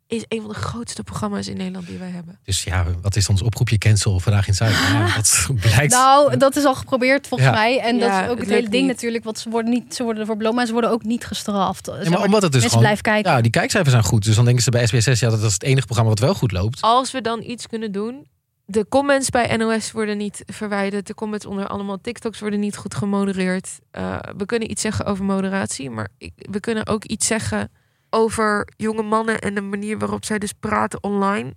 is 0.09 0.25
een 0.27 0.39
van 0.41 0.49
de 0.49 0.55
grootste 0.55 1.03
programma's 1.03 1.47
in 1.47 1.57
Nederland 1.57 1.87
die 1.87 1.97
wij 1.97 2.09
hebben. 2.09 2.39
dus 2.43 2.63
ja, 2.63 2.85
wat 3.01 3.15
is 3.15 3.29
ons 3.29 3.41
oproepje 3.41 3.77
cancel 3.77 4.19
vandaag 4.19 4.47
in 4.47 4.53
Zuid? 4.53 4.73
Ja, 4.73 5.15
dat 5.15 5.47
blijkt. 5.61 5.91
Nou, 5.93 6.37
dat 6.37 6.55
is 6.55 6.63
al 6.63 6.75
geprobeerd 6.75 7.27
volgens 7.27 7.49
Ja. 7.49 7.55
mij. 7.55 7.79
En 7.79 7.99
dat 7.99 8.09
is 8.09 8.15
ook 8.17 8.29
het 8.29 8.39
het, 8.39 8.49
hele 8.49 8.69
ding 8.69 8.83
niet. 8.85 8.91
natuurlijk. 8.91 9.23
Want 9.23 9.39
ze 9.39 9.49
worden 9.49 9.71
niet, 9.71 9.95
ze 9.95 10.03
worden 10.03 10.21
ervoor 10.21 10.37
beloond, 10.37 10.55
maar 10.55 10.65
ze 10.65 10.71
worden 10.71 10.89
ook 10.89 11.03
niet 11.03 11.25
gestraft. 11.25 11.85
Ja, 11.85 12.09
maar 12.09 12.21
omdat 12.23 12.41
het 12.41 12.51
dus 12.51 12.51
mensen 12.51 12.69
gewoon, 12.69 12.79
blijven 12.79 13.03
kijken. 13.03 13.31
Ja, 13.31 13.41
die 13.41 13.51
kijkcijfers 13.51 13.91
zijn 13.93 14.03
goed. 14.05 14.23
Dus 14.23 14.35
dan 14.35 14.45
denken 14.45 14.63
ze 14.63 14.69
bij 14.71 14.87
SBS6, 14.87 15.19
ja, 15.19 15.29
dat 15.29 15.41
is 15.43 15.53
het 15.53 15.63
enige 15.63 15.85
programma 15.85 16.11
wat 16.11 16.19
wel 16.19 16.33
goed 16.35 16.51
loopt. 16.51 16.81
Als 16.81 17.11
we 17.11 17.21
dan 17.21 17.41
iets 17.43 17.67
kunnen 17.67 17.91
doen. 17.91 18.27
De 18.65 18.85
comments 18.89 19.29
bij 19.29 19.55
NOS 19.57 19.91
worden 19.91 20.17
niet 20.17 20.43
verwijderd. 20.45 21.07
De 21.07 21.13
comments 21.13 21.45
onder 21.45 21.67
allemaal 21.67 22.01
TikToks 22.01 22.39
worden 22.39 22.59
niet 22.59 22.77
goed 22.77 22.95
gemodereerd. 22.95 23.69
Eh, 23.91 24.17
we 24.37 24.45
kunnen 24.45 24.71
iets 24.71 24.81
zeggen 24.81 25.05
over 25.05 25.25
moderatie. 25.25 25.89
Maar 25.89 26.07
ik- 26.17 26.33
we 26.35 26.59
kunnen 26.59 26.87
ook 26.87 27.03
iets 27.03 27.27
zeggen 27.27 27.71
over 28.09 28.67
jonge 28.77 29.03
mannen 29.03 29.39
en 29.39 29.55
de 29.55 29.61
manier 29.61 29.97
waarop 29.97 30.25
zij 30.25 30.39
dus 30.39 30.53
praten 30.53 31.03
online. 31.03 31.53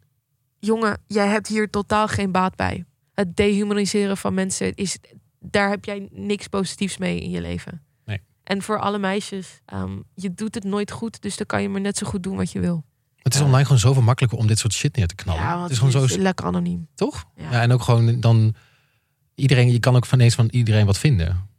Jongen, 0.58 0.98
jij 1.06 1.26
hebt 1.28 1.46
hier 1.46 1.70
totaal 1.70 2.08
geen 2.08 2.32
baat 2.32 2.56
bij. 2.56 2.84
Het 3.14 3.36
dehumaniseren 3.36 4.16
van 4.16 4.34
mensen 4.34 4.74
is. 4.74 4.98
Daar 5.38 5.70
heb 5.70 5.84
jij 5.84 6.08
niks 6.12 6.48
positiefs 6.48 6.98
mee 6.98 7.20
in 7.20 7.30
je 7.30 7.40
leven. 7.40 7.82
Nee. 8.04 8.20
En 8.44 8.62
voor 8.62 8.78
alle 8.78 8.98
meisjes, 8.98 9.60
ehm, 9.64 9.98
je 10.14 10.34
doet 10.34 10.54
het 10.54 10.64
nooit 10.64 10.90
goed, 10.90 11.22
dus 11.22 11.36
dan 11.36 11.46
kan 11.46 11.62
je 11.62 11.68
maar 11.68 11.80
net 11.80 11.96
zo 11.96 12.06
goed 12.06 12.22
doen 12.22 12.36
wat 12.36 12.52
je 12.52 12.60
wil. 12.60 12.84
Het 13.16 13.34
is 13.34 13.40
online 13.40 13.62
gewoon 13.62 13.78
zoveel 13.78 14.02
makkelijker 14.02 14.38
om 14.38 14.46
dit 14.46 14.58
soort 14.58 14.72
shit 14.72 14.96
neer 14.96 15.06
te 15.06 15.14
knallen. 15.14 15.42
Ja, 15.42 15.50
want 15.50 15.62
het 15.62 15.70
is 15.70 15.78
gewoon 15.78 16.08
zo, 16.08 16.18
lekker 16.18 16.46
anoniem. 16.46 16.88
toch? 16.94 17.24
Ja. 17.36 17.50
Ja. 17.50 17.62
en 17.62 17.72
ook 17.72 17.82
gewoon 17.82 18.20
dan 18.20 18.54
iedereen, 19.34 19.72
je 19.72 19.78
kan 19.78 19.96
ook 19.96 20.06
van 20.06 20.20
eens 20.20 20.34
van 20.34 20.48
iedereen 20.50 20.86
wat 20.86 20.98
vinden. 20.98 21.50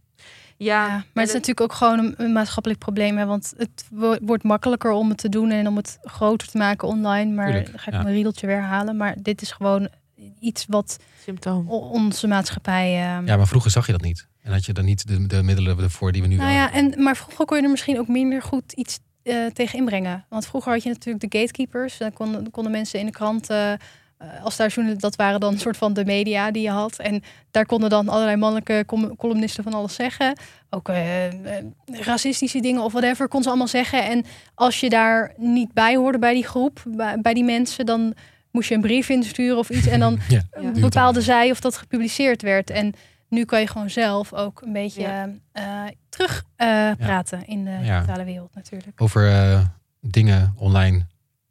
Ja, 0.57 0.85
Ja, 0.85 0.87
maar 0.89 1.03
het 1.13 1.27
is 1.27 1.33
natuurlijk 1.33 1.61
ook 1.61 1.73
gewoon 1.73 1.99
een, 1.99 2.13
een 2.17 2.31
maatschappelijk 2.33 2.79
probleem. 2.81 3.17
Hè? 3.17 3.25
Want 3.25 3.53
het 3.57 3.85
wo- 3.91 4.17
wordt 4.21 4.43
makkelijker 4.43 4.91
om 4.91 5.09
het 5.09 5.17
te 5.17 5.29
doen 5.29 5.51
en 5.51 5.67
om 5.67 5.75
het 5.75 5.97
groter 6.01 6.47
te 6.47 6.57
maken 6.57 6.87
online. 6.87 7.31
Maar 7.33 7.45
Tuurlijk, 7.45 7.69
dan 7.71 7.79
ga 7.79 7.87
ik 7.87 7.93
ja. 7.93 8.01
mijn 8.03 8.13
riedeltje 8.15 8.47
weer 8.47 8.61
halen. 8.61 8.97
Maar 8.97 9.15
dit 9.21 9.41
is 9.41 9.51
gewoon 9.51 9.89
iets 10.39 10.65
wat 10.67 10.99
symptoom. 11.23 11.69
onze 11.69 12.27
maatschappij. 12.27 13.01
ehm, 13.03 13.25
Ja, 13.27 13.37
maar 13.37 13.47
vroeger 13.47 13.71
zag 13.71 13.85
je 13.85 13.91
dat 13.91 14.01
niet. 14.01 14.27
En 14.41 14.51
had 14.51 14.65
je 14.65 14.73
dan 14.73 14.85
niet 14.85 15.07
de, 15.07 15.27
de 15.27 15.43
middelen 15.43 15.79
ervoor 15.79 16.11
die 16.11 16.21
we 16.21 16.27
nu 16.27 16.35
nou 16.35 16.47
wel 16.49 16.57
ja, 16.57 16.69
hebben. 16.69 16.93
en, 16.93 17.03
maar 17.03 17.17
vroeger 17.17 17.45
kon 17.45 17.57
je 17.57 17.63
er 17.63 17.69
misschien 17.69 17.99
ook 17.99 18.07
minder 18.07 18.41
goed 18.41 18.71
iets 18.73 18.99
eh, 19.23 19.45
tegen 19.45 19.79
inbrengen. 19.79 20.25
Want 20.29 20.45
vroeger 20.45 20.71
had 20.71 20.83
je 20.83 20.89
natuurlijk 20.89 21.31
de 21.31 21.39
gatekeepers. 21.39 21.97
Dan 21.97 22.13
konden, 22.13 22.51
konden 22.51 22.71
mensen 22.71 22.99
in 22.99 23.05
de 23.05 23.11
krant, 23.11 23.49
als 24.43 24.55
daar 24.57 24.73
dat 24.97 25.15
waren 25.15 25.39
dan 25.39 25.53
een 25.53 25.59
soort 25.59 25.77
van 25.77 25.93
de 25.93 26.05
media 26.05 26.51
die 26.51 26.61
je 26.61 26.69
had. 26.69 26.97
En 26.99 27.23
daar 27.51 27.65
konden 27.65 27.89
dan 27.89 28.09
allerlei 28.09 28.35
mannelijke 28.37 28.83
com- 28.87 29.15
columnisten 29.15 29.63
van 29.63 29.73
alles 29.73 29.95
zeggen. 29.95 30.37
Ook 30.69 30.89
eh, 30.89 31.25
eh, 31.57 31.65
racistische 31.87 32.59
dingen 32.61 32.81
of 32.83 32.91
whatever, 32.91 33.27
kon 33.27 33.41
ze 33.43 33.47
allemaal 33.49 33.67
zeggen. 33.67 34.05
En 34.05 34.25
als 34.55 34.79
je 34.79 34.89
daar 34.89 35.33
niet 35.37 35.73
bij 35.73 35.95
hoorde 35.95 36.19
bij 36.19 36.33
die 36.33 36.45
groep, 36.45 36.83
bij, 36.87 37.21
bij 37.21 37.33
die 37.33 37.43
mensen, 37.43 37.85
dan 37.85 38.13
moest 38.51 38.69
je 38.69 38.75
een 38.75 38.81
brief 38.81 39.09
insturen 39.09 39.57
of 39.57 39.69
iets. 39.69 39.87
En 39.87 39.99
dan 39.99 40.19
Ja, 40.29 40.41
eh, 40.51 40.71
bepaalde 40.71 41.21
zij 41.21 41.51
of 41.51 41.59
dat 41.59 41.77
gepubliceerd 41.77 42.41
werd. 42.41 42.69
En 42.69 42.93
nu 43.29 43.45
kan 43.45 43.59
je 43.59 43.67
gewoon 43.67 43.89
zelf 43.89 44.33
ook 44.33 44.61
een 44.61 44.73
beetje 44.73 45.01
Ja. 45.01 45.29
eh, 45.51 45.63
terug 46.09 46.43
eh, 46.55 46.91
praten 46.97 47.45
in 47.47 47.63
de 47.65 47.71
Ja. 47.83 47.99
digitale 47.99 48.23
wereld 48.23 48.55
natuurlijk. 48.55 49.01
Over 49.01 49.29
eh, 49.31 49.61
dingen 50.01 50.53
online 50.57 51.05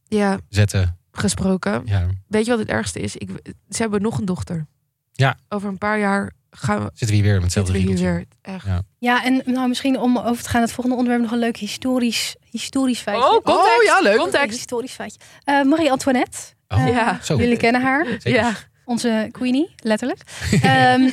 Ja, 0.09 0.39
zetten. 0.49 0.97
Gesproken. 1.13 1.83
Ja. 1.85 2.07
Weet 2.29 2.45
je 2.45 2.51
wat 2.51 2.61
het 2.61 2.69
ergste 2.69 3.01
is? 3.01 3.17
Ik, 3.17 3.31
ze 3.69 3.83
hebben 3.83 4.03
nog 4.03 4.19
een 4.19 4.25
dochter. 4.25 4.67
Ja. 5.13 5.37
Over 5.49 5.69
een 5.69 5.79
paar 5.79 5.99
jaar 5.99 6.33
gaan 6.51 6.79
we, 6.79 6.85
Zitten 6.85 7.07
we 7.09 7.15
hier 7.15 7.23
weer 7.23 7.35
met 7.35 7.43
hetzelfde 7.43 7.73
zitten 7.73 7.95
we 7.95 8.01
weer. 8.03 8.25
Echt. 8.43 8.65
Ja. 8.67 8.83
Ja, 8.99 9.25
en 9.25 9.43
nou 9.45 9.69
misschien 9.69 9.99
om 9.99 10.19
over 10.19 10.43
te 10.43 10.49
gaan, 10.49 10.61
het 10.61 10.73
volgende 10.73 10.97
onderwerp 10.99 11.23
nog 11.25 11.33
een 11.33 11.39
leuk 11.39 11.57
historisch, 11.57 12.37
historisch 12.51 13.01
feitje. 13.01 13.25
Oh, 13.25 13.31
context. 13.45 13.79
Oh, 13.79 13.83
ja, 13.85 14.01
leuk. 14.01 14.13
Een 14.13 14.19
Context. 14.19 14.57
historisch 14.57 14.93
feitje. 14.93 15.19
Eh, 15.45 15.63
Marie-Antoinette. 15.63 16.39
Oh, 16.69 16.79
Eh, 16.83 16.89
Ja. 16.89 17.19
zo. 17.23 17.37
Jullie 17.37 17.57
kennen 17.57 17.83
haar. 17.83 18.07
Zeker. 18.07 18.31
Ja. 18.33 18.53
Onze 18.85 19.29
queenie, 19.31 19.71
letterlijk. 19.77 20.21
Ehm, 20.63 21.09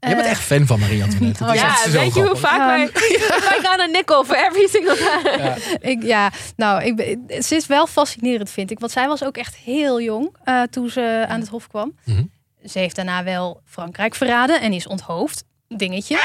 Jij 0.00 0.10
bent 0.14 0.24
eh, 0.24 0.30
echt 0.30 0.40
fan 0.42 0.66
van 0.66 0.80
Marie 0.80 1.02
Antoinette. 1.02 1.44
Dat 1.44 1.54
is 1.54 1.60
Oh, 1.62 1.66
Ja, 1.84 1.90
weet 1.90 2.14
je 2.14 2.22
hoe 2.22 2.36
vaak 2.36 2.58
wij... 2.58 2.90
wij 3.50 3.58
gaan 3.62 3.80
een 3.80 3.90
nickel 3.90 4.24
voor 4.24 4.34
every 4.36 4.68
single 4.68 4.96
time. 4.96 5.56
Ik, 5.80 6.02
ja, 6.02 6.30
nou, 6.56 6.82
ik, 6.84 6.96
ben- 6.96 7.42
ze 7.42 7.54
is 7.54 7.66
wel 7.66 7.86
fascinerend, 7.86 8.50
vind 8.50 8.70
ik. 8.70 8.78
Want 8.78 8.92
zij 8.92 9.06
was 9.06 9.24
ook 9.24 9.36
echt 9.36 9.56
heel 9.56 10.00
jong 10.00 10.36
eh, 10.44 10.62
toen 10.62 10.90
ze 10.90 11.24
aan 11.28 11.40
het 11.40 11.48
hof 11.48 11.66
kwam. 11.68 11.94
Mhm. 12.04 12.22
Ze 12.64 12.78
heeft 12.78 12.96
daarna 12.96 13.24
wel 13.24 13.60
Frankrijk 13.64 14.14
verraden 14.14 14.60
en 14.60 14.72
is 14.72 14.86
onthoofd. 14.86 15.44
Dingetje. 15.68 16.18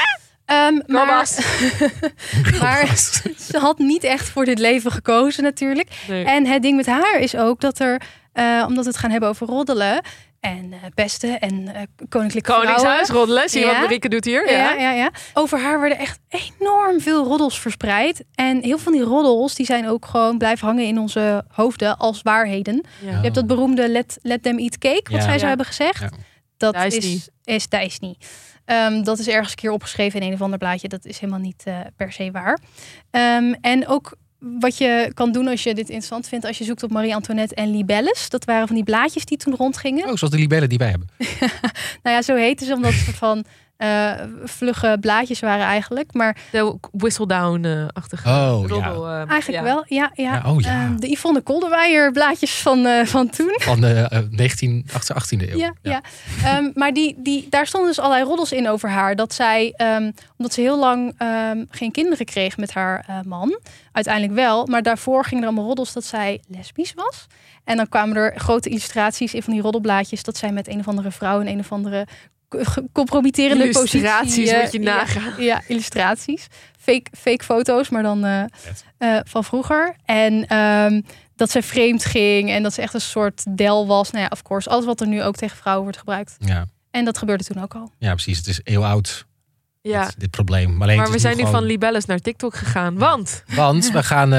Ehm, 0.44 0.80
maar, 0.86 1.26
ze 3.38 3.58
had 3.58 3.78
niet 3.78 4.04
echt 4.04 4.28
voor 4.28 4.44
dit 4.44 4.58
leven 4.58 4.92
gekozen 4.92 5.42
natuurlijk. 5.42 5.88
Nee. 6.08 6.24
En 6.24 6.46
het 6.46 6.62
ding 6.62 6.76
met 6.76 6.86
haar 6.86 7.18
is 7.18 7.36
ook 7.36 7.60
dat 7.60 7.78
er, 7.78 8.00
eh, 8.32 8.64
omdat 8.68 8.84
we 8.84 8.90
het 8.90 9.00
gaan 9.00 9.10
hebben 9.10 9.28
over 9.28 9.46
roddelen 9.46 10.00
en 10.44 10.72
eh, 10.72 10.78
pesten 10.94 11.40
en 11.40 11.74
eh 11.74 11.82
koninklijke 12.08 12.52
Koningshuis 12.52 12.82
vrouwen. 12.82 13.14
roddelen. 13.16 13.48
Zie 13.48 13.60
je 13.60 13.66
wat. 13.66 13.78
Marieke 13.78 14.08
doet 14.08 14.24
hier? 14.24 14.50
Ja. 14.50 14.58
Ja. 14.58 14.72
Ja, 14.72 14.90
ja, 14.90 15.10
Over 15.34 15.60
haar 15.60 15.80
werden 15.80 15.98
echt 15.98 16.18
enorm 16.28 17.00
veel 17.00 17.24
roddels 17.24 17.60
verspreid. 17.60 18.24
En 18.34 18.54
heel 18.62 18.62
veel 18.62 18.78
van 18.78 18.92
die 18.92 19.02
roddels 19.02 19.54
die 19.54 19.66
zijn 19.66 19.88
ook 19.88 20.06
gewoon 20.06 20.38
blijven 20.38 20.66
hangen 20.66 20.84
in 20.84 20.98
onze 20.98 21.44
hoofden 21.48 21.96
als 21.96 22.22
waarheden. 22.22 22.84
Ja. 23.00 23.10
Je 23.10 23.22
hebt 23.22 23.34
dat 23.34 23.46
beroemde 23.46 23.88
let, 23.88 24.18
let 24.22 24.42
them 24.42 24.58
eat 24.58 24.78
cake, 24.78 25.12
wat 25.12 25.22
zij 25.22 25.36
zou 25.36 25.48
hebben 25.48 25.66
gezegd. 25.66 26.16
Dat 26.56 26.74
is 26.74 26.96
is, 26.96 27.28
is, 27.44 27.68
dat 27.68 27.82
is 27.82 27.98
niet. 27.98 28.26
Dat 29.02 29.18
is 29.18 29.28
ergens 29.28 29.50
een 29.50 29.56
keer 29.56 29.70
opgeschreven 29.70 30.20
in 30.20 30.26
een 30.26 30.34
of 30.34 30.42
ander 30.42 30.58
blaadje. 30.58 30.88
Dat 30.88 31.04
is 31.04 31.18
helemaal 31.18 31.40
niet 31.40 31.62
eh, 31.64 31.78
per 31.96 32.12
se 32.12 32.30
waar. 32.30 32.58
Ehm, 33.10 33.54
en 33.60 33.86
ook 33.88 34.16
wat 34.60 34.78
je 34.78 35.10
kan 35.14 35.32
doen 35.32 35.48
als 35.48 35.62
je 35.62 35.74
dit 35.74 35.88
interessant 35.88 36.28
vindt, 36.28 36.46
als 36.46 36.58
je 36.58 36.64
zoekt 36.64 36.82
op 36.82 36.90
Marie-Antoinette 36.90 37.54
en 37.54 37.70
libelles. 37.70 38.28
Dat 38.28 38.44
waren 38.44 38.66
van 38.66 38.76
die 38.76 38.84
blaadjes 38.84 39.24
die 39.24 39.38
toen 39.38 39.54
rondgingen. 39.54 40.08
Oh, 40.08 40.14
zoals 40.14 40.34
de 40.34 40.38
libellen 40.38 40.68
die 40.68 40.78
wij 40.78 40.88
hebben. 40.90 41.08
Nou 42.02 42.16
ja, 42.16 42.22
zo 42.22 42.34
heten 42.34 42.66
ze 42.66 42.74
omdat 42.74 42.92
soort 42.92 43.16
van 43.16 43.44
eh, 43.76 44.12
vlugge 44.44 44.96
blaadjes 45.00 45.40
waren 45.40 45.64
eigenlijk. 45.66 46.12
Maar 46.14 46.36
De 46.50 46.78
whistle-down-achtige 46.92 48.28
Oh, 48.28 48.64
roddel. 48.66 49.06
eh, 49.08 49.16
eigenlijk 49.30 49.48
ja. 49.48 49.62
wel, 49.62 49.84
ja. 49.88 50.10
ja. 50.14 50.32
Ja, 50.34 50.50
oh 50.52 50.60
ja. 50.60 50.68
Ehm, 50.82 50.96
de 50.96 51.10
Yvonne 51.10 51.40
Kolderweijer 51.40 52.12
blaadjes 52.12 52.54
van, 52.60 52.86
eh, 52.86 53.06
van 53.06 53.28
toen. 53.30 53.52
Van 53.56 53.80
de 53.80 54.06
eh, 54.10 54.18
19, 54.30 54.86
18e 54.92 55.48
eeuw. 55.50 55.58
Ja, 55.58 55.72
ja. 55.82 56.00
Ehm, 56.44 56.70
maar 56.74 56.92
die, 56.92 57.14
die, 57.18 57.46
daar 57.50 57.66
stonden 57.66 57.88
dus 57.88 57.98
allerlei 57.98 58.24
roddels 58.24 58.52
in 58.52 58.68
over 58.68 58.90
haar. 58.90 59.16
Dat 59.16 59.34
zij, 59.34 59.72
ehm, 59.76 60.10
omdat 60.36 60.52
ze 60.54 60.60
heel 60.60 60.78
lang 60.78 61.14
ehm, 61.18 61.64
geen 61.70 61.90
kinderen 61.92 62.26
kreeg 62.26 62.56
met 62.56 62.72
haar 62.72 63.04
eh, 63.08 63.20
man. 63.26 63.58
Uiteindelijk 63.92 64.34
wel. 64.34 64.66
Maar 64.66 64.82
daarvoor 64.82 65.24
gingen 65.24 65.42
er 65.42 65.48
allemaal 65.48 65.66
roddels 65.66 65.92
dat 65.92 66.04
zij 66.04 66.40
lesbisch 66.48 66.92
was. 66.94 67.26
En 67.64 67.76
dan 67.76 67.88
kwamen 67.88 68.16
er 68.16 68.32
grote 68.36 68.68
illustraties 68.68 69.34
in 69.34 69.42
van 69.42 69.52
die 69.52 69.62
roddelblaadjes. 69.62 70.22
Dat 70.22 70.36
zij 70.36 70.52
met 70.52 70.68
een 70.68 70.78
of 70.78 70.88
andere 70.88 71.10
vrouw 71.10 71.40
in 71.40 71.46
een 71.46 71.58
of 71.58 71.72
andere 71.72 72.06
ge- 72.60 72.84
compromitterende 72.92 73.68
positie... 73.70 73.98
Illustraties, 74.00 74.48
eh, 74.48 74.62
moet 74.62 74.72
je 74.72 74.80
ja, 74.82 74.96
nagaan. 74.96 75.42
Ja, 75.42 75.62
illustraties. 75.68 76.46
Fake, 76.78 77.06
fake 77.18 77.44
foto's, 77.44 77.88
maar 77.88 78.02
dan 78.02 78.24
eh, 78.24 78.42
eh, 78.98 79.20
van 79.24 79.44
vroeger. 79.44 79.96
En 80.04 80.46
ehm, 80.46 81.00
dat 81.36 81.50
zij 81.50 81.62
vreemd 81.62 82.04
ging 82.04 82.50
en 82.50 82.62
dat 82.62 82.74
ze 82.74 82.82
echt 82.82 82.94
een 82.94 83.00
soort 83.00 83.42
del 83.56 83.86
was. 83.86 84.10
Nou 84.10 84.22
ja, 84.24 84.30
of 84.30 84.42
course, 84.42 84.68
alles 84.68 84.84
wat 84.84 85.00
er 85.00 85.06
nu 85.06 85.22
ook 85.22 85.36
tegen 85.36 85.56
vrouwen 85.56 85.82
wordt 85.84 85.98
gebruikt. 85.98 86.36
Ja. 86.38 86.66
En 86.90 87.04
dat 87.04 87.18
gebeurde 87.18 87.44
toen 87.44 87.62
ook 87.62 87.74
al. 87.74 87.90
ja, 87.98 88.12
precies. 88.12 88.36
Het 88.38 88.46
is 88.46 88.60
eeuwoud, 88.64 89.26
Ja. 89.80 90.04
dit, 90.04 90.20
dit 90.20 90.30
probleem. 90.30 90.72
Maar, 90.72 90.82
alleen 90.82 90.96
Maar 90.96 91.04
het 91.04 91.14
we 91.14 91.20
zijn 91.20 91.36
nu 91.36 91.42
gewoon- 91.44 91.54
van 91.60 91.64
libelles 91.68 92.04
naar 92.04 92.18
TikTok 92.18 92.54
gegaan. 92.56 92.98
Want 92.98 93.42
Want 93.54 93.90
we 93.90 94.02
gaan 94.02 94.32
eh, 94.32 94.38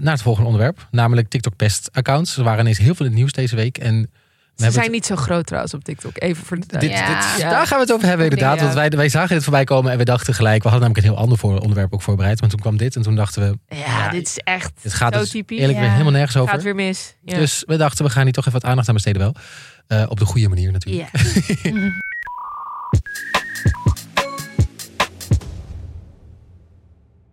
naar 0.00 0.12
het 0.12 0.22
volgende 0.22 0.48
onderwerp. 0.48 0.86
Namelijk 0.90 1.28
TikTok 1.28 1.56
pest 1.56 1.88
accounts. 1.92 2.36
Er 2.36 2.44
waren 2.44 2.60
ineens 2.60 2.78
heel 2.78 2.94
veel 2.94 3.04
in 3.06 3.10
het 3.10 3.20
nieuws 3.20 3.32
deze 3.32 3.56
week. 3.56 3.78
En 3.78 4.10
ze 4.66 4.70
zijn 4.70 4.90
niet 4.90 5.06
zo 5.06 5.16
groot 5.16 5.46
trouwens 5.46 5.74
op 5.74 5.84
TikTok. 5.84 6.12
Even 6.14 6.44
voor. 6.44 6.56
Dit, 6.56 6.80
dit- 6.80 6.90
Ja. 6.90 7.36
Daar 7.38 7.66
gaan 7.66 7.76
we 7.78 7.84
het 7.84 7.92
over 7.92 8.06
hebben 8.08 8.26
inderdaad. 8.26 8.56
Ja. 8.56 8.62
Want 8.62 8.74
wij, 8.74 8.88
wij 8.90 9.08
zagen 9.08 9.34
dit 9.34 9.42
voorbij 9.42 9.64
komen 9.64 9.92
en 9.92 9.98
we 9.98 10.04
dachten 10.04 10.34
gelijk... 10.34 10.62
We 10.62 10.68
hadden 10.68 10.88
namelijk 10.88 11.06
een 11.06 11.12
heel 11.14 11.22
ander 11.22 11.38
voor, 11.38 11.58
onderwerp 11.58 11.92
ook 11.94 12.02
voorbereid. 12.02 12.40
Maar 12.40 12.50
toen 12.50 12.60
kwam 12.60 12.76
dit 12.76 12.96
en 12.96 13.02
toen 13.02 13.14
dachten 13.14 13.42
we... 13.50 13.76
Ja, 13.76 13.86
Ja, 13.86 14.08
dit 14.10 14.26
is 14.26 14.38
echt 14.44 14.72
Dit 14.82 14.94
gaat 14.94 15.14
zo 15.14 15.20
dus 15.20 15.30
typisch. 15.30 15.58
eerlijk 15.58 15.78
weer 15.78 15.90
helemaal 15.90 16.12
nergens 16.12 16.36
over. 16.36 16.52
Gaat 16.54 16.62
weer 16.62 16.74
mis. 16.74 17.14
Ja. 17.24 17.36
Dus 17.38 17.62
we 17.66 17.76
dachten 17.76 18.04
we 18.04 18.10
gaan 18.10 18.22
hier 18.24 18.32
toch 18.32 18.46
even 18.46 18.60
wat 18.60 18.70
aandacht 18.70 18.88
aan 18.88 18.94
besteden 18.94 19.22
wel. 19.22 19.34
Eh, 19.86 20.04
op 20.08 20.18
de 20.18 20.24
goede 20.24 20.48
manier 20.48 20.72
natuurlijk. 20.72 21.08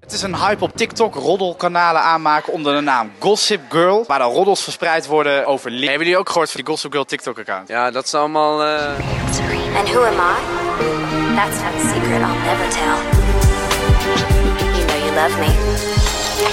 Het 0.07 0.15
is 0.15 0.21
een 0.21 0.35
hype 0.35 0.63
op 0.63 0.71
TikTok, 0.75 1.15
roddelkanalen 1.15 2.01
aanmaken 2.01 2.53
onder 2.53 2.75
de 2.75 2.81
naam 2.81 3.11
Gossip 3.19 3.61
Girl. 3.69 4.03
Waar 4.07 4.19
dan 4.19 4.31
roddels 4.31 4.63
verspreid 4.63 5.05
worden 5.07 5.45
over 5.45 5.71
li- 5.71 5.87
Hebben 5.87 6.03
jullie 6.05 6.17
ook 6.19 6.29
gehoord 6.29 6.51
van 6.51 6.61
die 6.61 6.69
Gossip 6.69 6.91
Girl 6.91 7.05
TikTok 7.05 7.39
account? 7.39 7.67
Ja, 7.67 7.91
dat 7.91 8.05
is 8.05 8.13
allemaal... 8.13 8.63
eh, 8.63 8.85
And 9.77 9.89
who 9.89 10.03
am 10.05 10.13
I? 10.13 10.35
That's 11.35 11.61
not 11.61 11.73
a 11.73 11.93
secret 11.93 12.21
I'll 12.21 12.39
never 12.45 12.69
tell. 12.69 12.97
You 14.75 14.85
know 14.85 14.97
you 15.05 15.15
love 15.15 15.39
me. 15.39 15.49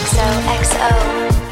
XOXO. 0.05 1.43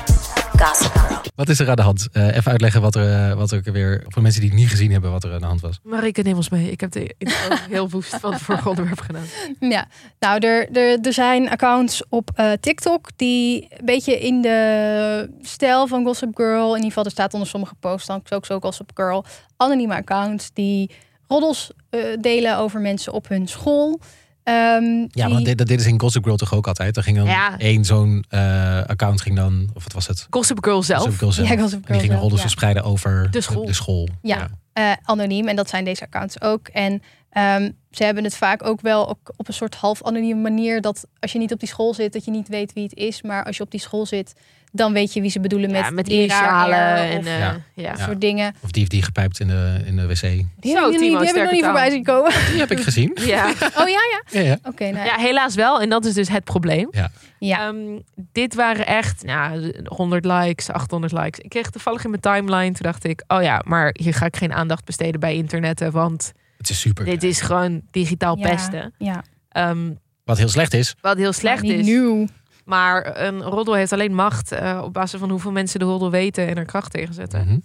Gossip 0.63 0.93
Girl. 0.93 1.21
Wat 1.35 1.49
is 1.49 1.59
er 1.59 1.71
aan 1.71 1.77
de 1.77 1.83
hand? 1.83 2.09
Eh, 2.13 2.37
even 2.37 2.51
uitleggen 2.51 2.81
wat 2.81 2.95
er, 2.95 3.31
eh, 3.31 3.37
wat 3.37 3.51
er 3.51 3.73
weer... 3.73 4.01
Voor 4.03 4.13
de 4.13 4.21
mensen 4.21 4.41
die 4.41 4.51
het 4.51 4.59
niet 4.59 4.69
gezien 4.69 4.93
hebben 4.93 5.11
wat 5.11 5.25
er 5.25 5.33
aan 5.33 5.41
de 5.41 5.47
hand 5.47 5.61
was. 5.61 5.81
Marieke, 5.83 6.23
neem 6.23 6.37
ons 6.37 6.49
mee. 6.49 6.71
Ik 6.71 6.81
heb 6.81 6.91
de 6.91 7.15
intro 7.19 7.57
heel 7.71 7.91
woest 7.91 8.17
van 8.17 8.33
het 8.33 8.43
vorige 8.43 8.69
onderwerp 8.69 9.01
gedaan. 9.01 9.25
Ja, 9.61 9.87
nou, 10.19 10.47
er, 10.47 10.71
er, 10.71 10.99
er 11.01 11.13
zijn 11.13 11.51
accounts 11.51 12.03
op 12.09 12.31
eh, 12.35 12.53
TikTok 12.61 13.09
die 13.17 13.67
een 13.71 13.85
beetje 13.85 14.21
in 14.21 14.43
de 14.43 15.31
stijl 15.41 15.87
van 15.87 16.05
Gossip 16.05 16.37
Girl, 16.37 16.69
in 16.69 16.75
ieder 16.75 16.89
geval, 16.89 17.05
er 17.05 17.11
staat 17.11 17.33
onder 17.33 17.49
sommige 17.49 17.75
posts 17.81 18.07
dan 18.07 18.23
ook 18.31 18.47
zo 18.47 18.61
Gossip 18.61 18.91
Girl, 18.95 19.25
anonieme 19.57 19.95
accounts 19.95 20.51
die 20.53 20.91
roddels 21.29 21.71
eh, 21.91 22.01
delen 22.21 22.57
over 22.59 22.81
mensen 22.81 23.13
op 23.13 23.29
hun 23.29 23.49
school. 23.49 24.01
Ehm, 24.45 24.85
Ja, 24.85 25.07
die- 25.09 25.29
maar 25.29 25.43
dat 25.43 25.67
deden 25.67 25.81
ze 25.81 25.89
in 25.89 26.01
Gossip 26.01 26.25
Girl 26.25 26.37
toch 26.37 26.55
ook 26.55 26.67
altijd? 26.67 26.97
Er 26.97 27.03
ging 27.03 27.17
dan 27.17 27.27
Ja. 27.27 27.59
één 27.59 27.85
zo'n 27.85 28.25
eh, 28.29 28.83
account 28.87 29.21
ging 29.21 29.37
dan... 29.37 29.71
Of 29.75 29.83
wat 29.83 29.93
was 29.93 30.07
het? 30.07 30.27
Gossip 30.31 30.65
Girl 30.65 30.83
zelf. 30.83 31.01
Gossip 31.03 31.19
Girl 31.19 31.33
zelf. 31.39 31.49
Ja, 31.49 31.57
Gossip 31.57 31.73
en 31.79 31.93
die 31.93 32.01
Girl 32.01 32.17
gingen 32.19 32.31
ja. 32.35 32.41
verspreiden 32.41 32.83
over 32.85 33.29
De 33.31 33.41
school. 33.41 33.67
De, 33.67 33.73
school. 33.73 34.09
Ja, 34.23 34.49
eh, 34.73 34.93
anoniem. 35.03 35.49
En 35.49 35.57
dat 35.57 35.69
zijn 35.69 35.85
deze 35.85 36.03
accounts 36.03 36.41
ook. 36.41 36.69
En 36.69 37.03
ehm, 37.33 37.71
ze 37.91 38.05
hebben 38.05 38.25
het 38.25 38.37
vaak 38.37 38.67
ook 38.67 38.81
wel 38.81 39.09
ook 39.09 39.33
op 39.37 39.49
een 39.49 39.55
soort 39.55 39.75
half 39.75 40.03
anonieme 40.05 40.41
manier. 40.41 40.81
Dat 40.81 41.07
als 41.21 41.33
je 41.33 41.39
niet 41.39 41.53
op 41.53 41.59
die 41.59 41.69
school 41.69 41.95
zit, 41.95 42.13
dat 42.13 42.25
je 42.25 42.31
niet 42.31 42.49
weet 42.49 42.73
wie 42.73 42.83
het 42.85 42.95
is. 42.95 43.23
Maar 43.23 43.45
als 43.45 43.57
je 43.57 43.63
op 43.63 43.71
die 43.71 43.81
school 43.81 44.07
zit, 44.07 44.35
dan 44.75 44.93
weet 44.93 45.13
je 45.13 45.21
wie 45.21 45.31
ze 45.31 45.41
bedoelen 45.41 45.71
Ja, 45.71 45.81
met, 45.83 45.95
met 45.95 46.09
initialen 46.09 46.97
en 46.97 47.27
eh, 47.27 47.55
Ja. 47.75 47.97
soort 47.97 48.21
dingen. 48.21 48.55
Of 48.63 48.71
die 48.71 48.81
heeft 48.81 48.91
die 48.91 49.03
gepijpt 49.03 49.41
in 49.41 49.49
de, 49.49 49.81
in 49.85 49.97
de 49.97 50.07
wc. 50.07 50.21
Die 50.21 50.31
Zo, 50.31 50.43
heb 50.63 50.77
ik, 50.77 50.77
nog 50.83 50.91
niet- 50.91 51.01
Timo, 51.01 51.19
die 51.19 51.27
heb 51.27 51.37
ik 51.37 51.43
nog 51.43 51.51
niet 51.53 51.65
voorbij 51.65 51.91
zien 51.91 52.03
komen. 52.03 52.33
Die 52.51 52.59
heb 52.61 52.71
ik 52.71 52.81
gezien. 52.81 53.17
Ja. 53.25 53.49
Oh 53.77 53.89
ja, 53.89 54.01
ja. 54.11 54.23
Ja, 54.31 54.41
ja. 54.41 54.59
Oké, 54.65 54.91
nou 54.91 55.07
ja, 55.07 55.17
helaas 55.17 55.55
wel. 55.55 55.81
En 55.81 55.89
dat 55.89 56.05
is 56.05 56.15
dus 56.15 56.29
het 56.29 56.45
probleem. 56.45 56.89
Ja. 56.91 57.11
Ja. 57.39 57.67
Ehm, 57.69 57.99
dit 58.33 58.55
waren 58.55 58.87
echt 58.87 59.25
nou, 59.25 59.75
100 59.85 60.25
likes, 60.25 60.71
800 60.71 61.13
likes. 61.13 61.39
Ik 61.45 61.51
kreeg 61.51 61.71
toevallig 61.71 62.05
in 62.05 62.11
mijn 62.11 62.23
timeline. 62.23 62.73
Toen 62.73 62.91
dacht 62.91 63.05
ik, 63.05 63.25
oh 63.29 63.43
ja, 63.43 63.63
maar 63.67 63.95
hier 63.99 64.15
ga 64.15 64.27
ik 64.27 64.37
geen 64.37 64.53
aandacht 64.53 64.85
besteden 64.85 65.21
bij 65.21 65.35
internetten. 65.35 65.93
Want 65.93 66.33
Het 66.63 66.71
is 66.71 66.81
super. 66.81 67.05
dit 67.05 67.23
is 67.23 67.41
gewoon 67.41 67.81
digitaal 67.91 68.39
Ja, 68.39 68.49
pesten. 68.49 68.95
Ja, 68.99 69.25
Ehm, 69.49 69.91
Wat 70.25 70.39
heel 70.39 70.49
slecht 70.49 70.75
is. 70.75 70.95
wat 71.01 71.17
heel 71.17 71.33
slecht 71.33 71.63
niet 71.63 71.73
is. 71.79 71.87
nieuw. 71.87 72.27
Maar 72.65 73.21
een 73.21 73.43
roddel 73.43 73.75
heeft 73.75 73.93
alleen 73.93 74.15
macht 74.15 74.53
eh, 74.53 74.81
op 74.85 74.93
basis 74.93 75.21
van 75.21 75.31
hoeveel 75.31 75.53
mensen 75.53 75.79
de 75.79 75.85
roddel 75.85 76.11
weten 76.11 76.47
en 76.49 76.57
er 76.57 76.65
kracht 76.65 76.91
tegen 76.93 77.15
zetten. 77.15 77.45
Mhm. 77.45 77.59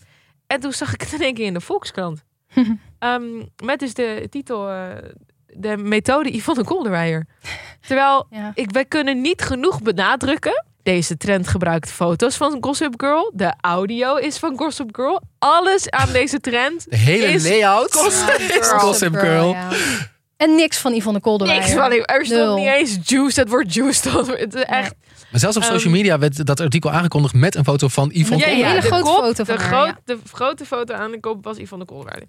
En 0.48 0.60
toen 0.60 0.72
zag 0.74 0.94
ik 0.94 1.02
het 1.02 1.14
in 1.14 1.22
één 1.22 1.34
keer 1.34 1.46
in 1.46 1.54
de 1.54 1.62
Volkskrant. 1.62 2.24
Ehm, 3.00 3.24
met 3.64 3.80
dus 3.80 3.94
de 3.94 4.28
titel 4.30 4.70
eh, 4.70 4.86
De 5.46 5.78
methode 5.78 6.36
Yvonne 6.36 6.64
Kolderweijer. 6.64 7.28
Terwijl 7.82 8.28
Ja. 8.30 8.52
ik, 8.54 8.72
wij 8.72 8.86
kunnen 8.86 9.22
niet 9.22 9.42
genoeg 9.42 9.82
benadrukken. 9.82 10.66
Deze 10.88 11.18
trend 11.18 11.48
gebruikt 11.48 11.92
foto's 11.92 12.36
van 12.36 12.58
Gossip 12.62 12.94
Girl. 12.98 13.32
De 13.36 13.54
audio 13.62 14.16
is 14.16 14.38
van 14.38 14.58
Gossip 14.58 14.90
Girl. 14.96 15.22
Alles 15.40 15.90
aan 15.90 16.12
deze 16.12 16.40
trend 16.40 16.86
De 16.90 16.96
hele 16.98 17.26
is 17.26 17.44
layout 17.48 17.94
Gossip 17.96 18.40
is 18.40 18.68
Girl. 18.68 18.80
Gossip 18.80 19.16
Girl. 19.16 19.50
ja. 19.50 19.68
En 20.38 20.56
niks 20.56 20.78
van 20.78 20.94
Yvonne 20.94 21.20
Kolderweijer. 21.20 21.66
Niks 21.66 21.78
van, 21.80 21.92
er 21.92 22.26
stond 22.26 22.40
Nul. 22.42 22.56
niet 22.58 22.68
eens 22.68 22.98
juice. 23.04 23.40
Het 23.40 23.50
woord 23.50 23.74
juice 23.74 23.94
stond. 24.10 24.28
Het 24.40 24.54
is 24.56 24.64
echt. 24.64 24.94
Maar 25.32 25.40
zelfs 25.40 25.58
op 25.58 25.64
Ehm, 25.64 25.72
social 25.72 25.94
media 25.94 26.20
werd 26.20 26.46
dat 26.46 26.60
artikel 26.60 26.92
aangekondigd 26.92 27.34
met 27.34 27.56
een 27.56 27.64
foto 27.64 27.88
van 27.88 28.10
Yvonne 28.14 28.46
Ja, 28.46 28.52
ja, 28.52 28.68
hele 28.68 28.82
de 28.82 28.88
grote 28.88 29.10
foto 29.10 29.44
van 29.44 29.56
de, 29.56 29.62
haar, 29.62 29.72
groot- 29.72 29.88
ja. 29.88 29.98
de 30.06 30.18
grote 30.34 30.66
foto 30.66 30.94
aan 30.94 31.12
de 31.12 31.20
kop 31.20 31.44
was 31.44 31.58
Yvonne 31.58 31.86
Koolwaarde. 31.86 32.28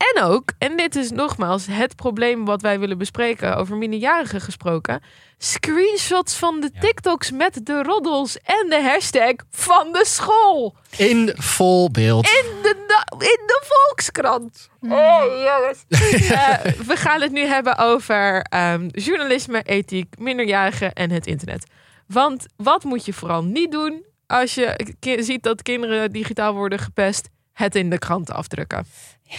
En 0.00 0.22
ook, 0.22 0.52
en 0.58 0.76
dit 0.76 0.96
is 0.96 1.10
nogmaals 1.10 1.66
het 1.66 1.96
probleem 1.96 2.44
wat 2.44 2.62
wij 2.62 2.78
willen 2.78 2.98
bespreken, 2.98 3.56
over 3.56 3.76
minderjarigen 3.76 4.40
gesproken. 4.40 5.02
Screenshots 5.38 6.36
van 6.36 6.60
de 6.60 6.70
TikToks 6.80 7.30
met 7.30 7.66
de 7.66 7.82
roddels 7.82 8.38
en 8.38 8.66
de 8.68 8.82
hashtag 8.82 9.34
van 9.50 9.92
de 9.92 10.04
school. 10.06 10.76
In 10.96 11.32
vol 11.36 11.90
beeld. 11.90 12.26
In 12.26 12.62
de, 12.62 12.76
in 13.18 13.46
de 13.46 13.62
Volkskrant. 13.62 14.68
Oh, 14.80 15.22
jongens. 15.24 15.84
Eh, 16.30 16.54
we 16.86 16.96
gaan 16.96 17.20
het 17.20 17.32
nu 17.32 17.44
hebben 17.44 17.78
over 17.78 18.42
ehm, 18.42 18.88
journalisme, 18.92 19.62
ethiek, 19.62 20.18
minderjarigen 20.18 20.92
en 20.92 21.10
het 21.10 21.26
internet. 21.26 21.66
Want 22.06 22.46
wat 22.56 22.84
moet 22.84 23.04
je 23.04 23.12
vooral 23.12 23.44
niet 23.44 23.72
doen 23.72 24.04
als 24.26 24.54
je 24.54 24.96
ziet 25.18 25.42
dat 25.42 25.62
kinderen 25.62 26.12
digitaal 26.12 26.54
worden 26.54 26.78
gepest? 26.78 27.28
Het 27.52 27.74
in 27.74 27.90
de 27.90 27.98
kranten 27.98 28.34
afdrukken. 28.34 28.86
Ja. 29.22 29.38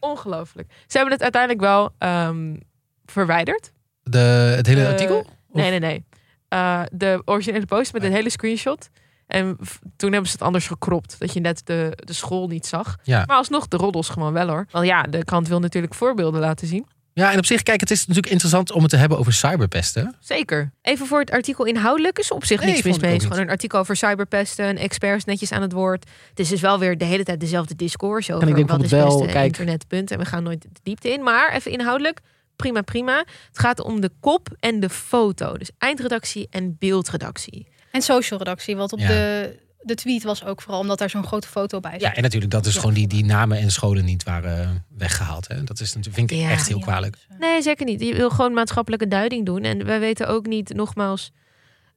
Ongelooflijk. 0.00 0.68
Ze 0.86 0.96
hebben 0.96 1.12
het 1.14 1.22
uiteindelijk 1.22 1.62
wel 1.62 1.90
ehm, 1.98 2.56
verwijderd. 3.04 3.72
De, 4.02 4.18
het 4.56 4.66
hele 4.66 4.82
Eh, 4.82 4.88
artikel? 4.88 5.26
Nee, 5.52 5.70
nee, 5.70 5.78
nee. 5.78 6.04
Eh, 6.48 6.82
de 6.92 7.22
originele 7.24 7.66
post 7.66 7.92
met 7.92 8.02
het 8.02 8.12
hele 8.12 8.30
screenshot. 8.30 8.88
En 9.26 9.58
toen 9.96 10.10
hebben 10.12 10.30
ze 10.30 10.36
het 10.36 10.46
anders 10.46 10.66
gekropt. 10.66 11.18
Dat 11.18 11.32
je 11.32 11.40
net 11.40 11.66
de, 11.66 11.92
de 12.04 12.12
school 12.12 12.46
niet 12.48 12.66
zag. 12.66 12.96
Ja. 13.02 13.24
Maar 13.26 13.36
alsnog 13.36 13.68
de 13.68 13.76
roddels 13.76 14.08
gewoon 14.08 14.32
wel 14.32 14.48
hoor. 14.48 14.66
Want 14.70 14.86
ja, 14.86 15.02
de 15.02 15.24
krant 15.24 15.48
wil 15.48 15.58
natuurlijk 15.60 15.94
voorbeelden 15.94 16.40
laten 16.40 16.66
zien. 16.66 16.86
Ja, 17.18 17.32
en 17.32 17.38
op 17.38 17.46
zich, 17.46 17.62
kijk, 17.62 17.80
het 17.80 17.90
is 17.90 18.00
natuurlijk 18.06 18.32
interessant 18.32 18.72
om 18.72 18.80
het 18.82 18.90
te 18.90 18.96
hebben 18.96 19.18
over 19.18 19.32
cyberpesten. 19.32 20.14
Zeker. 20.20 20.72
Even 20.82 21.06
voor 21.06 21.20
het 21.20 21.30
artikel 21.30 21.64
inhoudelijk 21.64 22.18
is 22.18 22.30
op 22.30 22.44
zich 22.44 22.60
Nee, 22.60 22.68
niks 22.72 22.82
mis 22.82 22.98
mee. 22.98 23.12
Het 23.12 23.20
is 23.22 23.26
Gewoon 23.28 23.42
een 23.42 23.50
artikel 23.50 23.78
over 23.78 23.96
cyberpesten, 23.96 24.76
experts 24.78 25.24
netjes 25.24 25.52
aan 25.52 25.62
het 25.62 25.72
woord. 25.72 26.08
Het 26.30 26.38
is 26.38 26.48
dus 26.48 26.60
wel 26.60 26.78
weer 26.78 26.98
de 26.98 27.04
hele 27.04 27.22
tijd 27.24 27.40
dezelfde 27.40 27.76
discours 27.76 28.30
over 28.30 28.48
ik 28.48 28.54
denk 28.54 28.68
wat 28.68 28.82
is 28.82 28.90
bijvoorbeeld 28.90 29.18
beste 29.20 29.32
wel, 29.34 29.42
kijk- 29.42 29.58
internetpunt. 29.58 30.10
En 30.10 30.18
we 30.18 30.24
gaan 30.24 30.42
nooit 30.42 30.62
de 30.62 30.68
diepte 30.82 31.12
in. 31.12 31.22
Maar 31.22 31.52
even 31.52 31.70
inhoudelijk, 31.70 32.20
prima, 32.56 32.80
prima. 32.82 33.18
Het 33.48 33.58
gaat 33.58 33.80
om 33.80 34.00
de 34.00 34.10
kop 34.20 34.48
en 34.60 34.80
de 34.80 34.88
foto. 34.90 35.56
Dus 35.56 35.70
eindredactie 35.78 36.46
en 36.50 36.76
beeldredactie. 36.78 37.66
En 37.90 38.02
social 38.02 38.38
redactie, 38.38 38.76
wat 38.76 38.92
op 38.92 38.98
Ja. 38.98 39.08
de, 39.08 39.56
de 39.86 39.94
tweet 39.94 40.22
was 40.22 40.44
ook 40.44 40.62
vooral 40.62 40.80
omdat 40.80 40.98
daar 40.98 41.10
zo'n 41.10 41.26
grote 41.26 41.48
foto 41.48 41.80
bij 41.80 41.90
zat. 41.90 42.00
Ja, 42.00 42.14
en 42.14 42.22
natuurlijk 42.22 42.52
dat 42.52 42.64
dus 42.64 42.76
gewoon 42.76 42.94
die, 42.94 43.06
die 43.06 43.24
namen 43.24 43.58
en 43.58 43.70
scholen 43.70 44.04
niet 44.04 44.22
waren 44.22 44.84
weggehaald. 44.96 45.48
Hè. 45.48 45.64
Dat 45.64 45.80
is 45.80 45.86
natuurlijk, 45.94 46.14
vind 46.16 46.30
ik 46.30 46.36
Ja. 46.46 46.50
echt 46.50 46.68
heel 46.68 46.78
kwalijk. 46.78 47.16
Nee, 47.38 47.62
zeker 47.62 47.86
niet. 47.86 48.00
Je 48.00 48.14
wil 48.14 48.30
gewoon 48.30 48.52
maatschappelijke 48.52 49.08
duiding 49.08 49.46
doen. 49.46 49.62
En 49.62 49.84
wij 49.84 50.00
weten 50.00 50.28
ook 50.28 50.46
niet, 50.46 50.74
nogmaals, 50.74 51.32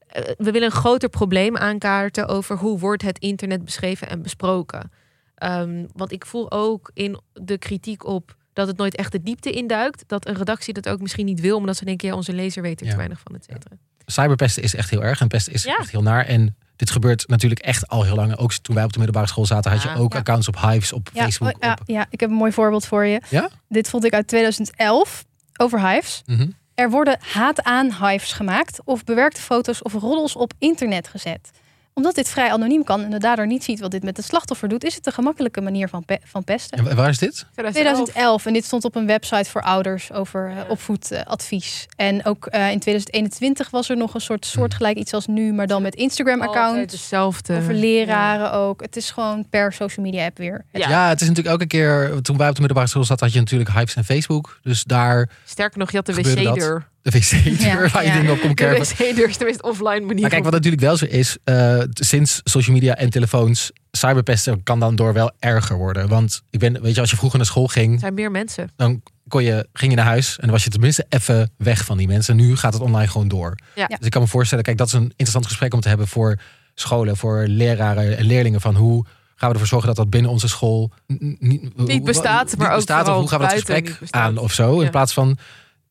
eh, 0.06 0.22
we 0.38 0.50
willen 0.50 0.62
een 0.62 0.70
groter 0.76 1.08
probleem 1.08 1.56
aankaarten 1.56 2.28
over 2.28 2.56
hoe 2.56 2.78
wordt 2.78 3.02
het 3.02 3.18
internet 3.18 3.64
beschreven 3.64 4.08
en 4.08 4.22
besproken. 4.22 4.90
Ehm, 5.34 5.86
want 5.92 6.12
ik 6.12 6.26
voel 6.26 6.50
ook 6.50 6.90
in 6.94 7.20
de 7.32 7.58
kritiek 7.58 8.04
op 8.06 8.36
dat 8.52 8.66
het 8.66 8.76
nooit 8.76 8.96
echt 8.96 9.12
de 9.12 9.22
diepte 9.22 9.50
induikt, 9.50 10.04
dat 10.06 10.28
een 10.28 10.34
redactie 10.36 10.74
dat 10.74 10.88
ook 10.88 11.00
misschien 11.00 11.26
niet 11.26 11.40
wil, 11.40 11.56
omdat 11.56 11.76
ze 11.76 11.84
denken, 11.84 12.08
ja, 12.08 12.14
onze 12.14 12.32
lezer 12.32 12.62
weet 12.62 12.80
er 12.80 12.84
Ja. 12.86 12.90
te 12.92 12.96
weinig 12.98 13.20
van, 13.24 13.34
et 13.36 13.44
cetera. 13.44 13.76
Cyberpesten 14.06 14.62
is 14.62 14.74
echt 14.74 14.90
heel 14.90 15.02
erg 15.02 15.20
en 15.20 15.28
pesten 15.28 15.52
is 15.52 15.62
Ja. 15.62 15.76
echt 15.76 15.90
heel 15.90 16.02
naar. 16.02 16.26
En 16.26 16.56
dit 16.80 16.90
gebeurt 16.90 17.28
natuurlijk 17.28 17.60
echt 17.60 17.88
al 17.88 18.02
heel 18.04 18.14
lang. 18.14 18.36
Ook 18.36 18.52
toen 18.52 18.74
wij 18.74 18.84
op 18.84 18.92
de 18.92 18.98
middelbare 18.98 19.26
school 19.28 19.46
zaten, 19.46 19.70
had 19.70 19.82
je 19.82 19.88
Ja. 19.88 19.94
ook 19.94 20.14
accounts 20.14 20.48
op 20.48 20.60
Hives, 20.60 20.92
op 20.92 21.10
Ja, 21.12 21.22
Facebook. 21.22 21.48
oh, 21.48 21.56
ja, 21.60 21.72
Op, 21.72 21.80
ja, 21.86 22.06
ik 22.10 22.20
heb 22.20 22.30
een 22.30 22.36
mooi 22.36 22.52
voorbeeld 22.52 22.86
voor 22.86 23.04
je. 23.06 23.20
Dit 23.68 23.88
vond 23.88 24.04
ik 24.04 24.12
uit 24.14 24.26
2011 24.26 25.24
over 25.56 25.88
Hives. 25.88 26.22
Mhm. 26.26 26.48
Er 26.74 26.90
worden 26.90 27.18
haat 27.32 27.62
aan 27.62 27.86
Hives 28.06 28.32
gemaakt 28.32 28.78
of 28.84 29.04
bewerkte 29.04 29.40
foto's 29.40 29.82
of 29.82 29.92
roddels 29.92 30.36
op 30.36 30.52
internet 30.58 31.08
gezet. 31.08 31.50
Omdat 31.94 32.14
dit 32.14 32.28
vrij 32.28 32.50
anoniem 32.52 32.84
kan 32.84 33.02
en 33.04 33.10
de 33.10 33.18
dader 33.18 33.46
niet 33.46 33.64
ziet 33.64 33.80
wat 33.80 33.90
dit 33.90 34.02
met 34.02 34.16
het 34.16 34.26
slachtoffer 34.26 34.68
doet, 34.68 34.84
is 34.84 34.94
het 34.94 35.06
een 35.06 35.12
gemakkelijke 35.12 35.60
manier 35.60 35.88
van, 35.88 36.04
pe- 36.04 36.18
van 36.24 36.44
pesten. 36.44 36.78
En 36.78 36.84
wa- 36.84 36.94
waar 36.94 37.08
is 37.08 37.18
dit? 37.18 37.46
2011 37.54 38.46
en 38.46 38.52
dit 38.52 38.64
stond 38.64 38.84
op 38.84 38.94
een 38.96 39.06
website 39.06 39.50
voor 39.50 39.62
ouders 39.62 40.12
over 40.12 40.50
eh, 40.50 40.70
opvoedadvies. 40.70 41.86
En 41.96 42.24
ook 42.24 42.46
eh, 42.46 42.70
in 42.70 42.78
2021 42.78 43.70
was 43.70 43.88
er 43.88 43.96
nog 43.96 44.14
een 44.14 44.20
soort 44.20 44.46
soortgelijk 44.46 44.96
iets 44.98 45.12
als 45.12 45.26
nu, 45.26 45.52
maar 45.52 45.66
dan 45.66 45.82
met 45.82 45.94
Instagram 45.94 46.40
Altijd 46.42 46.64
accounts. 46.64 46.92
hetzelfde. 46.92 47.56
Over 47.56 47.74
leraren 47.74 48.52
ook. 48.52 48.80
Het 48.80 48.96
is 48.96 49.10
gewoon 49.10 49.48
per 49.50 49.72
social 49.72 50.06
media 50.06 50.24
app 50.24 50.38
weer. 50.38 50.64
Ja. 50.72 50.88
Ja. 50.88 51.08
het 51.08 51.20
is 51.20 51.28
natuurlijk 51.28 51.54
elke 51.54 51.66
keer, 51.66 52.22
toen 52.22 52.36
wij 52.36 52.48
op 52.48 52.54
de 52.54 52.60
middelbare 52.60 52.88
school 52.90 53.04
zaten, 53.04 53.24
had 53.26 53.34
je 53.34 53.40
natuurlijk 53.40 53.70
Hives 53.70 53.94
en 53.96 54.04
Facebook. 54.04 54.58
Dus 54.62 54.84
daar 54.84 55.28
Sterker 55.44 55.78
nog, 55.78 55.90
je 55.90 55.96
had 55.96 56.06
de 56.06 56.14
wc-deur. 56.14 56.88
De 57.02 57.10
wc-deur 57.10 57.66
Ja, 57.66 57.88
waar 57.92 58.02
je 58.02 58.08
ja. 58.08 58.14
dingen 58.16 58.32
op 58.32 58.40
kon 58.40 58.54
De 58.54 58.94
wc-deur 58.98 59.28
is 59.28 59.36
de 59.38 59.44
meest 59.44 59.62
offline 59.62 60.00
manier. 60.00 60.20
Maar 60.20 60.30
kijk, 60.30 60.42
wat 60.44 60.52
natuurlijk 60.52 60.82
wel 60.82 60.96
zo 60.96 61.04
is, 61.04 61.36
eh, 61.44 61.78
sinds 61.92 62.40
social 62.44 62.74
media 62.74 62.94
en 62.94 63.10
telefoons, 63.10 63.70
cyberpesten 63.90 64.62
kan 64.62 64.80
dan 64.80 64.96
door 64.96 65.12
wel 65.12 65.32
erger 65.38 65.76
worden. 65.76 66.08
Want 66.08 66.42
ik 66.50 66.58
ben, 66.58 66.82
weet 66.82 66.94
je, 66.94 67.00
als 67.00 67.10
je 67.10 67.16
vroeger 67.16 67.38
naar 67.38 67.46
school 67.46 67.64
Er 67.64 67.70
ging, 67.70 68.00
zijn 68.00 68.14
meer 68.14 68.30
mensen. 68.30 68.70
dan 68.76 69.02
kon 69.28 69.42
je, 69.44 69.66
ging 69.72 69.90
je 69.90 69.96
naar 69.96 70.06
huis 70.06 70.30
en 70.36 70.42
dan 70.42 70.50
was 70.50 70.64
je 70.64 70.70
tenminste 70.70 71.06
even 71.08 71.50
weg 71.56 71.84
van 71.84 71.96
die 71.98 72.06
mensen. 72.06 72.36
Nu 72.36 72.56
gaat 72.56 72.72
het 72.72 72.82
online 72.82 73.08
gewoon 73.08 73.28
door. 73.28 73.54
Ja. 73.74 73.86
Dus 73.86 73.98
ik 74.00 74.10
kan 74.10 74.22
me 74.22 74.28
voorstellen, 74.28 74.64
kijk, 74.64 74.76
dat 74.76 74.86
is 74.86 74.92
een 74.92 75.02
interessant 75.02 75.46
gesprek 75.46 75.74
om 75.74 75.80
te 75.80 75.88
hebben 75.88 76.08
voor 76.08 76.38
scholen, 76.74 77.16
voor 77.16 77.44
leraren 77.46 78.16
en 78.16 78.24
leerlingen. 78.24 78.60
Van 78.60 78.74
hoe 78.74 79.04
gaan 79.36 79.48
we 79.48 79.54
ervoor 79.54 79.66
zorgen 79.68 79.88
dat 79.88 79.96
dat 79.96 80.10
binnen 80.10 80.30
onze 80.30 80.48
school 80.48 80.90
niet, 81.06 82.04
bestaat, 82.04 82.46
niet 82.46 82.56
maar 82.58 82.70
ook 82.70 82.76
bestaat, 82.76 83.08
of 83.08 83.14
hoe 83.14 83.28
gaan 83.28 83.38
we 83.38 83.44
dat 83.44 83.54
gesprek 83.54 83.98
aan 84.10 84.38
of 84.38 84.52
zo, 84.52 84.78
Ja. 84.78 84.84
in 84.84 84.90
plaats 84.90 85.12
van 85.12 85.38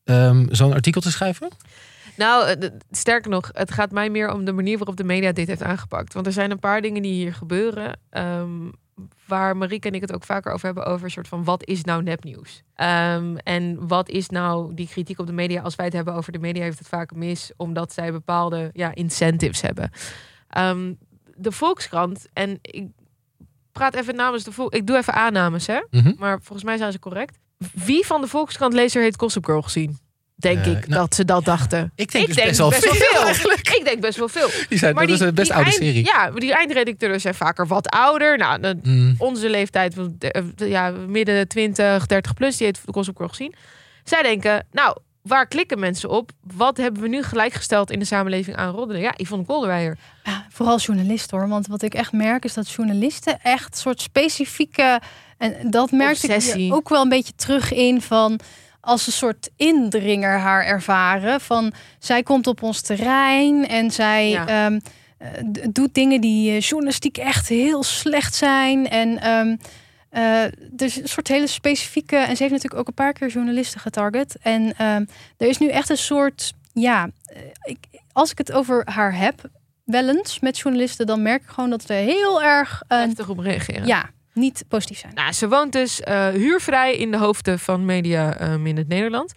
ehm, 0.10 0.46
zo'n 0.50 0.74
artikel 0.74 1.02
te 1.02 1.12
schrijven? 1.12 1.50
Nou, 2.18 2.48
eh, 2.50 2.70
sterker 2.92 3.30
nog, 3.32 3.50
het 3.54 3.72
gaat 3.72 3.92
mij 3.92 4.10
meer 4.10 4.34
om 4.34 4.46
de 4.46 4.52
manier 4.52 4.78
waarop 4.78 4.98
de 4.98 5.04
media 5.04 5.32
dit 5.32 5.48
heeft 5.48 5.64
aangepakt. 5.64 6.14
Want 6.14 6.26
er 6.26 6.32
zijn 6.32 6.52
een 6.52 6.60
paar 6.60 6.82
dingen 6.82 7.02
die 7.02 7.14
hier 7.14 7.34
gebeuren. 7.34 8.00
ehm, 8.10 8.70
waar 9.28 9.58
Marieke 9.58 9.88
en 9.88 9.94
ik 9.94 10.02
het 10.02 10.14
ook 10.14 10.24
vaker 10.24 10.52
over 10.52 10.66
hebben. 10.66 10.86
Over 10.86 11.06
een 11.06 11.12
soort 11.12 11.28
van 11.28 11.44
wat 11.44 11.66
is 11.66 11.84
nou 11.84 12.04
nepnieuws? 12.04 12.64
Ehm, 12.76 13.36
en 13.36 13.88
wat 13.88 14.10
is 14.10 14.30
nou 14.30 14.74
die 14.74 14.88
kritiek 14.88 15.20
op 15.20 15.28
de 15.28 15.34
media? 15.34 15.62
Als 15.62 15.76
wij 15.76 15.86
het 15.86 15.96
hebben 15.96 16.14
over 16.14 16.32
de 16.32 16.40
media, 16.40 16.64
heeft 16.64 16.80
het 16.80 16.88
vaak 16.88 17.16
mis. 17.16 17.52
Omdat 17.58 17.94
zij 17.94 18.12
bepaalde 18.12 18.70
ja, 18.74 18.96
incentives 18.96 19.62
hebben. 19.62 19.92
De 21.36 21.52
Volkskrant, 21.52 22.28
en 22.34 22.60
ik 22.62 22.88
praat 23.72 23.94
even 23.94 24.16
namens 24.16 24.44
de 24.44 24.52
Volk. 24.52 24.74
Ik 24.74 24.88
doe 24.88 24.98
even 24.98 25.14
aannames, 25.14 25.68
hè? 25.68 25.80
Mhm. 25.90 26.14
Maar 26.18 26.38
volgens 26.42 26.64
mij 26.64 26.78
zijn 26.78 26.92
ze 26.92 27.00
correct. 27.00 27.40
Wie 27.74 28.06
van 28.06 28.22
de 28.22 28.28
Volkskrant 28.28 28.74
lezer 28.74 29.02
heeft 29.02 29.20
Gossip 29.20 29.46
Girl 29.46 29.62
gezien? 29.62 30.00
Denk 30.36 30.66
Eh, 30.66 30.72
ik 30.72 30.88
nou, 30.88 31.02
dat 31.02 31.16
ze 31.16 31.26
dat 31.26 31.46
dachten. 31.46 31.92
Ik 31.96 32.12
denk 32.12 32.26
dus 32.28 32.36
best 32.36 32.58
wel 32.58 32.72
veel, 32.72 33.24
eigenlijk. 33.26 33.70
Ik 33.70 33.82
denk 33.86 34.02
best 34.02 34.18
wel 34.18 34.28
veel. 34.30 34.50
Die 34.70 34.78
zijn, 34.78 34.96
dat 34.96 35.10
is 35.10 35.20
een 35.20 35.34
best 35.34 35.52
oude 35.52 35.70
eind- 35.70 35.82
serie. 35.84 36.06
Ja, 36.06 36.32
die 36.32 36.54
eindredacteuren 36.54 37.22
zijn 37.22 37.36
vaker 37.36 37.68
wat 37.68 37.90
ouder. 37.90 38.38
Nou, 38.38 38.60
de- 38.60 38.78
Mm. 38.84 39.16
onze 39.18 39.50
leeftijd, 39.50 39.96
eh, 40.20 40.42
ja, 40.56 40.90
midden 40.90 41.48
20, 41.48 42.06
30 42.06 42.34
plus, 42.34 42.58
die 42.58 42.66
heeft 42.66 42.82
Gossip 42.86 43.18
Girl 43.18 43.30
gezien. 43.30 43.54
Zij 44.04 44.22
denken, 44.22 44.68
nou, 44.72 44.98
waar 45.22 45.48
klikken 45.48 45.80
mensen 45.80 46.10
op? 46.10 46.32
Wat 46.56 46.78
hebben 46.78 47.02
we 47.02 47.08
nu 47.08 47.24
gelijkgesteld 47.24 47.92
in 47.92 48.00
de 48.00 48.06
samenleving 48.06 48.58
aan 48.58 48.74
roddelen? 48.74 49.02
Ja, 49.02 49.14
Yvonne 49.18 49.46
Kolderweijer. 49.46 49.98
Ja, 50.24 50.46
vooral 50.50 50.78
journalisten 50.78 51.38
hoor. 51.38 51.48
Want 51.48 51.68
wat 51.68 51.82
ik 51.82 51.94
echt 51.94 52.12
merk 52.12 52.44
is 52.46 52.54
dat 52.54 52.70
journalisten 52.70 53.40
echt 53.42 53.78
soort 53.78 54.02
specifieke. 54.02 55.02
En 55.38 55.70
dat 55.70 55.92
merkte 55.92 56.28
ik 56.28 56.34
Obsessie. 56.36 56.74
ook 56.74 56.90
wel 56.90 57.02
een 57.02 57.10
beetje 57.10 57.34
terug 57.36 57.74
in 57.74 58.02
van. 58.02 58.40
Als 58.82 59.08
een 59.08 59.14
soort 59.14 59.50
indringer 59.56 60.40
haar 60.40 60.66
ervaren. 60.66 61.42
Van 61.42 61.74
zij 62.00 62.24
komt 62.24 62.48
op 62.48 62.64
ons 62.64 62.82
terrein 62.82 63.68
en 63.68 63.92
zij 63.92 64.30
Ja. 64.30 64.48
ehm, 64.48 64.80
eh, 65.18 65.30
doet 65.70 65.94
dingen 65.94 66.22
die 66.22 66.52
eh, 66.52 66.60
journalistiek 66.62 67.18
echt 67.18 67.48
heel 67.48 67.84
slecht 67.84 68.36
zijn. 68.36 68.90
En 68.90 69.20
ehm, 69.22 69.56
eh, 70.10 70.44
dus 70.72 70.96
een 70.96 71.08
soort 71.08 71.28
hele 71.28 71.48
specifieke. 71.48 72.16
En 72.16 72.36
ze 72.36 72.44
heeft 72.44 72.54
natuurlijk 72.54 72.82
ook 72.82 72.88
een 72.88 72.94
paar 72.94 73.14
keer 73.14 73.28
journalisten 73.28 73.80
getarget. 73.80 74.38
En 74.42 74.74
ehm, 74.78 75.06
er 75.38 75.48
is 75.48 75.58
nu 75.58 75.70
echt 75.70 75.90
een 75.90 75.98
soort. 75.98 76.54
Ja, 76.74 77.10
eh, 77.24 77.42
ik, 77.64 77.78
als 78.12 78.32
ik 78.32 78.38
het 78.38 78.52
over 78.52 78.82
haar 78.92 79.16
heb, 79.18 79.50
wel 79.84 80.08
eens 80.08 80.40
met 80.40 80.60
journalisten, 80.60 81.06
dan 81.06 81.22
merk 81.22 81.42
ik 81.42 81.50
gewoon 81.50 81.70
dat 81.70 81.86
we 81.86 81.94
heel 81.94 82.44
erg 82.44 82.84
Heftig 82.88 83.30
op 83.30 83.40
reageren. 83.40 83.86
ja, 83.86 84.10
niet 84.34 84.64
positief 84.68 85.00
zijn. 85.00 85.14
Nou, 85.14 85.32
ze 85.32 85.48
woont 85.48 85.72
dus 85.72 86.02
eh, 86.02 86.28
huurvrij 86.28 86.98
in 86.98 87.12
de 87.12 87.18
hoofden 87.18 87.60
van 87.60 87.86
media 87.86 88.38
ehm, 88.38 88.66
in 88.66 88.78
het 88.78 88.88
Nederland. 88.88 89.34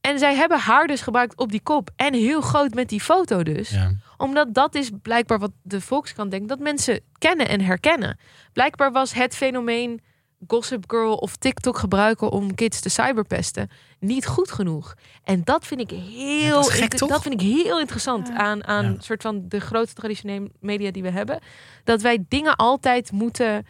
En 0.00 0.18
zij 0.18 0.34
hebben 0.34 0.58
haar 0.58 0.86
dus 0.86 1.00
gebruikt 1.00 1.36
op 1.38 1.50
die 1.50 1.62
kop. 1.62 1.90
En 1.96 2.14
heel 2.14 2.40
groot 2.40 2.74
met 2.74 2.88
die 2.88 3.00
foto 3.00 3.42
dus. 3.42 3.70
Ja. 3.70 3.92
Omdat 4.16 4.54
dat 4.54 4.74
is 4.74 4.90
blijkbaar 5.02 5.38
wat 5.38 5.50
de 5.62 5.80
Volkskrant 5.80 6.30
denkt. 6.30 6.48
Dat 6.48 6.58
mensen 6.58 7.00
kennen 7.18 7.48
en 7.48 7.60
herkennen. 7.60 8.18
Blijkbaar 8.52 8.92
was 8.92 9.12
het 9.12 9.36
fenomeen 9.36 10.00
Gossip 10.46 10.84
Girl 10.90 11.14
of 11.14 11.36
TikTok 11.36 11.78
gebruiken 11.78 12.30
om 12.30 12.54
kids 12.54 12.80
te 12.80 12.88
cyberpesten 12.88 13.70
niet 13.98 14.26
goed 14.26 14.50
genoeg. 14.50 14.94
En 15.24 15.40
dat 15.44 15.66
vind 15.66 15.80
ik 15.80 15.90
heel, 15.90 16.54
dat 16.62 16.70
gek, 16.70 16.98
dat 16.98 17.22
vind 17.22 17.34
ik 17.34 17.48
heel 17.48 17.80
interessant 17.80 18.30
aan, 18.30 18.64
aan 18.64 18.84
Ja. 18.84 18.94
soort 19.00 19.22
van 19.22 19.48
de 19.48 19.60
grote 19.60 19.92
traditionele 19.94 20.50
media 20.60 20.90
die 20.90 21.02
we 21.02 21.10
hebben. 21.10 21.38
Dat 21.84 22.02
wij 22.02 22.24
dingen 22.28 22.56
altijd 22.56 23.12
moeten 23.12 23.66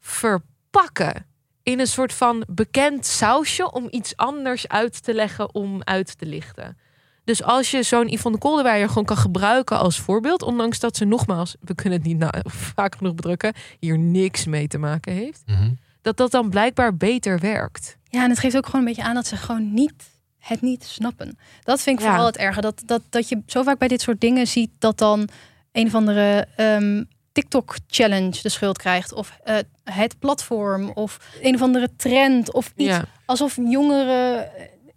verpakken. 0.00 1.26
in 1.62 1.80
een 1.80 1.86
soort 1.86 2.12
van 2.12 2.44
bekend 2.50 3.06
sausje 3.06 3.72
om 3.72 3.86
iets 3.90 4.16
anders 4.16 4.68
uit 4.68 5.02
te 5.02 5.14
leggen, 5.14 5.54
om 5.54 5.82
uit 5.84 6.18
te 6.18 6.26
lichten. 6.26 6.78
Dus 7.24 7.42
als 7.42 7.70
je 7.70 7.82
zo'n 7.82 8.08
Yvonne 8.08 8.38
Kolderweijer 8.38 8.88
gewoon 8.88 9.04
kan 9.04 9.16
gebruiken 9.16 9.78
als 9.78 10.00
voorbeeld, 10.00 10.42
ondanks 10.42 10.78
dat 10.78 10.96
ze 10.96 11.04
nogmaals, 11.04 11.56
we 11.60 11.74
kunnen 11.74 11.98
het 11.98 12.08
niet 12.08 12.18
na, 12.18 12.34
vaak 12.74 12.96
genoeg 12.96 13.14
bedrukken, 13.14 13.52
hier 13.78 13.98
niks 13.98 14.44
mee 14.46 14.66
te 14.68 14.78
maken 14.78 15.12
heeft, 15.12 15.42
Mhm. 15.46 15.70
Dat 16.04 16.16
dat 16.16 16.30
dan 16.30 16.50
blijkbaar 16.50 16.96
beter 16.96 17.38
werkt. 17.38 17.96
Ja, 18.08 18.22
en 18.22 18.30
het 18.30 18.38
geeft 18.38 18.56
ook 18.56 18.66
gewoon 18.66 18.80
een 18.80 18.86
beetje 18.86 19.02
aan 19.02 19.14
dat 19.14 19.26
ze 19.26 19.36
gewoon 19.36 19.74
niet 19.74 19.92
het 20.38 20.60
niet 20.60 20.84
snappen. 20.84 21.38
Dat 21.62 21.80
vind 21.80 21.98
ik 21.98 22.04
Ja. 22.04 22.10
vooral 22.10 22.26
het 22.26 22.36
erge. 22.36 22.60
Dat, 22.60 22.82
dat, 22.86 23.02
dat 23.10 23.28
je 23.28 23.42
zo 23.46 23.62
vaak 23.62 23.78
bij 23.78 23.88
dit 23.88 24.00
soort 24.00 24.20
dingen 24.20 24.46
ziet 24.46 24.70
dat 24.78 24.98
dan 24.98 25.28
een 25.72 25.86
of 25.86 25.94
andere 25.94 26.46
ehm, 26.56 27.04
TikTok-challenge 27.32 28.42
de 28.42 28.48
schuld 28.48 28.78
krijgt. 28.78 29.12
Of 29.12 29.38
eh, 29.44 29.56
het 29.84 30.18
platform. 30.18 30.90
Of 30.90 31.18
een 31.42 31.54
of 31.54 31.62
andere 31.62 31.90
trend. 31.96 32.52
Of 32.52 32.72
iets. 32.76 32.90
Ja. 32.90 33.04
Alsof 33.24 33.56
jongeren 33.56 34.48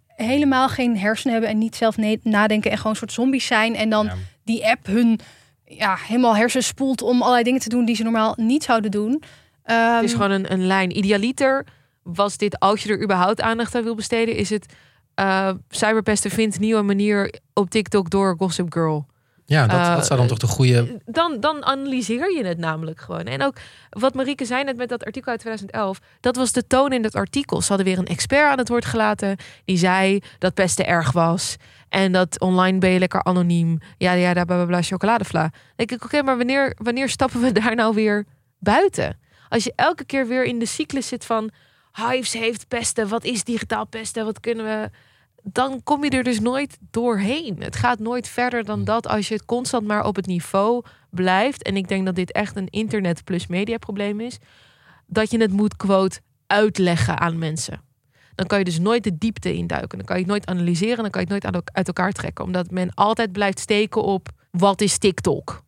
helemaal 0.06 0.68
geen 0.68 0.98
hersenen 0.98 1.32
hebben 1.32 1.50
en 1.50 1.58
niet 1.58 1.76
zelf 1.76 1.96
nadenken. 2.22 2.70
En 2.70 2.76
gewoon 2.76 2.92
een 2.92 2.98
soort 2.98 3.12
zombies 3.12 3.46
zijn. 3.46 3.74
En 3.76 3.90
dan 3.90 4.10
die 4.44 4.66
app 4.66 4.86
hun 4.86 5.20
ja, 5.64 5.96
helemaal 6.06 6.36
hersen 6.36 6.62
spoelt 6.62 7.02
om 7.02 7.20
allerlei 7.20 7.44
dingen 7.44 7.60
te 7.60 7.68
doen 7.68 7.84
die 7.84 7.96
ze 7.96 8.02
normaal 8.02 8.34
niet 8.36 8.64
zouden 8.64 8.90
doen. 8.90 9.22
Ehm, 9.68 9.94
Het 9.94 10.04
is 10.04 10.12
gewoon 10.12 10.30
een, 10.30 10.52
een 10.52 10.66
lijn. 10.66 10.96
Idealiter 10.96 11.66
was 12.02 12.36
dit, 12.36 12.58
als 12.58 12.82
je 12.82 12.92
er 12.92 13.02
überhaupt 13.02 13.40
aandacht 13.40 13.74
aan 13.74 13.82
wil 13.82 13.94
besteden, 13.94 14.34
is 14.36 14.50
het 14.50 14.74
eh 15.14 15.50
cyberpesten 15.68 16.30
vindt 16.30 16.58
nieuwe 16.58 16.82
manier 16.82 17.34
op 17.54 17.70
TikTok 17.70 18.10
door 18.10 18.34
Gossip 18.38 18.72
Girl. 18.72 19.06
Ja, 19.44 19.66
dat, 19.66 19.80
Eh, 19.80 19.94
dat 19.94 20.06
zou 20.06 20.18
dan 20.18 20.28
toch 20.28 20.38
de 20.38 20.46
goede... 20.46 21.00
Dan, 21.04 21.40
dan 21.40 21.64
analyseer 21.64 22.36
je 22.36 22.44
het 22.44 22.58
namelijk 22.58 23.00
gewoon. 23.00 23.24
En 23.24 23.42
ook 23.42 23.54
wat 23.90 24.14
Marieke 24.14 24.44
zei 24.44 24.64
net 24.64 24.76
met 24.76 24.88
dat 24.88 25.04
artikel 25.04 25.30
uit 25.30 25.40
2011. 25.40 25.98
Dat 26.20 26.36
was 26.36 26.52
de 26.52 26.66
toon 26.66 26.92
in 26.92 27.02
dat 27.02 27.14
artikel. 27.14 27.60
Ze 27.60 27.68
hadden 27.68 27.86
weer 27.86 27.98
een 27.98 28.06
expert 28.06 28.50
aan 28.50 28.58
het 28.58 28.68
woord 28.68 28.84
gelaten. 28.84 29.36
Die 29.64 29.76
zei 29.76 30.20
dat 30.38 30.54
pesten 30.54 30.86
erg 30.86 31.12
was. 31.12 31.56
En 31.88 32.12
dat 32.12 32.40
online 32.40 32.78
ben 32.78 32.90
je 32.90 32.98
lekker 32.98 33.22
anoniem. 33.24 33.78
Ja, 33.96 34.12
ja, 34.12 34.32
bla 34.32 34.44
bla 34.44 34.64
bla, 34.64 34.82
chocoladevla. 34.82 35.40
Dan 35.40 35.50
denk 35.76 35.90
ik, 35.90 36.04
oké, 36.04 36.22
maar 36.22 36.36
wanneer, 36.36 36.76
wanneer 36.82 37.08
stappen 37.08 37.40
we 37.40 37.52
daar 37.60 37.74
nou 37.74 37.94
weer 37.94 38.24
buiten? 38.58 39.18
Als 39.48 39.64
je 39.64 39.72
elke 39.76 40.04
keer 40.04 40.26
weer 40.26 40.44
in 40.44 40.58
de 40.58 40.66
cyclus 40.66 41.08
zit 41.08 41.24
van... 41.24 41.50
Hives 41.92 42.32
heeft 42.32 42.68
pesten, 42.68 43.08
wat 43.08 43.24
is 43.24 43.44
digitaal 43.44 43.86
pesten, 43.86 44.24
wat 44.24 44.40
kunnen 44.40 44.64
we... 44.64 44.90
Dan 45.42 45.82
kom 45.82 46.04
je 46.04 46.10
er 46.10 46.22
dus 46.22 46.40
nooit 46.40 46.78
doorheen. 46.90 47.62
Het 47.62 47.76
gaat 47.76 47.98
nooit 47.98 48.28
verder 48.28 48.64
dan 48.64 48.84
dat 48.84 49.06
als 49.06 49.28
je 49.28 49.34
het 49.34 49.44
constant 49.44 49.86
maar 49.86 50.04
op 50.04 50.16
het 50.16 50.26
niveau 50.26 50.84
blijft. 51.10 51.62
En 51.62 51.76
ik 51.76 51.88
denk 51.88 52.06
dat 52.06 52.14
dit 52.14 52.32
echt 52.32 52.56
een 52.56 52.68
internet 52.68 53.24
plus 53.24 53.46
media 53.46 53.78
probleem 53.78 54.20
is. 54.20 54.38
Dat 55.06 55.30
je 55.30 55.40
het 55.40 55.52
moet, 55.52 55.76
quote, 55.76 56.20
uitleggen 56.46 57.18
aan 57.18 57.38
mensen. 57.38 57.80
Dan 58.34 58.46
kan 58.46 58.58
je 58.58 58.64
dus 58.64 58.78
nooit 58.78 59.04
de 59.04 59.18
diepte 59.18 59.54
induiken. 59.54 59.98
Dan 59.98 60.06
kan 60.06 60.16
je 60.16 60.22
het 60.22 60.30
nooit 60.30 60.46
analyseren. 60.46 61.02
Dan 61.02 61.10
kan 61.10 61.20
je 61.20 61.34
het 61.34 61.42
nooit 61.42 61.54
uit- 61.54 61.70
uit 61.72 61.86
elkaar 61.86 62.12
trekken. 62.12 62.44
Omdat 62.44 62.70
men 62.70 62.94
altijd 62.94 63.32
blijft 63.32 63.58
steken 63.58 64.02
op 64.02 64.28
wat 64.50 64.80
is 64.80 64.98
TikTok. 64.98 65.62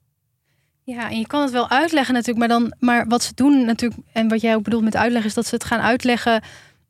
Ja, 0.85 1.11
en 1.11 1.19
je 1.19 1.27
kan 1.27 1.43
het 1.43 1.51
wel 1.51 1.69
uitleggen 1.71 2.15
natuurlijk, 2.15 2.39
maar 2.49 2.59
dan, 2.59 2.75
maar 2.79 3.05
wat 3.09 3.23
ze 3.23 3.33
doen 3.35 3.65
natuurlijk, 3.65 4.01
en 4.13 4.29
wat 4.29 4.41
jij 4.41 4.55
ook 4.55 4.63
bedoelt 4.63 4.85
met 4.85 4.97
uitleggen, 4.97 5.29
is 5.29 5.35
dat 5.35 5.47
ze 5.47 5.55
het 5.55 5.65
gaan 5.65 5.81
uitleggen 5.81 6.43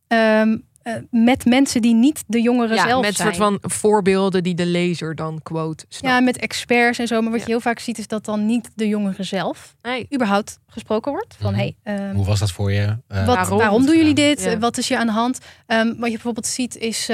ehm, 0.07 0.57
eh, 0.83 0.95
met 1.11 1.45
mensen 1.45 1.83
die 1.83 1.95
niet 1.95 2.25
de 2.27 2.41
jongeren 2.43 2.77
Ja, 2.77 2.87
zelf 2.87 3.03
met 3.05 3.17
zijn. 3.17 3.35
soort 3.35 3.49
van 3.49 3.59
voorbeelden 3.71 4.43
die 4.43 4.55
de 4.55 4.67
lezer 4.67 5.15
dan 5.15 5.41
quote. 5.43 5.85
snapt. 5.89 6.15
ja, 6.15 6.21
met 6.21 6.37
experts 6.37 6.99
en 6.99 7.07
zo. 7.07 7.21
Maar 7.21 7.31
wat 7.31 7.41
je 7.41 7.47
heel 7.47 7.61
vaak 7.61 7.79
ziet, 7.79 7.99
is 7.99 8.07
dat 8.07 8.25
dan 8.25 8.47
niet 8.47 8.71
de 8.75 8.89
jongeren 8.89 9.25
zelf 9.25 9.75
Nee. 9.83 10.07
überhaupt 10.15 10.59
gesproken 10.67 11.13
wordt. 11.13 11.37
Van 11.41 11.55
hey, 11.55 11.77
ehm, 11.83 12.15
Hoe 12.15 12.25
was 12.27 12.39
dat 12.41 12.51
voor 12.53 12.73
je? 12.73 12.97
Eh, 13.09 13.27
wat, 13.27 13.49
waarom, 13.49 13.87
doen 13.87 13.97
jullie 13.97 14.15
dit? 14.15 14.43
Ja. 14.43 14.59
Wat 14.59 14.79
is 14.79 14.89
je 14.89 14.99
aan 14.99 15.07
de 15.07 15.13
hand? 15.13 15.39
Ehm, 15.67 15.87
wat 15.87 16.07
je 16.07 16.15
bijvoorbeeld 16.15 16.47
ziet 16.47 16.77
is 16.77 17.09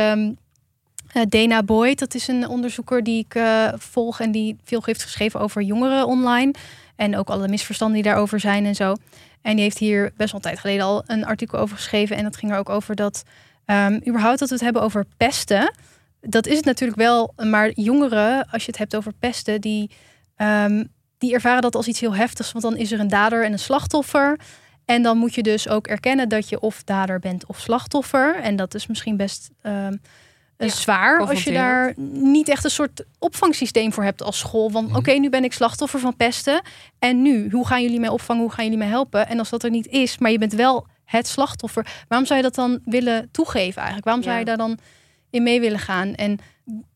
Dana 1.24 1.62
Boyd. 1.62 1.98
Dat 1.98 2.14
is 2.14 2.28
een 2.28 2.48
onderzoeker 2.48 3.02
die 3.02 3.24
ik 3.24 3.34
eh, 3.34 3.68
volg 3.76 4.20
en 4.20 4.30
die 4.30 4.56
veel 4.64 4.82
heeft 4.84 5.02
geschreven 5.02 5.40
over 5.40 5.62
jongeren 5.62 6.06
online. 6.06 6.54
En 6.96 7.16
ook 7.16 7.28
alle 7.28 7.48
misverstanden 7.48 7.96
die 8.02 8.10
daarover 8.10 8.40
zijn 8.40 8.64
en 8.64 8.74
zo. 8.74 8.94
En 9.42 9.54
die 9.54 9.64
heeft 9.64 9.78
hier 9.78 10.12
best 10.16 10.32
wel 10.32 10.40
een 10.40 10.40
tijd 10.40 10.58
geleden 10.58 10.84
al 10.84 11.02
een 11.06 11.24
artikel 11.24 11.58
over 11.58 11.76
geschreven. 11.76 12.16
En 12.16 12.24
dat 12.24 12.36
ging 12.36 12.52
er 12.52 12.58
ook 12.58 12.68
over 12.68 12.94
dat 12.94 13.22
ehm, 13.64 14.00
überhaupt 14.08 14.38
dat 14.38 14.48
we 14.48 14.54
het 14.54 14.64
hebben 14.64 14.82
over 14.82 15.04
pesten. 15.16 15.74
Dat 16.20 16.46
is 16.46 16.56
het 16.56 16.64
natuurlijk 16.64 16.98
wel. 16.98 17.32
Maar 17.36 17.70
jongeren, 17.70 18.48
als 18.50 18.64
je 18.64 18.70
het 18.70 18.78
hebt 18.78 18.96
over 18.96 19.12
pesten, 19.18 19.60
die, 19.60 19.90
ehm, 20.36 20.84
die 21.18 21.34
ervaren 21.34 21.62
dat 21.62 21.74
als 21.74 21.86
iets 21.86 22.00
heel 22.00 22.14
heftigs. 22.14 22.52
Want 22.52 22.64
dan 22.64 22.76
is 22.76 22.92
er 22.92 23.00
een 23.00 23.08
dader 23.08 23.44
en 23.44 23.52
een 23.52 23.58
slachtoffer. 23.58 24.38
En 24.84 25.02
dan 25.02 25.18
moet 25.18 25.34
je 25.34 25.42
dus 25.42 25.68
ook 25.68 25.86
erkennen 25.86 26.28
dat 26.28 26.48
je 26.48 26.60
of 26.60 26.82
dader 26.84 27.18
bent 27.18 27.46
of 27.46 27.58
slachtoffer. 27.58 28.36
En 28.36 28.56
dat 28.56 28.74
is 28.74 28.86
misschien 28.86 29.16
best 29.16 29.50
ehm, 29.62 29.96
eh, 30.56 30.68
zwaar 30.68 31.20
als 31.20 31.44
je 31.44 31.52
daar 31.52 31.92
niet 32.12 32.48
echt 32.48 32.64
een 32.64 32.70
soort 32.70 33.04
opvangsysteem 33.18 33.92
voor 33.92 34.04
hebt 34.04 34.22
als 34.22 34.38
school. 34.38 34.68
Van 34.70 34.96
oké, 34.96 35.12
nu 35.12 35.28
ben 35.30 35.44
ik 35.44 35.52
slachtoffer 35.52 36.00
van 36.00 36.16
pesten. 36.16 36.62
En 36.98 37.22
nu, 37.22 37.50
hoe 37.50 37.66
gaan 37.66 37.82
jullie 37.82 38.00
mij 38.00 38.08
opvangen? 38.08 38.42
Hoe 38.42 38.52
gaan 38.52 38.64
jullie 38.64 38.78
mij 38.78 38.88
helpen? 38.88 39.28
En 39.28 39.38
als 39.38 39.50
dat 39.50 39.62
er 39.64 39.70
niet 39.70 39.86
is, 39.86 40.18
maar 40.18 40.30
je 40.30 40.38
bent 40.38 40.52
wel 40.52 40.86
het 41.04 41.26
slachtoffer. 41.26 41.86
Waarom 42.08 42.26
zou 42.26 42.38
je 42.38 42.44
dat 42.44 42.54
dan 42.54 42.80
willen 42.84 43.28
toegeven 43.32 43.76
eigenlijk? 43.76 44.04
Waarom 44.04 44.22
zou 44.22 44.34
Ja. 44.34 44.40
je 44.40 44.46
daar 44.46 44.56
dan 44.56 44.78
in 45.30 45.42
mee 45.42 45.60
willen 45.60 45.78
gaan? 45.78 46.14
En 46.14 46.38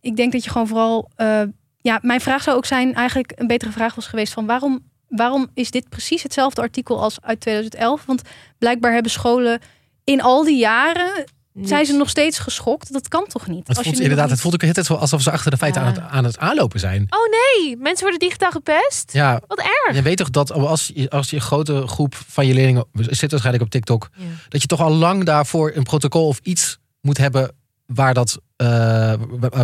ik 0.01 0.17
denk 0.17 0.33
dat 0.33 0.45
je 0.45 0.51
gewoon 0.51 0.67
vooral... 0.67 1.11
eh, 1.17 1.43
ja, 1.83 1.99
mijn 2.03 2.21
vraag 2.21 2.43
zou 2.43 2.57
ook 2.57 2.67
zijn, 2.67 2.95
eigenlijk 2.95 3.33
een 3.37 3.47
betere 3.47 3.71
vraag 3.73 3.95
was 3.95 4.07
geweest 4.07 4.33
van 4.33 4.47
waarom, 4.47 4.81
waarom 5.09 5.49
is 5.55 5.71
dit 5.71 5.89
precies 5.89 6.23
hetzelfde 6.23 6.61
artikel 6.61 7.03
als 7.03 7.21
uit 7.21 7.41
2011? 7.41 8.05
Want 8.07 8.23
blijkbaar 8.59 8.93
hebben 8.93 9.11
scholen 9.13 9.61
in 10.05 10.21
al 10.23 10.45
die 10.45 10.59
jaren 10.59 11.25
zijn 11.55 11.87
ze 11.87 11.93
nog 11.93 12.09
steeds 12.09 12.39
geschokt. 12.39 12.93
Dat 12.93 13.09
kan 13.09 13.27
toch 13.27 13.47
niet? 13.47 13.69
Het 13.69 13.77
Als 13.77 13.87
voelt, 13.87 13.97
je 13.97 14.03
inderdaad, 14.03 14.31
het 14.31 14.41
voelt 14.41 14.55
ook 14.55 14.63
het 14.63 14.91
alsof 14.91 15.23
ze 15.23 15.31
achter 15.31 15.51
de 15.51 15.57
feiten 15.57 15.83
aan, 15.83 15.93
het, 15.93 15.99
aan 16.01 16.25
het 16.25 16.39
aanlopen 16.39 16.81
zijn. 16.81 17.07
Oh 17.11 17.19
nee, 17.65 17.77
mensen 17.77 18.03
worden 18.03 18.19
digitaal 18.19 18.51
gepest? 18.51 19.13
Ja, 19.13 19.41
Wat 19.47 19.59
erg. 19.59 19.97
je 19.97 20.03
weet 20.03 20.17
toch 20.17 20.31
dat 20.31 20.53
als 20.53 20.91
je, 20.95 21.11
als 21.11 21.31
je 21.31 21.37
een 21.37 21.43
grote 21.43 21.87
groep 21.87 22.15
van 22.29 22.47
je 22.47 22.55
leerlingen 22.55 22.85
zit 22.93 23.31
waarschijnlijk 23.31 23.65
op 23.65 23.71
TikTok, 23.71 24.09
Ja. 24.17 24.25
dat 24.49 24.61
je 24.61 24.67
toch 24.67 24.81
al 24.81 24.93
lang 24.93 25.25
daarvoor 25.25 25.73
een 25.75 25.83
protocol 25.83 26.27
of 26.27 26.41
iets 26.43 26.79
moet 27.01 27.19
hebben 27.19 27.53
waar 27.87 28.15
dat 28.15 28.39
eh, 28.57 29.13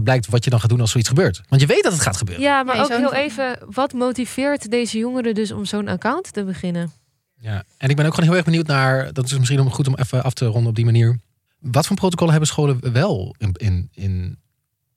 blijkt 0.03 0.27
wat 0.27 0.44
je 0.44 0.51
dan 0.51 0.61
gaat 0.61 0.70
doen 0.70 0.81
als 0.81 0.90
zoiets 0.90 1.09
gebeurt. 1.09 1.40
Want 1.49 1.61
je 1.61 1.66
weet 1.66 1.83
dat 1.83 1.92
het 1.92 2.03
gaat 2.03 2.16
gebeuren. 2.16 2.44
Ja, 2.44 2.62
maar 2.62 2.81
ook 2.83 2.88
heel 2.88 3.14
even, 3.14 3.59
wat 3.70 3.92
motiveert 3.92 4.70
deze 4.70 4.99
jongeren 4.99 5.35
dus 5.35 5.53
om 5.53 5.64
zo'n 5.64 5.88
account 5.88 6.33
te 6.33 6.44
beginnen? 6.44 6.92
Ja, 7.38 7.64
en 7.79 7.88
ik 7.88 7.96
ben 7.96 8.07
ook 8.07 8.11
gewoon 8.14 8.29
heel 8.29 8.37
erg 8.37 8.44
benieuwd 8.44 8.66
naar, 8.66 9.12
dat 9.12 9.25
is 9.25 9.38
misschien 9.38 9.61
om 9.61 9.70
goed 9.70 9.87
om 9.88 9.94
even 9.94 10.22
af 10.22 10.33
te 10.33 10.44
ronden 10.46 10.68
op 10.68 10.75
die 10.75 10.85
manier. 10.85 11.18
Wat 11.59 11.87
voor 11.87 11.97
protocollen 11.97 12.33
hebben 12.33 12.51
scholen 12.51 12.92
wel 12.92 13.35
in, 13.38 13.53
in, 13.53 13.88
in 13.92 14.38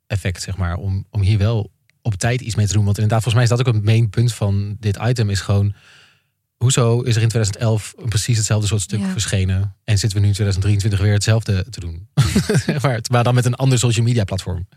effect, 0.08 0.41
zeg 0.41 0.58
maar, 0.58 0.76
om, 0.76 1.06
om 1.10 1.22
hier 1.22 1.38
wel 1.38 1.72
op 2.02 2.13
tijd 2.13 2.41
iets 2.41 2.56
mee 2.56 2.67
te 2.67 2.74
doen? 2.74 2.84
Want 2.86 2.98
inderdaad, 2.98 3.24
volgens 3.24 3.43
mij 3.43 3.43
is 3.43 3.50
dat 3.58 3.67
ook 3.67 3.76
een 3.76 3.84
main 3.84 4.10
punt 4.10 4.34
van 4.34 4.76
dit 4.80 4.98
item, 5.02 5.30
is 5.30 5.41
gewoon, 5.41 5.74
hoezo 6.58 7.02
is 7.02 7.15
er 7.15 7.22
in 7.22 7.28
2011 7.28 7.93
een 7.98 8.10
precies 8.10 8.38
hetzelfde 8.38 8.67
soort 8.67 8.82
stuk 8.82 9.00
Ja. 9.00 9.10
verschenen 9.10 9.76
en 9.84 9.98
zitten 9.98 10.17
we 10.17 10.24
nu 10.24 10.30
in 10.30 10.34
2023 10.34 11.00
weer 11.00 11.13
hetzelfde 11.13 11.65
te 11.69 11.80
doen? 11.80 12.08
Maar, 12.82 13.00
maar 13.12 13.24
dan 13.24 13.34
met 13.34 13.45
een 13.45 13.56
ander 13.56 13.80
social 13.80 14.06
media 14.06 14.24
platform. 14.24 14.67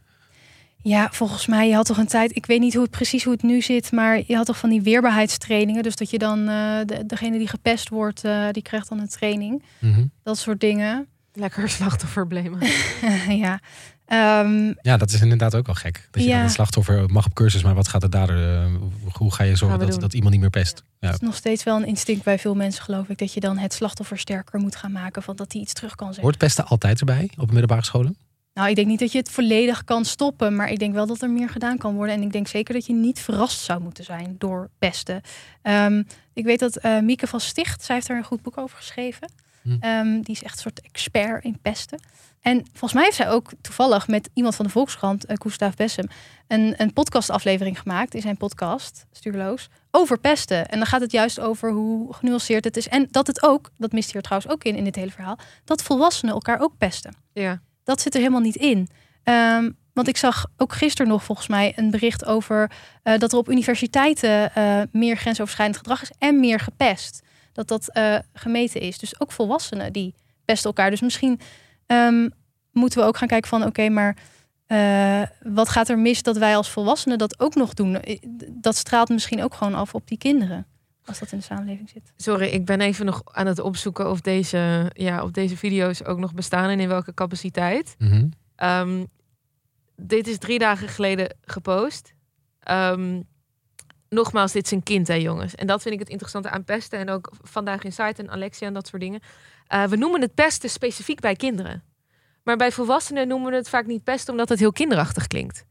Ja, 0.84 1.08
volgens 1.12 1.46
mij, 1.46 1.68
je 1.68 1.74
had 1.74 1.86
toch 1.86 1.96
een 1.98 2.06
tijd, 2.06 2.36
ik 2.36 2.46
weet 2.46 2.60
niet 2.60 2.72
hoe 2.72 2.82
het 2.82 2.90
precies 2.90 3.24
hoe 3.24 3.32
het 3.32 3.42
nu 3.42 3.60
zit, 3.62 3.92
maar 3.92 4.22
je 4.26 4.36
had 4.36 4.46
toch 4.46 4.58
van 4.58 4.70
die 4.70 4.82
weerbaarheidstrainingen. 4.82 5.82
Dus 5.82 5.96
dat 5.96 6.10
je 6.10 6.18
dan, 6.18 6.38
eh, 6.48 6.78
de, 6.86 7.02
degene 7.06 7.38
die 7.38 7.48
gepest 7.48 7.88
wordt, 7.88 8.24
eh, 8.24 8.48
die 8.50 8.62
krijgt 8.62 8.88
dan 8.88 8.98
een 9.00 9.08
training. 9.08 9.62
Mhm. 9.78 10.04
Dat 10.22 10.38
soort 10.38 10.60
dingen. 10.60 11.06
Lekker 11.34 11.68
slachtofferblemen. 11.68 12.60
ja. 13.44 13.60
Ehm, 14.06 14.72
Ja, 14.80 14.96
dat 14.96 15.10
is 15.10 15.20
inderdaad 15.20 15.54
ook 15.54 15.66
wel 15.66 15.74
gek. 15.74 16.08
Dat 16.10 16.22
je 16.22 16.28
Ja. 16.28 16.34
dan 16.34 16.44
het 16.44 16.52
slachtoffer 16.52 17.10
mag 17.10 17.26
op 17.26 17.34
cursus, 17.34 17.62
maar 17.62 17.74
wat 17.74 17.88
gaat 17.88 18.02
er 18.02 18.10
dader? 18.10 18.62
eh, 18.62 18.74
hoe 19.12 19.32
ga 19.34 19.42
je 19.44 19.56
zorgen 19.56 19.78
dat, 19.78 19.90
doen. 19.90 20.00
dat 20.00 20.14
iemand 20.14 20.32
niet 20.32 20.40
meer 20.40 20.50
pest? 20.50 20.82
Ja. 21.00 21.06
Het 21.10 21.20
is 21.22 21.26
nog 21.26 21.36
steeds 21.36 21.62
wel 21.64 21.76
een 21.76 21.86
instinct 21.86 22.24
bij 22.24 22.38
veel 22.38 22.54
mensen, 22.54 22.82
geloof 22.84 23.08
ik, 23.08 23.18
dat 23.18 23.32
je 23.34 23.40
dan 23.40 23.58
het 23.58 23.72
slachtoffer 23.72 24.18
sterker 24.18 24.60
moet 24.60 24.76
gaan 24.76 24.92
maken, 24.92 25.22
van 25.22 25.36
dat 25.36 25.52
hij 25.52 25.60
iets 25.62 25.72
terug 25.72 25.94
kan 25.94 26.06
zeggen. 26.06 26.24
Hoort 26.24 26.38
pesten 26.38 26.66
altijd 26.66 26.98
erbij 27.00 27.30
op 27.36 27.48
middelbare 27.50 27.84
scholen? 27.84 28.16
Nou, 28.54 28.68
ik 28.68 28.74
denk 28.76 28.86
niet 28.88 28.98
dat 28.98 29.12
je 29.12 29.18
het 29.18 29.30
volledig 29.30 29.84
kan 29.84 30.04
stoppen, 30.04 30.56
maar 30.56 30.68
ik 30.70 30.78
denk 30.78 30.94
wel 30.94 31.06
dat 31.06 31.22
er 31.22 31.30
meer 31.30 31.48
gedaan 31.48 31.78
kan 31.78 31.94
worden. 31.94 32.14
En 32.14 32.22
ik 32.22 32.32
denk 32.32 32.48
zeker 32.48 32.74
dat 32.74 32.86
je 32.86 32.92
niet 32.92 33.20
verrast 33.20 33.60
zou 33.60 33.80
moeten 33.80 34.04
zijn 34.04 34.34
door 34.38 34.70
pesten. 34.78 35.20
Ehm, 35.62 36.02
ik 36.32 36.44
weet 36.44 36.58
dat 36.58 36.76
eh, 36.76 36.98
Mieke 37.00 37.26
van 37.26 37.40
Sticht, 37.40 37.84
zij 37.84 37.94
heeft 37.94 38.08
er 38.08 38.16
een 38.16 38.24
goed 38.24 38.42
boek 38.42 38.58
over 38.58 38.76
geschreven. 38.76 39.30
Hm. 39.62 39.76
Ehm, 39.80 40.20
die 40.20 40.34
is 40.34 40.42
echt 40.42 40.54
een 40.54 40.60
soort 40.60 40.80
expert 40.80 41.44
in 41.44 41.58
pesten. 41.62 42.00
En 42.40 42.64
volgens 42.70 42.92
mij 42.92 43.02
heeft 43.02 43.16
zij 43.16 43.30
ook 43.30 43.50
toevallig 43.60 44.08
met 44.08 44.30
iemand 44.34 44.54
van 44.54 44.64
de 44.64 44.70
Volkskrant, 44.70 45.30
uh, 45.30 45.36
Gustav 45.42 45.74
Bessem, 45.74 46.08
een, 46.46 46.74
een 46.76 46.92
podcastaflevering 46.92 47.80
gemaakt 47.80 48.14
in 48.14 48.20
zijn 48.20 48.36
podcast, 48.36 49.06
Stuurloos, 49.12 49.68
over 49.90 50.18
pesten. 50.18 50.68
En 50.68 50.78
dan 50.78 50.86
gaat 50.86 51.00
het 51.00 51.12
juist 51.12 51.40
over 51.40 51.70
hoe 51.70 52.14
genuanceerd 52.14 52.64
het 52.64 52.76
is. 52.76 52.88
En 52.88 53.08
dat 53.10 53.26
het 53.26 53.42
ook, 53.42 53.70
dat 53.78 53.92
mist 53.92 54.12
hier 54.12 54.22
trouwens 54.22 54.52
ook 54.52 54.64
in, 54.64 54.76
in 54.76 54.84
dit 54.84 54.96
hele 54.96 55.10
verhaal, 55.10 55.38
dat 55.64 55.82
volwassenen 55.82 56.34
elkaar 56.34 56.60
ook 56.60 56.72
pesten. 56.78 57.14
Ja. 57.32 57.60
Dat 57.84 58.00
zit 58.00 58.14
er 58.14 58.20
helemaal 58.20 58.40
niet 58.40 58.56
in. 58.56 58.88
Ehm, 59.22 59.70
want 59.92 60.08
ik 60.08 60.16
zag 60.16 60.46
ook 60.56 60.72
gisteren 60.72 61.10
nog 61.10 61.24
volgens 61.24 61.48
mij 61.48 61.72
een 61.76 61.90
bericht 61.90 62.24
over 62.24 62.70
eh, 63.02 63.18
dat 63.18 63.32
er 63.32 63.38
op 63.38 63.50
universiteiten 63.50 64.54
eh, 64.54 64.80
meer 64.92 65.16
grensoverschrijdend 65.16 65.78
gedrag 65.78 66.02
is 66.02 66.12
en 66.18 66.40
meer 66.40 66.60
gepest. 66.60 67.21
Dat 67.52 67.68
dat 67.68 67.88
eh, 67.92 68.18
gemeten 68.32 68.80
is. 68.80 68.98
Dus 68.98 69.20
ook 69.20 69.32
volwassenen 69.32 69.92
die 69.92 70.14
pesten 70.44 70.66
elkaar. 70.66 70.90
Dus 70.90 71.00
misschien 71.00 71.40
ehm, 71.86 72.28
moeten 72.72 73.00
we 73.00 73.06
ook 73.06 73.16
gaan 73.16 73.28
kijken 73.28 73.48
van 73.48 73.64
oké, 73.64 73.88
maar 73.88 74.16
eh, 74.66 75.22
wat 75.42 75.68
gaat 75.68 75.88
er 75.88 75.98
mis 75.98 76.22
dat 76.22 76.36
wij 76.36 76.56
als 76.56 76.70
volwassenen 76.70 77.18
dat 77.18 77.40
ook 77.40 77.54
nog 77.54 77.74
doen? 77.74 78.00
Eh, 78.00 78.18
Dat 78.48 78.76
straalt 78.76 79.08
misschien 79.08 79.42
ook 79.42 79.54
gewoon 79.54 79.74
af 79.74 79.94
op 79.94 80.06
die 80.08 80.18
kinderen. 80.18 80.66
Als 81.04 81.18
dat 81.18 81.32
in 81.32 81.38
de 81.38 81.44
samenleving 81.44 81.90
zit. 81.90 82.12
Sorry, 82.16 82.46
ik 82.48 82.64
ben 82.64 82.80
even 82.80 83.06
nog 83.06 83.22
aan 83.24 83.46
het 83.46 83.58
opzoeken 83.58 84.10
of 84.10 84.20
deze, 84.20 84.90
ja, 84.92 85.22
of 85.22 85.30
deze 85.30 85.56
video's 85.56 86.04
ook 86.04 86.18
nog 86.18 86.34
bestaan 86.34 86.70
en 86.70 86.80
in 86.80 86.88
welke 86.88 87.14
capaciteit. 87.14 87.94
Mhm. 87.98 88.28
Ehm, 88.56 89.04
dit 89.96 90.26
is 90.26 90.38
drie 90.38 90.58
dagen 90.58 90.88
geleden 90.88 91.36
gepost. 91.44 92.14
Ehm, 92.60 93.20
nogmaals, 94.12 94.52
dit 94.52 94.64
is 94.64 94.70
een 94.70 94.82
kind, 94.82 95.08
hè, 95.08 95.14
jongens. 95.14 95.54
En 95.54 95.66
dat 95.66 95.82
vind 95.82 95.94
ik 95.94 96.00
het 96.00 96.08
interessante 96.08 96.50
aan 96.50 96.64
pesten. 96.64 96.98
En 96.98 97.10
ook 97.10 97.30
vandaag 97.42 97.82
in 97.82 97.92
site 97.92 98.22
en 98.22 98.30
Alexia 98.30 98.66
en 98.66 98.72
dat 98.72 98.86
soort 98.86 99.02
dingen. 99.02 99.20
Eh, 99.66 99.84
we 99.84 99.96
noemen 99.96 100.20
het 100.20 100.34
pesten 100.34 100.70
specifiek 100.70 101.20
bij 101.20 101.36
kinderen. 101.36 101.82
Maar 102.42 102.56
bij 102.56 102.72
volwassenen 102.72 103.28
noemen 103.28 103.50
we 103.50 103.56
het 103.56 103.68
vaak 103.68 103.86
niet 103.86 104.04
pesten, 104.04 104.32
omdat 104.32 104.48
het 104.48 104.58
heel 104.58 104.72
kinderachtig 104.72 105.26
klinkt. 105.26 105.64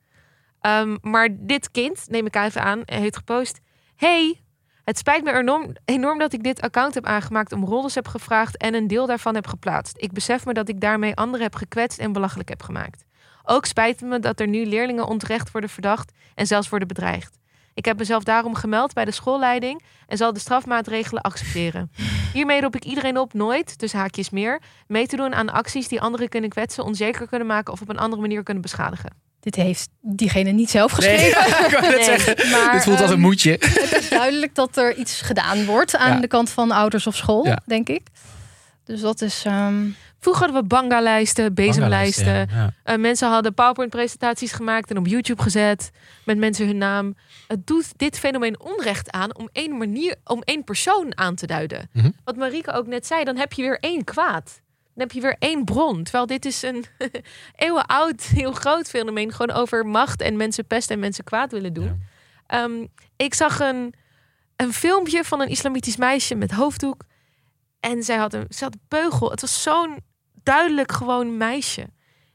Ehm, 0.60 0.98
maar 1.02 1.30
dit 1.32 1.72
kind, 1.72 2.06
neem 2.08 2.26
ik 2.26 2.36
even 2.36 2.62
aan, 2.62 2.82
heeft 2.86 3.18
gepost. 3.18 3.60
Hey, 3.96 4.42
het 4.84 4.98
spijt 4.98 5.24
me 5.24 5.34
enorm, 5.34 5.74
enorm 5.86 6.20
dat 6.20 6.34
ik 6.34 6.44
dit 6.44 6.62
account 6.62 6.94
heb 6.94 7.06
aangemaakt 7.06 7.52
om 7.52 7.66
roddels 7.66 7.96
heb 7.96 8.08
gevraagd 8.08 8.58
en 8.58 8.74
een 8.74 8.88
deel 8.88 9.06
daarvan 9.06 9.36
heb 9.36 9.48
geplaatst. 9.48 9.98
Ik 9.98 10.12
besef 10.12 10.46
me 10.46 10.54
dat 10.54 10.70
ik 10.70 10.82
daarmee 10.82 11.16
anderen 11.16 11.46
heb 11.46 11.56
gekwetst 11.56 12.00
en 12.00 12.12
belachelijk 12.12 12.50
heb 12.50 12.64
gemaakt. 12.64 13.06
Ook 13.44 13.66
spijt 13.66 14.02
me 14.02 14.20
dat 14.20 14.40
er 14.40 14.48
nu 14.48 14.66
leerlingen 14.66 15.08
onterecht 15.08 15.52
worden 15.52 15.70
verdacht 15.70 16.12
en 16.36 16.48
zelfs 16.48 16.70
worden 16.70 16.88
bedreigd. 16.88 17.40
Ik 17.74 17.86
heb 17.86 17.98
mezelf 17.98 18.24
daarom 18.24 18.56
gemeld 18.56 18.94
bij 18.94 19.06
de 19.06 19.12
schoolleiding 19.12 19.84
en 20.08 20.18
zal 20.18 20.34
de 20.34 20.40
strafmaatregelen 20.40 21.22
accepteren. 21.22 21.92
Hiermee 22.34 22.62
roep 22.62 22.76
ik 22.76 22.84
iedereen 22.86 23.18
op 23.18 23.34
nooit, 23.34 23.80
dus 23.80 23.94
haakjes 23.94 24.30
meer, 24.30 24.62
mee 24.88 25.08
te 25.08 25.16
doen 25.16 25.34
aan 25.36 25.50
acties 25.50 25.88
die 25.88 26.02
anderen 26.02 26.30
kunnen 26.30 26.50
kwetsen, 26.50 26.84
onzeker 26.84 27.28
kunnen 27.28 27.48
maken 27.48 27.74
of 27.74 27.82
op 27.82 27.90
een 27.90 27.98
andere 27.98 28.22
manier 28.22 28.44
kunnen 28.44 28.62
beschadigen. 28.64 29.14
Dit 29.40 29.56
heeft 29.56 29.90
diegene 30.02 30.52
niet 30.52 30.70
zelf 30.70 30.92
geschreven. 31.02 31.42
ik 31.66 31.78
wou 31.80 31.92
net 31.96 32.04
zeggen, 32.04 32.50
maar, 32.52 32.72
dit 32.72 32.84
voelt 32.84 33.00
als 33.02 33.10
een 33.10 33.16
ehm, 33.16 33.26
moedje. 33.26 33.52
Het 33.52 33.98
is 34.00 34.10
duidelijk 34.10 34.56
dat 34.56 34.78
er 34.78 34.96
iets 34.96 35.22
gedaan 35.22 35.66
wordt 35.66 35.96
aan 35.98 36.14
Ja. 36.14 36.20
de 36.20 36.28
kant 36.28 36.50
van 36.50 36.72
ouders 36.72 37.08
of 37.08 37.16
school, 37.16 37.46
Ja. 37.46 37.62
denk 37.66 37.90
ik. 37.90 38.02
Dus 38.92 39.02
dat 39.02 39.22
is. 39.22 39.44
ehm, 39.46 39.88
Vroeger 40.20 40.44
hadden 40.44 40.62
we 40.62 40.68
banga-lijsten, 40.68 41.54
bezemlijsten. 41.54 42.26
Banga-lijsten, 42.26 42.58
ja, 42.58 42.64
ja. 42.84 42.94
Eh, 42.94 43.00
mensen 43.00 43.30
hadden 43.30 43.54
PowerPoint-presentaties 43.54 44.52
gemaakt 44.52 44.90
en 44.90 44.98
op 44.98 45.08
YouTube 45.08 45.42
gezet 45.42 45.92
met 46.26 46.38
mensen 46.38 46.66
hun 46.68 46.78
naam. 46.78 47.16
Het 47.48 47.68
doet 47.68 47.98
dit 47.98 48.20
fenomeen 48.20 48.60
onrecht 48.60 49.12
aan 49.12 49.36
om 49.36 49.50
één 49.52 49.78
manier, 49.78 50.16
om 50.24 50.42
één 50.42 50.64
persoon 50.64 51.18
aan 51.18 51.36
te 51.36 51.48
duiden. 51.48 51.90
Mhm. 51.94 52.10
Wat 52.24 52.36
Marieke 52.36 52.72
ook 52.72 52.88
net 52.88 53.08
zei, 53.08 53.24
dan 53.24 53.38
heb 53.38 53.54
je 53.54 53.62
weer 53.62 53.80
één 53.80 54.04
kwaad. 54.04 54.62
Dan 54.94 55.04
heb 55.08 55.12
je 55.12 55.22
weer 55.22 55.36
één 55.40 55.64
bron. 55.66 56.04
Terwijl 56.04 56.26
dit 56.26 56.46
is 56.46 56.62
een 56.62 56.86
eeuwenoud, 57.56 58.22
heel 58.22 58.52
groot 58.52 58.88
fenomeen. 58.90 59.32
Gewoon 59.34 59.56
over 59.62 59.86
macht 59.86 60.22
en 60.22 60.38
mensen 60.38 60.66
pesten 60.68 60.96
en 60.96 61.02
mensen 61.02 61.24
kwaad 61.24 61.52
willen 61.52 61.74
doen. 61.74 62.04
Ehm, 62.48 62.86
ik 63.16 63.34
zag 63.34 63.60
een, 63.60 63.94
een 64.56 64.74
filmpje 64.74 65.24
van 65.24 65.42
een 65.42 65.50
islamitisch 65.50 65.98
meisje 65.98 66.36
met 66.36 66.52
hoofddoek. 66.52 67.04
En 67.82 68.04
zij 68.04 68.18
had 68.18 68.34
een, 68.34 68.46
ze 68.50 68.64
had 68.64 68.78
beugel. 68.88 69.32
Het 69.32 69.42
was 69.42 69.64
zo'n 69.64 69.98
duidelijk 70.44 70.92
gewoon 70.92 71.38
meisje. 71.38 71.82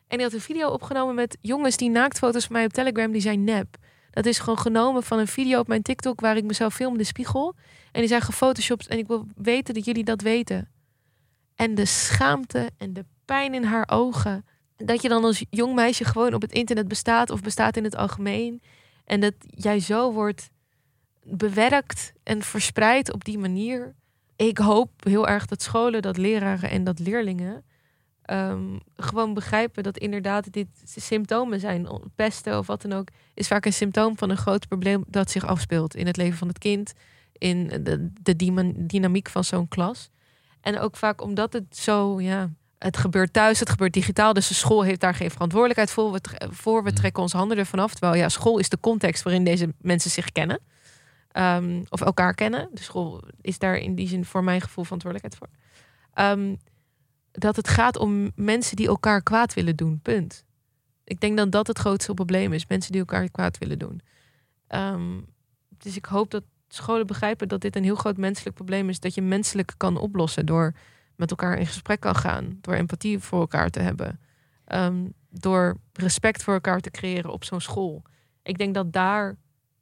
En 0.09 0.17
die 0.17 0.23
had 0.23 0.33
een 0.33 0.41
video 0.41 0.69
opgenomen 0.69 1.15
met 1.15 1.39
jongens 1.41 1.77
die 1.77 1.91
naaktfoto's 1.91 2.45
van 2.45 2.53
mij 2.53 2.65
op 2.65 2.73
Telegram, 2.73 3.13
die 3.13 3.21
zijn 3.21 3.45
nep. 3.45 3.77
Dat 4.11 4.27
is 4.27 4.39
gewoon 4.39 4.59
genomen 4.59 5.03
van 5.03 5.19
een 5.19 5.27
video 5.27 5.61
op 5.61 5.69
mijn 5.69 5.83
TikTok 5.83 6.21
waar 6.21 6.37
ik 6.37 6.45
mezelf 6.45 6.75
film 6.75 6.93
in 6.93 6.99
de 6.99 7.05
spiegel. 7.05 7.55
En 7.93 8.01
die 8.01 8.09
zijn 8.09 8.21
gefotoshopt 8.21 8.87
en 8.87 8.99
ik 8.99 9.07
wil 9.07 9.27
weten 9.37 9.75
dat 9.75 9.85
jullie 9.85 10.05
dat 10.05 10.21
weten. 10.21 10.71
En 11.55 11.75
de 11.75 11.85
schaamte 11.85 12.71
en 12.79 12.93
de 12.93 13.05
pijn 13.25 13.55
in 13.55 13.65
haar 13.65 13.89
ogen. 13.91 14.45
Dat 14.77 15.03
je 15.03 15.09
dan 15.09 15.25
als 15.25 15.45
jong 15.51 15.75
meisje 15.75 16.05
gewoon 16.05 16.35
op 16.35 16.43
het 16.43 16.53
internet 16.53 16.89
bestaat 16.89 17.31
of 17.31 17.41
bestaat 17.41 17.77
in 17.77 17.85
het 17.85 17.97
algemeen. 17.97 18.63
En 19.05 19.21
dat 19.21 19.35
jij 19.41 19.81
zo 19.81 20.13
wordt 20.13 20.51
bewerkt 21.23 22.13
en 22.23 22.43
verspreid 22.43 23.13
op 23.13 23.25
die 23.25 23.39
manier. 23.39 23.95
Ik 24.37 24.59
hoop 24.59 24.91
heel 25.05 25.29
erg 25.29 25.47
dat 25.47 25.63
scholen, 25.63 26.03
dat 26.03 26.17
leraren 26.17 26.71
en 26.71 26.85
dat 26.85 26.99
leerlingen 26.99 27.65
ehm, 28.23 28.79
gewoon 28.97 29.35
begrijpen 29.35 29.83
dat 29.83 29.99
inderdaad 29.99 30.53
dit 30.53 30.69
symptomen 30.85 31.61
zijn. 31.61 31.89
Pesten 32.15 32.59
of 32.59 32.67
wat 32.67 32.83
dan 32.83 32.93
ook 32.93 33.09
is 33.35 33.47
vaak 33.47 33.65
een 33.65 33.73
symptoom 33.73 34.19
van 34.19 34.31
een 34.31 34.37
groot 34.37 34.69
probleem 34.69 35.05
dat 35.09 35.31
zich 35.31 35.47
afspeelt 35.47 35.95
in 35.95 36.07
het 36.07 36.17
leven 36.17 36.39
van 36.39 36.49
het 36.49 36.59
kind, 36.59 36.93
in 37.33 37.67
de, 37.67 38.13
de 38.23 38.37
dynamiek 38.87 39.29
van 39.29 39.45
zo'n 39.45 39.69
klas. 39.69 40.11
En 40.61 40.79
ook 40.79 40.97
vaak 40.97 41.23
omdat 41.23 41.53
het 41.53 41.77
zo, 41.77 42.21
ja, 42.21 42.51
het 42.79 42.97
gebeurt 42.97 43.33
thuis, 43.33 43.61
het 43.61 43.71
gebeurt 43.71 43.93
digitaal, 43.93 44.33
dus 44.33 44.49
de 44.49 44.55
school 44.55 44.83
heeft 44.83 45.01
daar 45.01 45.15
geen 45.15 45.31
verantwoordelijkheid 45.31 45.91
voor. 45.91 46.13
We, 46.13 46.21
voor, 46.51 46.83
we 46.85 46.93
trekken 46.93 47.23
onze 47.23 47.37
handen 47.37 47.59
ervan 47.59 47.79
af. 47.79 47.93
Terwijl 47.93 48.15
ja, 48.15 48.29
school 48.29 48.59
is 48.59 48.69
de 48.69 48.81
context 48.81 49.23
waarin 49.23 49.45
deze 49.45 49.75
mensen 49.81 50.11
zich 50.11 50.33
kennen. 50.33 50.61
Ehm, 51.37 51.83
of 51.89 52.01
elkaar 52.01 52.35
kennen. 52.35 52.69
De 52.73 52.83
school 52.83 53.23
is 53.41 53.59
daar 53.59 53.77
in 53.77 53.95
die 53.95 54.09
zin 54.09 54.25
voor 54.25 54.45
mijn 54.45 54.61
gevoel 54.61 54.85
verantwoordelijkheid 54.85 55.43
voor. 55.43 55.59
Ehm, 56.13 56.57
dat 57.33 57.57
het 57.57 57.69
gaat 57.69 57.99
om 57.99 58.31
mensen 58.35 58.77
die 58.77 58.89
elkaar 58.89 59.23
kwaad 59.23 59.55
willen 59.55 59.77
doen. 59.77 60.01
Punt. 60.03 60.45
Ik 61.05 61.21
denk 61.21 61.37
dat 61.37 61.53
dat 61.53 61.67
het 61.67 61.79
grootste 61.79 62.15
probleem 62.15 62.53
is. 62.53 62.67
Mensen 62.67 62.93
die 62.93 63.01
elkaar 63.01 63.31
kwaad 63.31 63.59
willen 63.59 63.79
doen. 63.79 64.01
Ehm, 64.67 65.21
dus 65.69 65.97
ik 65.97 66.05
hoop 66.05 66.31
dat 66.31 66.43
scholen 66.69 67.07
begrijpen 67.07 67.49
dat 67.49 67.61
dit 67.61 67.77
een 67.77 67.85
heel 67.85 67.95
groot 67.95 68.17
menselijk 68.17 68.55
probleem 68.55 68.89
is. 68.89 69.01
Dat 69.01 69.15
je 69.15 69.23
menselijk 69.23 69.75
kan 69.77 69.97
oplossen 69.97 70.47
door 70.47 70.75
met 71.17 71.31
elkaar 71.31 71.59
in 71.59 71.67
gesprek 71.67 72.01
kan 72.01 72.17
gaan. 72.17 72.59
Door 72.61 72.75
empathie 72.75 73.19
voor 73.19 73.41
elkaar 73.41 73.71
te 73.71 73.81
hebben. 73.81 74.21
Door 75.31 75.77
respect 75.93 76.43
voor 76.43 76.55
elkaar 76.55 76.81
te 76.81 76.91
creëren 76.91 77.31
op 77.31 77.45
zo'n 77.45 77.61
school. 77.61 78.03
Ik 78.43 78.59
denk 78.59 78.75
dat 78.75 78.93
daar 78.93 79.37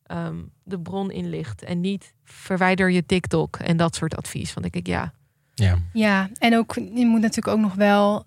ehm, 0.06 0.36
de 0.62 0.78
bron 0.80 1.10
in 1.10 1.28
ligt. 1.28 1.62
En 1.62 1.80
niet 1.80 2.14
verwijder 2.24 2.90
je 2.90 3.06
TikTok 3.06 3.56
en 3.56 3.76
dat 3.76 3.94
soort 3.94 4.16
advies. 4.16 4.54
Want 4.54 4.66
ik 4.66 4.72
denk, 4.72 4.86
ja, 4.86 5.12
Ja. 5.54 5.78
Ja, 5.92 6.28
en 6.38 6.56
ook 6.56 6.74
je 6.74 7.06
moet 7.06 7.20
natuurlijk 7.20 7.56
ook 7.56 7.62
nog 7.62 7.74
wel. 7.74 8.24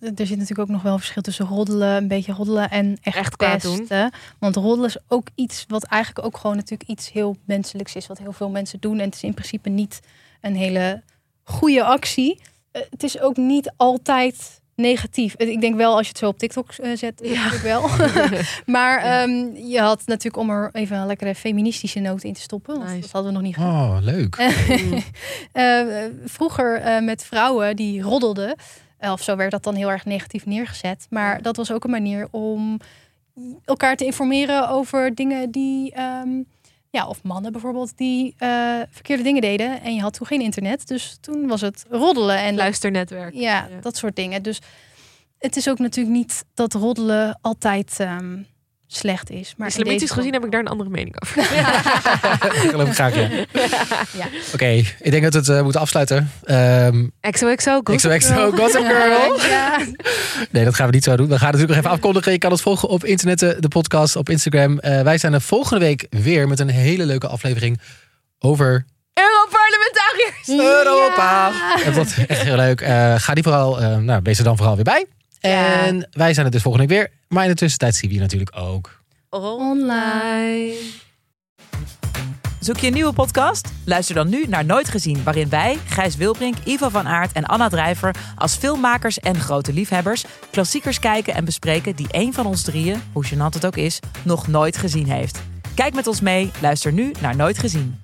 Er 0.00 0.26
zit 0.26 0.30
natuurlijk 0.30 0.58
ook 0.58 0.68
nog 0.68 0.82
wel 0.82 0.92
een 0.92 0.98
verschil 0.98 1.22
tussen 1.22 1.46
roddelen, 1.46 1.96
een 1.96 2.08
beetje 2.08 2.32
roddelen 2.32 2.70
en 2.70 2.96
echt, 3.00 3.16
Echt 3.16 3.36
kwaad 3.36 3.62
doen. 3.62 3.78
pesten. 3.78 4.12
Want 4.38 4.56
roddelen 4.56 4.88
is 4.88 4.98
ook 5.08 5.28
iets 5.34 5.64
wat 5.68 5.84
eigenlijk 5.84 6.26
ook 6.26 6.36
gewoon 6.36 6.56
natuurlijk 6.56 6.90
iets 6.90 7.12
heel 7.12 7.36
menselijks 7.44 7.94
is, 7.96 8.06
wat 8.06 8.18
heel 8.18 8.32
veel 8.32 8.50
mensen 8.50 8.80
doen. 8.80 8.98
En 8.98 9.04
het 9.04 9.14
is 9.14 9.22
in 9.22 9.34
principe 9.34 9.68
niet 9.68 10.00
een 10.40 10.54
hele 10.56 11.02
goede 11.42 11.84
actie. 11.84 12.40
Eh, 12.70 12.82
Het 12.90 13.02
is 13.02 13.20
ook 13.20 13.36
niet 13.36 13.72
altijd 13.76 14.60
negatief. 14.76 15.34
Eh, 15.34 15.48
Ik 15.48 15.60
denk 15.60 15.76
wel 15.76 15.92
als 15.96 16.02
je 16.02 16.08
het 16.08 16.18
zo 16.18 16.26
op 16.28 16.38
TikTok 16.38 16.70
eh, 16.72 16.96
zet, 16.96 17.20
Ja. 17.24 17.34
natuurlijk 17.44 17.62
wel. 17.62 17.88
maar 18.76 18.98
ehm, 19.02 19.54
je 19.54 19.80
had 19.80 20.02
natuurlijk 20.06 20.36
om 20.36 20.50
er 20.50 20.70
even 20.72 20.96
een 20.96 21.06
lekkere 21.06 21.34
feministische 21.34 22.00
noot 22.00 22.22
in 22.24 22.32
te 22.32 22.40
stoppen, 22.40 22.78
want 22.78 23.00
dat 23.02 23.10
hadden 23.10 23.30
we 23.32 23.36
nog 23.38 23.46
niet 23.46 23.54
gehad. 23.54 23.90
Oh, 23.90 23.98
leuk. 24.04 24.36
Eh, 25.52 25.80
vroeger 26.24 26.76
eh, 26.80 27.02
met 27.02 27.24
vrouwen 27.24 27.76
die 27.76 28.02
roddelden, 28.02 28.54
of 29.00 29.22
zo 29.22 29.36
werd 29.36 29.50
dat 29.50 29.62
dan 29.62 29.74
heel 29.74 29.90
erg 29.90 30.04
negatief 30.04 30.46
neergezet. 30.46 31.06
Maar 31.10 31.42
dat 31.42 31.56
was 31.56 31.72
ook 31.72 31.84
een 31.84 31.90
manier 31.90 32.28
om 32.30 32.78
elkaar 33.64 33.96
te 33.96 34.04
informeren 34.04 34.68
over 34.68 35.14
dingen 35.14 35.50
die, 35.50 35.92
ehm, 35.92 36.28
ja, 36.96 37.06
of 37.06 37.22
mannen 37.22 37.52
bijvoorbeeld, 37.52 37.96
die 37.96 38.34
eh, 38.38 38.80
verkeerde 38.90 39.22
dingen 39.22 39.40
deden. 39.40 39.82
En 39.82 39.94
je 39.94 40.00
had 40.00 40.12
toen 40.12 40.26
geen 40.26 40.40
internet, 40.40 40.86
dus 40.88 41.18
toen 41.20 41.46
was 41.46 41.60
het 41.60 41.84
roddelen 41.90 42.38
en 42.38 42.54
luisternetwerk. 42.54 43.34
ja, 43.34 43.68
dat 43.80 43.96
soort 43.96 44.16
dingen. 44.16 44.42
Dus 44.42 44.60
het 45.38 45.56
is 45.56 45.68
ook 45.68 45.78
natuurlijk 45.78 46.16
niet 46.16 46.44
dat 46.54 46.74
roddelen 46.74 47.38
altijd 47.42 48.00
ehm, 48.00 48.42
slecht 48.86 49.30
is. 49.30 49.54
Maar 49.56 49.66
Islamitisch 49.68 50.00
deze 50.00 50.14
gezien 50.14 50.32
heb 50.32 50.44
ik 50.44 50.50
daar 50.50 50.60
een 50.60 50.68
andere 50.68 50.90
mening 50.90 51.22
over. 51.22 51.38
Ik 52.62 52.70
geloof 52.70 52.88
ik 52.92 52.94
graag, 52.94 53.14
ja. 53.14 53.28
Ja. 54.12 54.26
Oké, 54.54 54.66
ik 55.00 55.10
denk 55.10 55.22
dat 55.22 55.32
we 55.32 55.38
het 55.38 55.48
eh, 55.48 55.62
moeten 55.62 55.80
afsluiten. 55.80 56.30
Ehm 56.44 57.06
XOXO, 57.30 57.80
Gossip 57.84 58.10
XOXO, 58.10 58.34
Girl. 58.34 58.52
Gossip 58.52 58.86
Girl. 58.86 59.40
Ja. 59.50 59.78
Nee, 60.50 60.64
dat 60.64 60.74
gaan 60.74 60.86
we 60.86 60.92
niet 60.92 61.04
zo 61.04 61.16
doen. 61.16 61.28
We 61.28 61.38
gaan 61.38 61.52
natuurlijk 61.52 61.68
nog 61.68 61.78
even 61.78 61.90
afkondigen. 61.90 62.32
Je 62.32 62.38
kan 62.38 62.50
ons 62.50 62.62
volgen 62.62 62.88
op 62.88 63.04
internet, 63.04 63.42
eh, 63.42 63.50
de 63.60 63.68
podcast 63.68 64.16
op 64.16 64.28
Instagram. 64.28 64.78
Eh, 64.78 65.00
wij 65.02 65.18
zijn 65.18 65.32
er 65.32 65.40
volgende 65.40 65.84
week 65.84 66.06
weer 66.10 66.48
met 66.48 66.60
een 66.60 66.68
hele 66.68 67.06
leuke 67.06 67.26
aflevering 67.28 67.80
over 68.38 68.84
Europarlementariërs. 69.12 70.48
Europa. 70.76 71.52
En 71.84 71.92
dat 71.94 72.06
is 72.06 72.26
echt 72.26 72.42
heel 72.42 72.56
leuk. 72.56 72.80
Eh, 72.80 73.14
ga 73.16 73.34
die 73.34 73.42
vooral, 73.42 73.80
eh, 73.80 73.96
nou, 73.96 74.20
wees 74.22 74.38
er 74.38 74.44
dan 74.44 74.56
vooral 74.56 74.74
weer 74.74 74.84
bij. 74.84 75.06
En 75.52 76.08
wij 76.10 76.34
zijn 76.34 76.46
er 76.46 76.52
dus 76.52 76.62
volgende 76.62 76.86
week 76.86 76.98
weer. 76.98 77.10
Maar 77.28 77.42
in 77.44 77.50
de 77.50 77.56
tussentijd 77.56 77.94
zien 77.94 78.08
we 78.08 78.14
je 78.14 78.22
natuurlijk 78.22 78.56
ook. 78.58 79.02
Online. 79.30 80.74
Zoek 82.60 82.78
je 82.78 82.86
een 82.86 82.92
nieuwe 82.92 83.12
podcast? 83.12 83.68
Luister 83.84 84.14
dan 84.14 84.28
nu 84.28 84.44
naar 84.48 84.64
Nooit 84.64 84.88
Gezien, 84.88 85.22
waarin 85.24 85.48
wij, 85.48 85.78
Gijs 85.86 86.16
Wilbrink, 86.16 86.54
Ivo 86.64 86.88
van 86.88 87.06
Aert 87.06 87.32
en 87.32 87.44
Anna 87.44 87.68
Drijver 87.68 88.14
als 88.36 88.54
filmmakers 88.54 89.18
en 89.18 89.34
grote 89.34 89.72
liefhebbers 89.72 90.24
klassiekers 90.50 90.98
kijken 90.98 91.34
en 91.34 91.44
bespreken 91.44 91.96
die 91.96 92.06
één 92.10 92.32
van 92.32 92.46
ons 92.46 92.62
drieën, 92.62 93.02
hoe 93.12 93.26
gênant 93.26 93.54
het 93.54 93.66
ook 93.66 93.76
is, 93.76 94.00
nog 94.22 94.46
nooit 94.46 94.76
gezien 94.76 95.10
heeft. 95.10 95.42
Kijk 95.74 95.94
met 95.94 96.06
ons 96.06 96.20
mee, 96.20 96.50
luister 96.60 96.92
nu 96.92 97.12
naar 97.20 97.36
Nooit 97.36 97.58
Gezien. 97.58 98.00